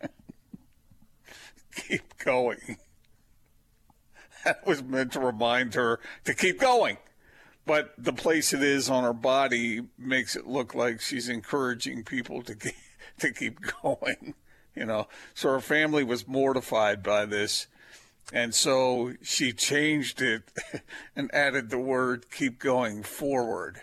keep 1.74 2.16
going." 2.18 2.78
That 4.44 4.66
was 4.66 4.82
meant 4.82 5.12
to 5.12 5.20
remind 5.20 5.74
her 5.74 5.98
to 6.24 6.34
keep 6.34 6.60
going. 6.60 6.98
But 7.64 7.94
the 7.98 8.12
place 8.12 8.52
it 8.52 8.62
is 8.62 8.88
on 8.88 9.02
her 9.02 9.12
body 9.12 9.82
makes 9.98 10.36
it 10.36 10.46
look 10.46 10.72
like 10.72 11.00
she's 11.00 11.28
encouraging 11.28 12.04
people 12.04 12.42
to 12.42 12.54
keep, 12.54 12.74
to 13.18 13.32
keep 13.32 13.58
going 13.82 14.34
you 14.76 14.84
know? 14.84 15.08
So 15.34 15.50
her 15.50 15.60
family 15.60 16.04
was 16.04 16.28
mortified 16.28 17.02
by 17.02 17.24
this 17.24 17.66
and 18.32 18.54
so 18.54 19.12
she 19.22 19.52
changed 19.52 20.20
it 20.20 20.52
and 21.16 21.32
added 21.34 21.70
the 21.70 21.78
word 21.78 22.30
keep 22.30 22.58
going 22.58 23.02
forward 23.02 23.80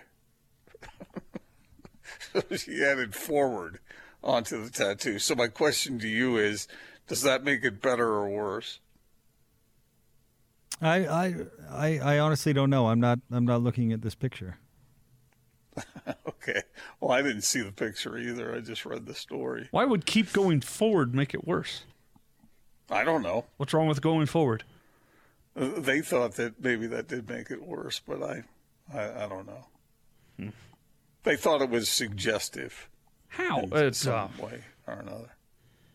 so 2.33 2.41
she 2.55 2.83
added 2.83 3.15
forward 3.15 3.79
onto 4.23 4.63
the 4.63 4.69
tattoo 4.69 5.19
so 5.19 5.35
my 5.35 5.47
question 5.47 5.99
to 5.99 6.07
you 6.07 6.37
is 6.37 6.67
does 7.07 7.21
that 7.21 7.43
make 7.43 7.63
it 7.63 7.81
better 7.81 8.07
or 8.07 8.29
worse 8.29 8.79
I, 10.81 11.05
I, 11.05 11.35
I, 11.71 11.99
I 11.99 12.19
honestly 12.19 12.51
don't 12.51 12.69
know. 12.69 12.87
I'm 12.87 12.99
not. 12.99 13.19
I'm 13.31 13.45
not 13.45 13.61
looking 13.61 13.93
at 13.93 14.01
this 14.01 14.15
picture. 14.15 14.57
okay 16.27 16.61
well 16.99 17.11
i 17.11 17.21
didn't 17.21 17.41
see 17.41 17.61
the 17.61 17.71
picture 17.71 18.15
either 18.17 18.55
i 18.55 18.59
just 18.59 18.85
read 18.85 19.07
the 19.07 19.13
story 19.13 19.67
Why 19.71 19.85
would 19.85 20.05
keep 20.05 20.31
going 20.31 20.61
forward 20.61 21.15
make 21.15 21.33
it 21.33 21.47
worse? 21.47 21.85
I 22.93 23.03
don't 23.03 23.21
know 23.23 23.45
What's 23.57 23.73
wrong 23.73 23.87
with 23.87 24.01
going 24.01 24.25
forward? 24.25 24.63
They 25.55 26.01
thought 26.01 26.35
that 26.35 26.61
maybe 26.63 26.87
that 26.87 27.07
did 27.07 27.29
make 27.29 27.51
it 27.51 27.63
worse, 27.63 28.01
but 28.05 28.23
I, 28.23 28.43
I, 28.93 29.25
I 29.25 29.27
don't 29.27 29.45
know. 29.45 29.65
Hmm. 30.39 30.49
They 31.23 31.35
thought 31.35 31.61
it 31.61 31.69
was 31.69 31.87
suggestive. 31.89 32.89
How? 33.27 33.59
in 33.59 33.73
It's, 33.73 33.99
some 33.99 34.31
uh, 34.39 34.45
way 34.45 34.63
or 34.87 34.95
another. 34.95 35.35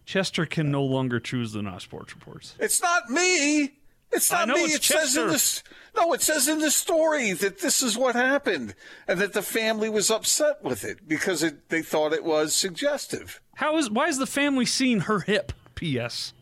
Chester 0.05 0.46
can 0.46 0.70
no 0.70 0.84
longer 0.84 1.20
choose 1.20 1.53
the 1.53 1.62
not 1.62 1.82
sports 1.82 2.14
reports. 2.14 2.55
It's 2.59 2.80
not 2.80 3.11
me. 3.11 3.72
It's 4.11 4.30
not 4.30 4.49
me. 4.49 4.55
it's 4.55 4.76
it 4.76 4.84
says 4.84 5.16
in 5.16 5.28
this. 5.28 5.62
No, 5.94 6.12
it 6.14 6.22
says 6.22 6.49
in 6.49 6.61
the 6.61 6.70
story 6.70 7.32
that 7.32 7.59
this 7.59 7.82
is 7.82 7.99
what 7.99 8.14
happened, 8.14 8.74
and 9.07 9.20
that 9.20 9.34
the 9.34 9.42
family 9.42 9.90
was 9.90 10.11
upset 10.11 10.62
with 10.64 10.82
it 10.84 11.07
because 11.07 11.42
it, 11.42 11.68
they 11.68 11.82
thought 11.82 12.14
it 12.14 12.24
was 12.24 12.55
suggestive. 12.55 13.42
How 13.57 13.76
is 13.76 13.90
why 13.90 14.07
is 14.07 14.16
the 14.16 14.26
family 14.26 14.64
seeing 14.64 15.01
her 15.01 15.20
hip? 15.20 15.53
P.S. 15.74 16.32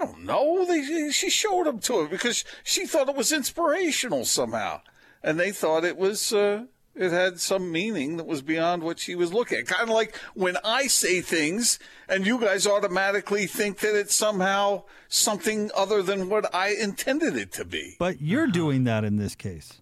I 0.00 0.04
don't 0.06 0.24
know. 0.24 0.64
They, 0.64 1.10
she 1.10 1.28
showed 1.28 1.66
them 1.66 1.78
to 1.80 2.00
her 2.00 2.08
because 2.08 2.44
she 2.64 2.86
thought 2.86 3.08
it 3.08 3.16
was 3.16 3.32
inspirational 3.32 4.24
somehow, 4.24 4.80
and 5.22 5.38
they 5.38 5.52
thought 5.52 5.84
it 5.84 5.96
was. 5.96 6.32
Uh, 6.32 6.64
it 6.96 7.12
had 7.12 7.40
some 7.40 7.70
meaning 7.70 8.16
that 8.16 8.26
was 8.26 8.42
beyond 8.42 8.82
what 8.82 8.98
she 8.98 9.14
was 9.14 9.32
looking 9.32 9.58
at. 9.58 9.66
Kind 9.66 9.84
of 9.84 9.94
like 9.94 10.16
when 10.34 10.56
I 10.64 10.86
say 10.86 11.20
things, 11.20 11.78
and 12.08 12.26
you 12.26 12.38
guys 12.40 12.66
automatically 12.66 13.46
think 13.46 13.78
that 13.78 13.98
it's 13.98 14.14
somehow 14.14 14.84
something 15.08 15.70
other 15.76 16.02
than 16.02 16.28
what 16.28 16.52
I 16.54 16.70
intended 16.70 17.36
it 17.36 17.52
to 17.52 17.64
be. 17.64 17.96
But 17.98 18.20
you're 18.20 18.48
doing 18.48 18.84
that 18.84 19.04
in 19.04 19.16
this 19.16 19.34
case. 19.34 19.80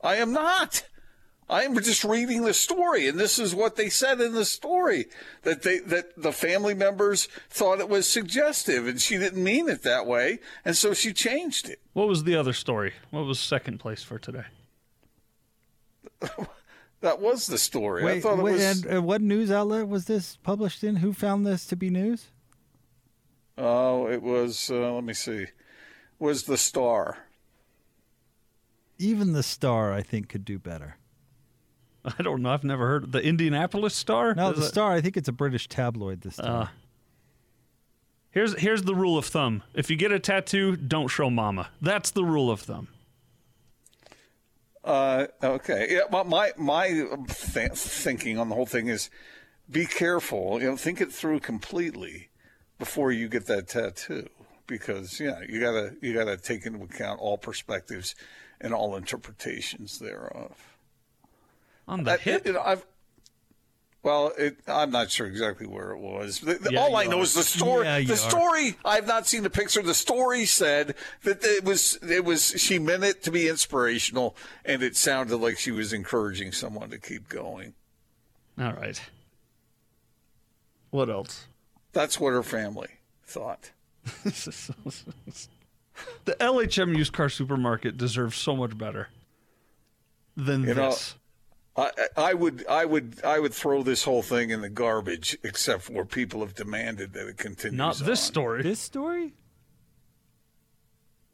I 0.00 0.16
am 0.16 0.32
not. 0.32 0.84
I'm 1.48 1.76
just 1.76 2.02
reading 2.02 2.42
the 2.42 2.52
story, 2.54 3.06
and 3.06 3.18
this 3.20 3.38
is 3.38 3.54
what 3.54 3.76
they 3.76 3.88
said 3.88 4.20
in 4.20 4.32
the 4.32 4.44
story 4.44 5.06
that 5.42 5.62
they 5.62 5.78
that 5.78 6.20
the 6.20 6.32
family 6.32 6.74
members 6.74 7.28
thought 7.50 7.78
it 7.78 7.88
was 7.88 8.08
suggestive, 8.08 8.86
and 8.88 9.00
she 9.00 9.16
didn't 9.16 9.42
mean 9.44 9.68
it 9.68 9.82
that 9.84 10.06
way, 10.06 10.40
and 10.64 10.76
so 10.76 10.92
she 10.92 11.12
changed 11.12 11.68
it. 11.68 11.80
What 11.92 12.08
was 12.08 12.24
the 12.24 12.34
other 12.34 12.52
story? 12.52 12.94
What 13.10 13.26
was 13.26 13.38
second 13.38 13.78
place 13.78 14.02
for 14.02 14.18
today? 14.18 14.44
That 17.02 17.20
was 17.20 17.46
the 17.46 17.58
story. 17.58 18.02
I 18.02 18.06
Wait, 18.06 18.22
thought 18.22 18.38
it 18.38 18.42
wait, 18.42 18.52
was. 18.54 18.84
and 18.84 18.96
uh, 18.96 19.02
what 19.02 19.20
news 19.20 19.50
outlet 19.50 19.86
was 19.86 20.06
this 20.06 20.36
published 20.42 20.82
in? 20.82 20.96
Who 20.96 21.12
found 21.12 21.46
this 21.46 21.66
to 21.66 21.76
be 21.76 21.90
news? 21.90 22.28
Oh, 23.58 24.08
it 24.08 24.22
was. 24.22 24.70
Uh, 24.70 24.94
let 24.94 25.04
me 25.04 25.12
see. 25.12 25.46
Was 26.18 26.44
the 26.44 26.56
star? 26.56 27.18
Even 28.98 29.34
the 29.34 29.42
Star, 29.42 29.92
I 29.92 30.00
think, 30.00 30.30
could 30.30 30.44
do 30.46 30.58
better. 30.58 30.96
I 32.18 32.22
don't 32.22 32.42
know. 32.42 32.50
I've 32.50 32.64
never 32.64 32.86
heard 32.86 33.12
the 33.12 33.20
Indianapolis 33.22 33.94
Star. 33.94 34.34
No, 34.34 34.50
Is 34.50 34.58
the 34.58 34.64
it- 34.64 34.68
Star. 34.68 34.92
I 34.92 35.00
think 35.00 35.16
it's 35.16 35.28
a 35.28 35.32
British 35.32 35.68
tabloid. 35.68 36.20
This 36.22 36.36
time. 36.36 36.62
Uh, 36.62 36.66
here's 38.30 38.58
here's 38.60 38.82
the 38.84 38.94
rule 38.94 39.18
of 39.18 39.26
thumb: 39.26 39.62
if 39.74 39.90
you 39.90 39.96
get 39.96 40.12
a 40.12 40.18
tattoo, 40.18 40.76
don't 40.76 41.08
show 41.08 41.30
mama. 41.30 41.70
That's 41.82 42.10
the 42.10 42.24
rule 42.24 42.50
of 42.50 42.60
thumb. 42.60 42.88
Uh, 44.84 45.26
okay. 45.42 45.86
Yeah. 45.90 46.02
Well, 46.10 46.24
my 46.24 46.52
my 46.56 46.88
th- 46.88 47.72
thinking 47.72 48.38
on 48.38 48.48
the 48.48 48.54
whole 48.54 48.66
thing 48.66 48.86
is, 48.88 49.10
be 49.70 49.84
careful. 49.84 50.60
You 50.60 50.70
know, 50.70 50.76
think 50.76 51.00
it 51.00 51.12
through 51.12 51.40
completely 51.40 52.28
before 52.78 53.10
you 53.10 53.28
get 53.28 53.46
that 53.46 53.66
tattoo, 53.68 54.28
because 54.68 55.18
yeah, 55.18 55.40
you 55.48 55.58
gotta 55.60 55.94
you 56.00 56.14
gotta 56.14 56.36
take 56.36 56.66
into 56.66 56.84
account 56.84 57.18
all 57.20 57.36
perspectives 57.36 58.14
and 58.60 58.72
all 58.72 58.94
interpretations 58.94 59.98
thereof. 59.98 60.75
On 61.88 62.04
the 62.04 62.12
I- 62.12 62.16
hip. 62.18 62.46
you 62.46 62.52
know, 62.54 62.62
I've. 62.62 62.84
Well, 64.02 64.30
it, 64.38 64.58
I'm 64.68 64.92
not 64.92 65.10
sure 65.10 65.26
exactly 65.26 65.66
where 65.66 65.90
it 65.90 65.98
was. 65.98 66.38
The- 66.38 66.54
the- 66.54 66.72
Yeah, 66.74 66.80
all 66.80 66.94
I 66.94 67.06
know 67.06 67.18
are. 67.18 67.22
is 67.22 67.34
the 67.34 67.42
story. 67.42 67.86
Yeah, 67.86 68.00
the 68.02 68.12
are. 68.12 68.16
story. 68.16 68.76
I've 68.84 69.06
not 69.08 69.26
seen 69.26 69.42
the 69.42 69.50
picture. 69.50 69.82
The 69.82 69.94
story 69.94 70.44
said 70.44 70.94
that 71.24 71.42
it 71.42 71.64
was. 71.64 71.98
It 72.02 72.24
was. 72.24 72.54
She 72.56 72.78
meant 72.78 73.02
it 73.02 73.22
to 73.24 73.32
be 73.32 73.48
inspirational, 73.48 74.36
and 74.64 74.80
it 74.82 74.94
sounded 74.96 75.36
like 75.38 75.58
she 75.58 75.72
was 75.72 75.92
encouraging 75.92 76.52
someone 76.52 76.90
to 76.90 76.98
keep 76.98 77.28
going. 77.28 77.74
All 78.60 78.72
right. 78.74 79.00
What 80.90 81.10
else? 81.10 81.46
That's 81.92 82.20
what 82.20 82.32
her 82.32 82.42
family 82.44 82.88
thought. 83.24 83.70
The 86.26 86.34
LHM 86.34 86.94
used 86.96 87.12
car 87.14 87.28
supermarket 87.30 87.96
deserves 87.96 88.36
so 88.36 88.54
much 88.54 88.76
better 88.76 89.08
than 90.36 90.64
You 90.64 90.74
know, 90.74 90.90
this. 90.90 91.14
I, 91.76 91.90
I 92.16 92.34
would, 92.34 92.66
I 92.68 92.84
would, 92.86 93.20
I 93.22 93.38
would 93.38 93.52
throw 93.52 93.82
this 93.82 94.04
whole 94.04 94.22
thing 94.22 94.50
in 94.50 94.62
the 94.62 94.70
garbage, 94.70 95.36
except 95.42 95.82
for 95.82 96.04
people 96.06 96.40
have 96.40 96.54
demanded 96.54 97.12
that 97.12 97.28
it 97.28 97.36
continues. 97.36 97.76
Not 97.76 97.96
this 97.98 98.20
on. 98.20 98.32
story. 98.32 98.62
This 98.62 98.80
story? 98.80 99.34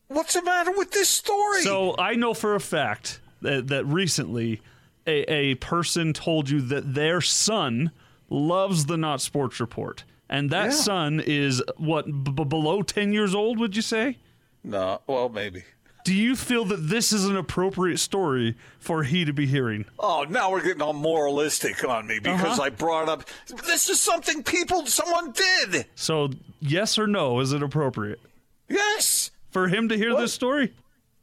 What's 0.08 0.34
the 0.34 0.42
matter 0.42 0.72
with 0.72 0.90
this 0.90 1.08
story? 1.08 1.62
So 1.62 1.94
I 1.98 2.14
know 2.14 2.34
for 2.34 2.54
a 2.54 2.60
fact 2.60 3.20
that, 3.40 3.68
that 3.68 3.84
recently 3.86 4.60
a, 5.06 5.20
a 5.32 5.54
person 5.56 6.12
told 6.12 6.50
you 6.50 6.60
that 6.62 6.94
their 6.94 7.20
son 7.20 7.90
loves 8.28 8.86
the 8.86 8.96
Not 8.96 9.20
Sports 9.20 9.58
Report. 9.60 10.04
And 10.28 10.50
that 10.50 10.66
Yeah. 10.66 10.70
son 10.70 11.22
is 11.24 11.62
what, 11.76 12.06
b- 12.06 12.30
b- 12.32 12.44
below 12.44 12.82
10 12.82 13.12
years 13.12 13.34
old, 13.34 13.58
would 13.58 13.76
you 13.76 13.82
say? 13.82 14.18
no, 14.64 15.00
well, 15.06 15.28
maybe. 15.28 15.64
Do 16.04 16.14
you 16.14 16.34
feel 16.34 16.64
that 16.66 16.88
this 16.88 17.12
is 17.12 17.26
an 17.26 17.36
appropriate 17.36 17.98
story 17.98 18.56
for 18.80 19.04
he 19.04 19.24
to 19.24 19.32
be 19.32 19.46
hearing? 19.46 19.84
Oh, 20.00 20.26
now 20.28 20.50
we're 20.50 20.62
getting 20.62 20.82
all 20.82 20.92
moralistic 20.92 21.86
on 21.88 22.06
me 22.08 22.18
because 22.18 22.58
Uh-huh. 22.58 22.62
I 22.62 22.70
brought 22.70 23.08
up 23.08 23.24
this 23.66 23.88
is 23.88 24.00
something 24.00 24.42
people, 24.42 24.84
someone 24.86 25.32
did. 25.32 25.86
So, 25.94 26.30
yes 26.60 26.98
or 26.98 27.06
no, 27.06 27.38
is 27.40 27.52
it 27.52 27.62
appropriate 27.62 28.20
Yes. 28.68 29.30
for 29.50 29.68
him 29.68 29.88
to 29.90 29.96
hear 29.96 30.14
this 30.16 30.32
story? 30.34 30.72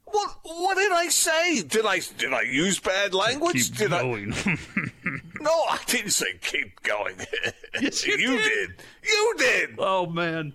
What? 0.05 0.37
What 0.43 0.75
did 0.75 0.91
I 0.91 1.07
say? 1.09 1.61
Did 1.61 1.85
I 1.85 1.99
did 2.17 2.33
I 2.33 2.41
use 2.41 2.79
bad 2.79 3.13
language? 3.13 3.69
Keep 3.69 3.77
did 3.77 3.89
going. 3.91 4.33
I? 4.33 4.57
No, 5.41 5.51
I 5.69 5.79
didn't 5.87 6.11
say 6.11 6.25
keep 6.41 6.81
going. 6.83 7.15
Yes, 7.81 8.05
you 8.05 8.17
you 8.17 8.37
did. 8.37 8.43
did. 8.43 8.73
You 9.09 9.33
did. 9.37 9.69
oh, 9.77 10.05
man. 10.07 10.51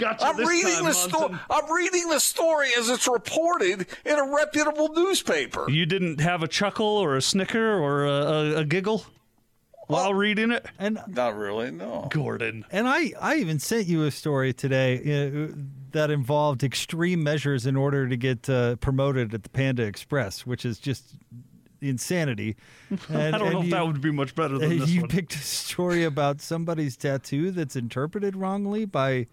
Gotcha. 0.00 0.24
I'm 0.24 0.36
this 0.38 0.48
reading 0.48 0.74
time, 0.74 0.84
the 0.84 0.92
story. 0.94 1.38
I'm 1.50 1.70
reading 1.72 2.08
the 2.08 2.18
story 2.20 2.68
as 2.78 2.88
it's 2.88 3.06
reported 3.06 3.86
in 4.06 4.18
a 4.18 4.34
reputable 4.34 4.88
newspaper. 4.94 5.70
You 5.70 5.84
didn't 5.84 6.20
have 6.20 6.42
a 6.42 6.48
chuckle 6.48 6.86
or 6.86 7.16
a 7.16 7.22
snicker 7.22 7.78
or 7.78 8.06
a, 8.06 8.10
a, 8.10 8.56
a 8.56 8.64
giggle 8.64 9.04
while 9.88 10.14
reading 10.14 10.50
it? 10.52 10.64
And 10.78 10.98
Not 11.08 11.36
really. 11.36 11.70
No. 11.70 12.08
Gordon. 12.10 12.64
and 12.70 12.88
I, 12.88 13.12
I 13.20 13.36
even 13.36 13.58
sent 13.58 13.86
you 13.86 14.04
a 14.04 14.10
story 14.10 14.52
today 14.52 14.96
uh, 15.50 15.54
that 15.92 16.10
involved 16.10 16.62
extreme 16.64 17.22
measures 17.22 17.66
in 17.66 17.76
order 17.76 18.08
to 18.08 18.16
get 18.16 18.48
uh, 18.48 18.76
promoted 18.76 19.34
at 19.34 19.42
the 19.42 19.48
Panda 19.50 19.82
Express, 19.82 20.46
which 20.46 20.64
is 20.64 20.78
just 20.78 21.14
insanity. 21.82 22.56
And, 22.88 23.00
I 23.34 23.38
don't 23.38 23.48
and 23.48 23.52
know 23.54 23.62
if 23.62 23.70
that 23.70 23.86
would 23.86 24.00
be 24.00 24.12
much 24.12 24.34
better 24.34 24.58
than 24.58 24.78
this 24.78 24.90
you 24.90 25.02
one. 25.02 25.10
picked 25.10 25.34
a 25.34 25.38
story 25.38 26.04
about 26.04 26.40
somebody's 26.40 26.96
tattoo 26.96 27.50
that's 27.50 27.76
interpreted 27.76 28.36
wrongly 28.36 28.84
by 28.84 29.26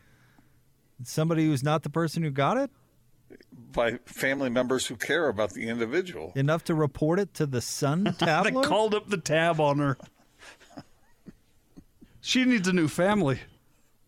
somebody 1.04 1.45
who's 1.45 1.64
not 1.64 1.84
the 1.84 1.89
person 1.89 2.24
who 2.24 2.30
got 2.32 2.58
it 2.58 2.70
By 3.74 4.00
family 4.06 4.50
members 4.50 4.88
who 4.88 4.95
care 4.95 5.28
about 5.28 5.52
the 5.54 5.68
individual. 5.70 6.32
enough 6.36 6.64
to 6.66 6.74
report 6.76 7.20
it 7.20 7.34
to 7.36 7.45
the 7.45 7.62
Sun 7.62 8.04
They 8.20 8.26
tabloid. 8.26 8.66
called 8.66 8.95
up 8.95 9.10
the 9.10 9.18
tab 9.18 9.60
on 9.60 9.80
her. 9.80 9.98
She 12.22 12.43
needs 12.45 12.68
a 12.68 12.74
new 12.74 12.88
family. 12.88 13.39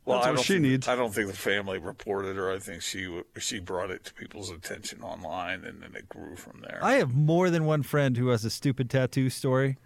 Well, 0.05 0.17
That's 0.17 0.27
I 0.27 0.29
what 0.31 0.35
don't 0.37 0.45
she 0.45 0.53
think, 0.53 0.63
needs. 0.63 0.87
I 0.87 0.95
don't 0.95 1.13
think 1.13 1.27
the 1.29 1.37
family 1.37 1.77
reported 1.77 2.35
her. 2.35 2.51
I 2.51 2.57
think 2.59 2.81
she 2.81 3.21
she 3.37 3.59
brought 3.59 3.91
it 3.91 4.03
to 4.05 4.13
people's 4.13 4.49
attention 4.49 5.01
online, 5.03 5.63
and 5.63 5.81
then 5.83 5.93
it 5.95 6.09
grew 6.09 6.35
from 6.35 6.61
there. 6.61 6.79
I 6.81 6.93
have 6.93 7.13
more 7.15 7.49
than 7.49 7.65
one 7.65 7.83
friend 7.83 8.17
who 8.17 8.29
has 8.29 8.43
a 8.43 8.49
stupid 8.49 8.89
tattoo 8.89 9.29
story, 9.29 9.77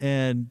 and 0.00 0.48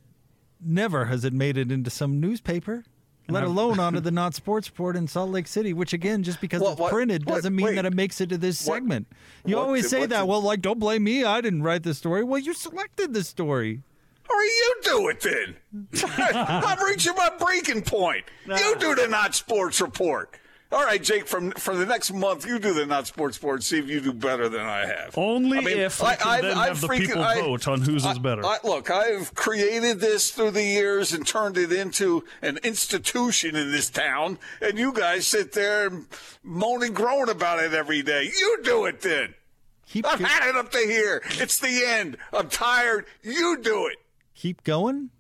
never 0.62 1.06
has 1.06 1.26
it 1.26 1.34
made 1.34 1.58
it 1.58 1.72
into 1.72 1.90
some 1.90 2.20
newspaper, 2.20 2.84
let 3.28 3.44
alone 3.44 3.80
onto 3.80 4.00
the 4.02 4.12
Not 4.12 4.34
Sports 4.36 4.70
Report 4.70 4.96
in 4.96 5.08
Salt 5.08 5.30
Lake 5.32 5.48
City. 5.48 5.74
Which 5.74 5.94
again, 5.94 6.24
just 6.24 6.42
because 6.42 6.62
What- 6.62 6.72
it's 6.74 6.80
what- 6.82 6.92
printed 6.92 7.26
what- 7.26 7.36
doesn't 7.36 7.56
mean 7.56 7.66
wait. 7.68 7.76
that 7.76 7.86
it 7.86 7.94
makes 7.94 8.22
it 8.22 8.30
to 8.30 8.38
this 8.38 8.60
segment. 8.60 9.08
You 9.46 9.58
always 9.58 9.90
say 9.90 10.06
that. 10.06 10.20
did- 10.22 10.28
well, 10.30 10.42
like, 10.42 10.62
don't 10.62 10.80
blame 10.80 11.04
me. 11.04 11.24
I 11.24 11.42
didn't 11.42 11.64
write 11.64 11.84
the 11.84 11.94
story. 11.94 12.24
Well, 12.24 12.40
you 12.40 12.54
selected 12.54 13.14
the 13.14 13.24
story. 13.24 13.82
Or 14.30 14.42
you 14.44 14.76
do 14.84 15.10
it 15.10 15.22
then. 15.22 15.56
I'm 16.34 16.84
reaching 16.86 17.14
my 17.16 17.30
breaking 17.38 17.84
point. 17.84 18.26
You 18.48 18.76
do 18.80 18.96
the 18.96 19.08
not 19.08 19.36
sports 19.36 19.80
report. 19.82 20.38
All 20.72 20.84
right, 20.84 21.02
Jake. 21.02 21.28
From 21.28 21.52
for 21.52 21.76
the 21.76 21.86
next 21.86 22.12
month, 22.12 22.46
you 22.46 22.58
do 22.60 22.74
the 22.74 22.86
not 22.86 23.08
sports 23.08 23.38
board. 23.38 23.64
See 23.64 23.78
if 23.78 23.88
you 23.88 24.02
do 24.02 24.12
better 24.12 24.50
than 24.50 24.62
I 24.66 24.86
have. 24.88 25.18
Only 25.18 25.60
I 25.60 25.62
mean, 25.62 25.78
if 25.78 26.02
we 26.02 26.08
I- 26.08 26.16
can 26.16 26.28
I've- 26.28 26.48
then 26.48 26.58
I've 26.58 26.68
have 26.70 26.82
the 26.82 26.88
freaking- 26.88 27.08
people 27.08 27.22
I- 27.24 27.40
vote 27.40 27.68
on 27.68 27.82
whose 27.82 28.04
is 28.06 28.20
better. 28.20 28.44
I, 28.46 28.58
look, 28.64 28.90
I've 28.90 29.34
created 29.36 30.00
this 30.00 30.32
through 30.32 30.52
the 30.52 30.64
years 30.64 31.14
and 31.14 31.26
turned 31.26 31.58
it 31.58 31.72
into 31.72 32.26
an 32.42 32.58
institution 32.64 33.56
in 33.56 33.72
this 33.72 33.90
town, 33.90 34.40
and 34.60 34.78
you 34.78 34.92
guys 34.92 35.28
sit 35.28 35.52
there 35.54 35.88
and 35.88 36.08
moan 36.44 36.84
and 36.84 36.96
groan 36.96 37.30
about 37.30 37.60
it 37.64 37.74
every 37.74 38.02
day. 38.02 38.24
You 38.38 38.60
do 38.64 38.86
it 38.86 39.02
then. 39.02 39.36
Keep 39.88 40.08
I've 40.08 40.20
had 40.20 40.50
it 40.50 40.56
up 40.56 40.72
to 40.72 40.80
here. 40.80 41.22
It's 41.34 41.60
the 41.60 41.86
end. 41.86 42.18
I'm 42.34 42.50
tired. 42.50 43.06
You 43.22 43.58
do 43.62 43.86
it. 43.86 43.98
keep 44.34 44.64
going. 44.64 45.12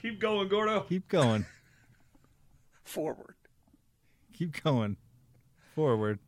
Keep 0.00 0.20
going, 0.20 0.48
Gordo. 0.48 0.80
Keep 0.82 1.08
going. 1.08 1.46
Forward. 2.84 3.29
Keep 4.40 4.62
going. 4.62 4.96
Forward. 5.74 6.18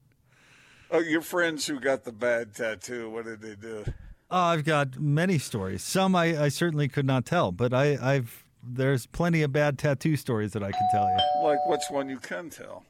Oh, 0.91 0.99
your 0.99 1.23
friends 1.23 1.67
who 1.67 1.81
got 1.81 2.05
the 2.05 2.13
bad 2.13 2.55
tattoo, 2.55 3.09
what 3.09 3.25
did 3.25 3.41
they 3.41 3.55
do? 3.55 3.85
Oh, 4.31 4.39
I've 4.39 4.65
got 4.65 5.01
many 5.01 5.39
stories. 5.39 5.83
Some 5.83 6.15
I, 6.15 6.45
I 6.45 6.49
certainly 6.49 6.89
could 6.89 7.07
not 7.07 7.25
tell, 7.25 7.53
but 7.53 7.73
I, 7.73 7.97
I've 8.01 8.45
there's 8.63 9.07
plenty 9.07 9.43
of 9.43 9.53
bad 9.53 9.79
tattoo 9.79 10.17
stories 10.17 10.53
that 10.53 10.63
I 10.63 10.71
can 10.71 10.89
tell 10.93 11.05
you. 11.09 11.49
Like, 11.49 11.59
what's 11.67 11.91
one 11.91 12.09
you 12.09 12.19
can 12.19 12.51
tell? 12.51 12.85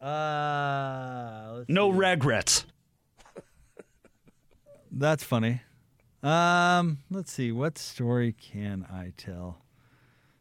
Uh, 0.00 1.64
No 1.68 1.88
regrets. 1.90 2.66
That's 4.90 5.24
funny. 5.24 5.62
Um, 6.22 6.98
let's 7.10 7.32
see. 7.32 7.52
What 7.52 7.78
story 7.78 8.32
can 8.32 8.84
I 8.92 9.12
tell? 9.16 9.62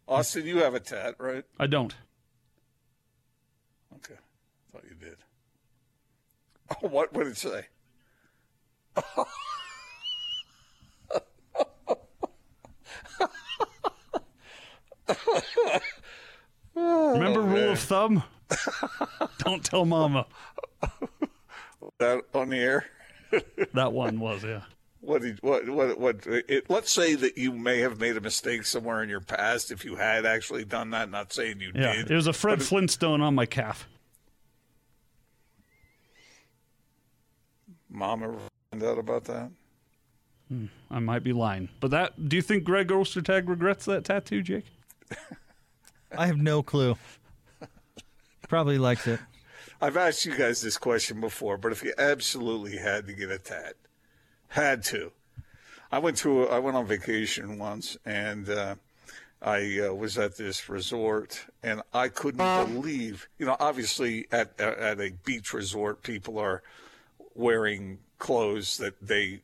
Austin, 0.07 0.45
you 0.45 0.57
have 0.57 0.73
a 0.73 0.79
tat, 0.79 1.15
right? 1.19 1.43
I 1.59 1.67
don't. 1.67 1.95
Thought 4.78 4.86
you 4.89 4.95
did. 4.95 5.17
Oh, 6.84 6.88
what 6.89 7.13
would 7.13 7.28
it 7.28 7.38
say? 7.38 7.65
Remember 16.75 17.39
Oh, 17.41 17.45
rule 17.45 17.71
of 17.71 17.80
thumb? 17.80 18.23
don't 19.39 19.63
tell 19.63 19.86
mama. 19.86 20.25
That 21.99 22.21
on 22.34 22.49
the 22.49 22.57
air? 22.57 22.86
that 23.73 23.91
one 23.93 24.19
was, 24.19 24.43
yeah. 24.43 24.61
What 25.01 25.21
did 25.21 25.39
what 25.41 25.67
what 25.69 25.99
what? 25.99 26.25
It, 26.28 26.69
let's 26.69 26.91
say 26.91 27.15
that 27.15 27.38
you 27.38 27.51
may 27.53 27.80
have 27.80 27.99
made 27.99 28.17
a 28.17 28.21
mistake 28.21 28.65
somewhere 28.65 29.01
in 29.03 29.09
your 29.09 29.21
past. 29.21 29.71
If 29.71 29.86
you 29.86 29.95
had 29.95 30.25
actually 30.25 30.65
done 30.65 30.89
that, 30.91 31.09
not 31.09 31.32
saying 31.34 31.61
you 31.61 31.71
Yeah, 31.73 31.93
did. 31.93 32.11
it 32.11 32.15
was 32.15 32.28
a 32.28 32.34
Fred 32.34 32.57
but 32.59 32.63
it- 32.63 32.67
Flintstone 32.67 33.21
on 33.21 33.34
my 33.36 33.45
calf. 33.45 33.88
Mom 37.89 38.23
ever 38.23 38.38
find 38.71 38.83
out 38.83 38.97
about 38.97 39.25
that? 39.25 39.49
I 40.89 40.99
might 40.99 41.23
be 41.23 41.33
lying, 41.33 41.69
but 41.79 41.91
that. 41.91 42.29
Do 42.29 42.35
you 42.35 42.41
think 42.41 42.63
Greg 42.63 42.88
Ostertag 42.88 43.49
regrets 43.49 43.85
that 43.85 44.05
tattoo, 44.05 44.41
Jake? 44.41 44.65
I 46.17 46.27
have 46.27 46.38
no 46.38 46.63
clue. 46.63 46.95
Probably 48.47 48.77
likes 48.77 49.07
it. 49.07 49.19
I've 49.81 49.97
asked 49.97 50.25
you 50.25 50.35
guys 50.35 50.61
this 50.61 50.77
question 50.77 51.19
before, 51.19 51.57
but 51.57 51.71
if 51.71 51.83
you 51.83 51.93
absolutely 51.97 52.77
had 52.77 53.07
to 53.07 53.13
get 53.13 53.29
a 53.29 53.38
tat, 53.38 53.73
had 54.47 54.83
to. 54.85 55.11
I 55.91 55.99
went 55.99 56.17
to 56.17 56.47
I 56.47 56.59
went 56.59 56.77
on 56.77 56.85
vacation 56.85 57.59
once, 57.59 57.97
and 58.05 58.49
uh, 58.49 58.75
I 59.41 59.79
uh, 59.88 59.93
was 59.93 60.17
at 60.17 60.38
this 60.38 60.67
resort, 60.69 61.45
and 61.61 61.81
I 61.93 62.07
couldn't 62.07 62.73
believe. 62.73 63.27
You 63.38 63.45
know, 63.45 63.57
obviously 63.59 64.27
at 64.31 64.59
at 64.59 64.99
a 64.99 65.11
beach 65.25 65.53
resort, 65.53 66.01
people 66.01 66.39
are 66.39 66.63
wearing 67.38 67.99
clothes 68.17 68.77
that 68.77 68.95
they 69.01 69.41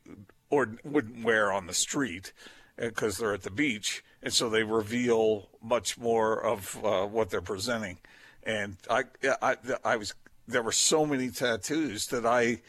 or 0.50 0.76
wouldn't 0.84 1.24
wear 1.24 1.52
on 1.52 1.66
the 1.66 1.74
street 1.74 2.32
because 2.76 3.18
they're 3.18 3.34
at 3.34 3.42
the 3.42 3.50
beach, 3.50 4.04
and 4.22 4.32
so 4.32 4.48
they 4.48 4.64
reveal 4.64 5.48
much 5.62 5.96
more 5.96 6.44
of 6.44 6.84
uh, 6.84 7.06
what 7.06 7.30
they're 7.30 7.40
presenting. 7.40 7.98
And 8.42 8.76
I, 8.90 9.04
I, 9.40 9.56
I 9.84 9.96
was 9.96 10.12
there 10.46 10.62
were 10.62 10.72
so 10.72 11.06
many 11.06 11.30
tattoos 11.30 12.08
that 12.08 12.26
I, 12.26 12.60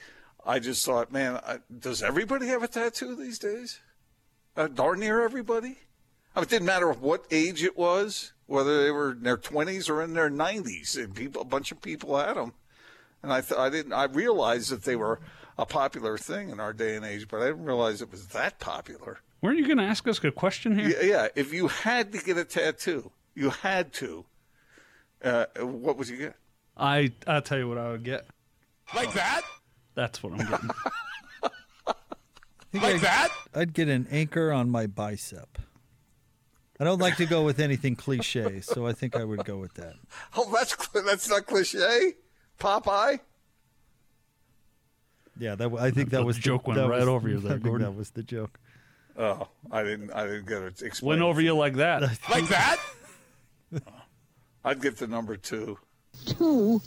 I 0.46 0.60
just 0.60 0.86
thought, 0.86 1.12
man, 1.12 1.40
I, 1.46 1.58
does 1.78 2.02
everybody 2.02 2.48
have 2.48 2.64
a 2.64 2.68
tattoo 2.68 3.16
these 3.16 3.40
days? 3.40 3.80
Uh, 4.56 4.68
darn 4.68 5.00
near 5.00 5.22
everybody. 5.22 5.80
I 6.36 6.40
mean, 6.40 6.44
it 6.44 6.50
didn't 6.50 6.68
matter 6.68 6.92
what 6.92 7.26
age 7.32 7.64
it 7.64 7.78
was, 7.78 8.32
whether 8.46 8.84
they 8.84 8.92
were 8.92 9.12
in 9.12 9.24
their 9.24 9.38
twenties 9.38 9.90
or 9.90 10.02
in 10.02 10.14
their 10.14 10.30
nineties. 10.30 10.96
And 10.96 11.14
people, 11.14 11.42
a 11.42 11.46
bunch 11.46 11.72
of 11.72 11.82
people 11.82 12.18
had 12.18 12.36
them. 12.36 12.54
And 13.24 13.34
I, 13.34 13.42
th- 13.42 13.60
I 13.60 13.70
didn't. 13.70 13.94
I 13.94 14.06
realized 14.06 14.70
that 14.70 14.84
they 14.84 14.96
were 14.96 15.20
a 15.58 15.66
popular 15.66 16.18
thing 16.18 16.50
in 16.50 16.60
our 16.60 16.74
day 16.74 16.96
and 16.96 17.06
age, 17.06 17.28
but 17.28 17.42
I 17.42 17.48
didn't 17.48 17.66
realize 17.66 18.02
it 18.02 18.12
was 18.12 18.28
that 18.28 18.60
popular. 18.60 19.20
Weren't 19.42 19.58
you 19.58 19.66
going 19.66 19.78
to 19.78 19.84
ask 19.84 20.08
us 20.08 20.24
a 20.24 20.32
question 20.32 20.78
here? 20.78 20.90
Yeah, 20.90 21.04
yeah. 21.04 21.28
If 21.36 21.54
you 21.54 21.68
had 21.68 22.12
to 22.14 22.20
get 22.20 22.38
a 22.38 22.46
tattoo, 22.46 23.12
you 23.34 23.50
had 23.50 23.94
to. 23.94 24.26
Uh, 25.24 25.46
what 25.60 25.98
would 25.98 26.08
you 26.08 26.18
get? 26.18 26.36
I 26.78 27.12
I'll 27.26 27.42
tell 27.42 27.58
you 27.58 27.68
what 27.70 27.78
I 27.78 27.92
would 27.92 28.04
get. 28.04 28.26
Like 28.94 29.14
that? 29.14 29.42
That's 29.96 30.22
what 30.22 30.34
I'm 30.34 30.40
getting. 30.40 30.70
like 32.82 33.02
that? 33.02 33.30
I'd 33.54 33.74
get 33.74 33.88
an 33.88 34.08
anchor 34.12 34.52
on 34.52 34.70
my 34.70 34.86
bicep. 34.88 35.58
I 36.80 36.84
don't 36.84 37.00
like 37.00 37.16
to 37.18 37.26
go 37.26 37.44
with 37.44 37.60
anything 37.60 37.96
cliche, 37.96 38.60
so 38.60 38.86
I 38.86 38.92
think 38.92 39.16
I 39.16 39.24
would 39.24 39.46
go 39.46 39.58
with 39.58 39.76
that. 39.76 39.94
Oh, 40.38 40.52
that's 40.54 40.76
that's 40.90 41.30
not 41.30 41.46
cliche. 41.46 42.16
Popeye. 42.60 43.20
Yeah, 45.38 45.56
that 45.56 45.74
I 45.80 45.92
think 45.92 46.12
that 46.12 46.20
The 46.20 46.26
was 46.26 46.38
joke 46.38 46.64
the, 46.64 46.70
went 46.72 46.90
right 46.90 47.00
was- 47.00 47.08
over 47.10 47.28
you 47.30 47.40
there, 47.42 47.56
I 47.56 47.58
Gordon. 47.58 47.86
That 47.88 47.98
was 47.98 48.12
the 48.12 48.24
joke. 48.24 48.60
Oh, 49.18 49.48
I 49.72 49.84
didn't. 49.84 50.12
I 50.12 50.26
didn't 50.26 50.48
get 50.48 50.62
it. 50.64 50.82
Explain. 50.82 51.10
Went 51.20 51.22
over 51.22 51.40
you 51.42 51.56
like 51.56 51.76
that. 51.76 52.02
like 52.30 52.48
that. 52.48 52.78
Oh, 53.74 53.80
I'd 54.64 54.82
get 54.82 54.98
the 54.98 55.08
number 55.08 55.38
two. 55.38 55.78
Two. 56.26 56.82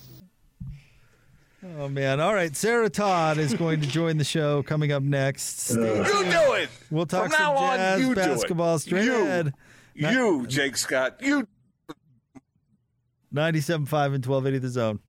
Oh 1.77 1.89
man! 1.89 2.21
All 2.21 2.33
right, 2.35 2.55
Sarah 2.55 2.89
Todd 2.89 3.37
is 3.39 3.53
going 3.55 3.81
to 3.81 3.87
join 3.87 4.17
the 4.17 4.25
show 4.25 4.63
coming 4.63 4.93
up 4.93 5.03
next. 5.03 5.71
You 5.71 5.77
do 5.77 6.53
it. 6.53 6.69
We'll 6.91 7.05
talk 7.07 7.25
From 7.25 7.33
some 7.33 7.41
now 7.43 7.57
on, 7.57 7.77
jazz 7.79 8.01
you 8.01 8.15
basketball 8.15 8.79
straight 8.79 9.05
You. 9.05 9.23
ahead. 9.23 9.53
You, 9.95 10.47
Jake 10.47 10.77
Scott. 10.77 11.17
You 11.21 11.49
97.5 13.35 13.75
and 13.75 14.25
1280 14.25 14.59
the 14.59 14.69
zone. 14.69 15.01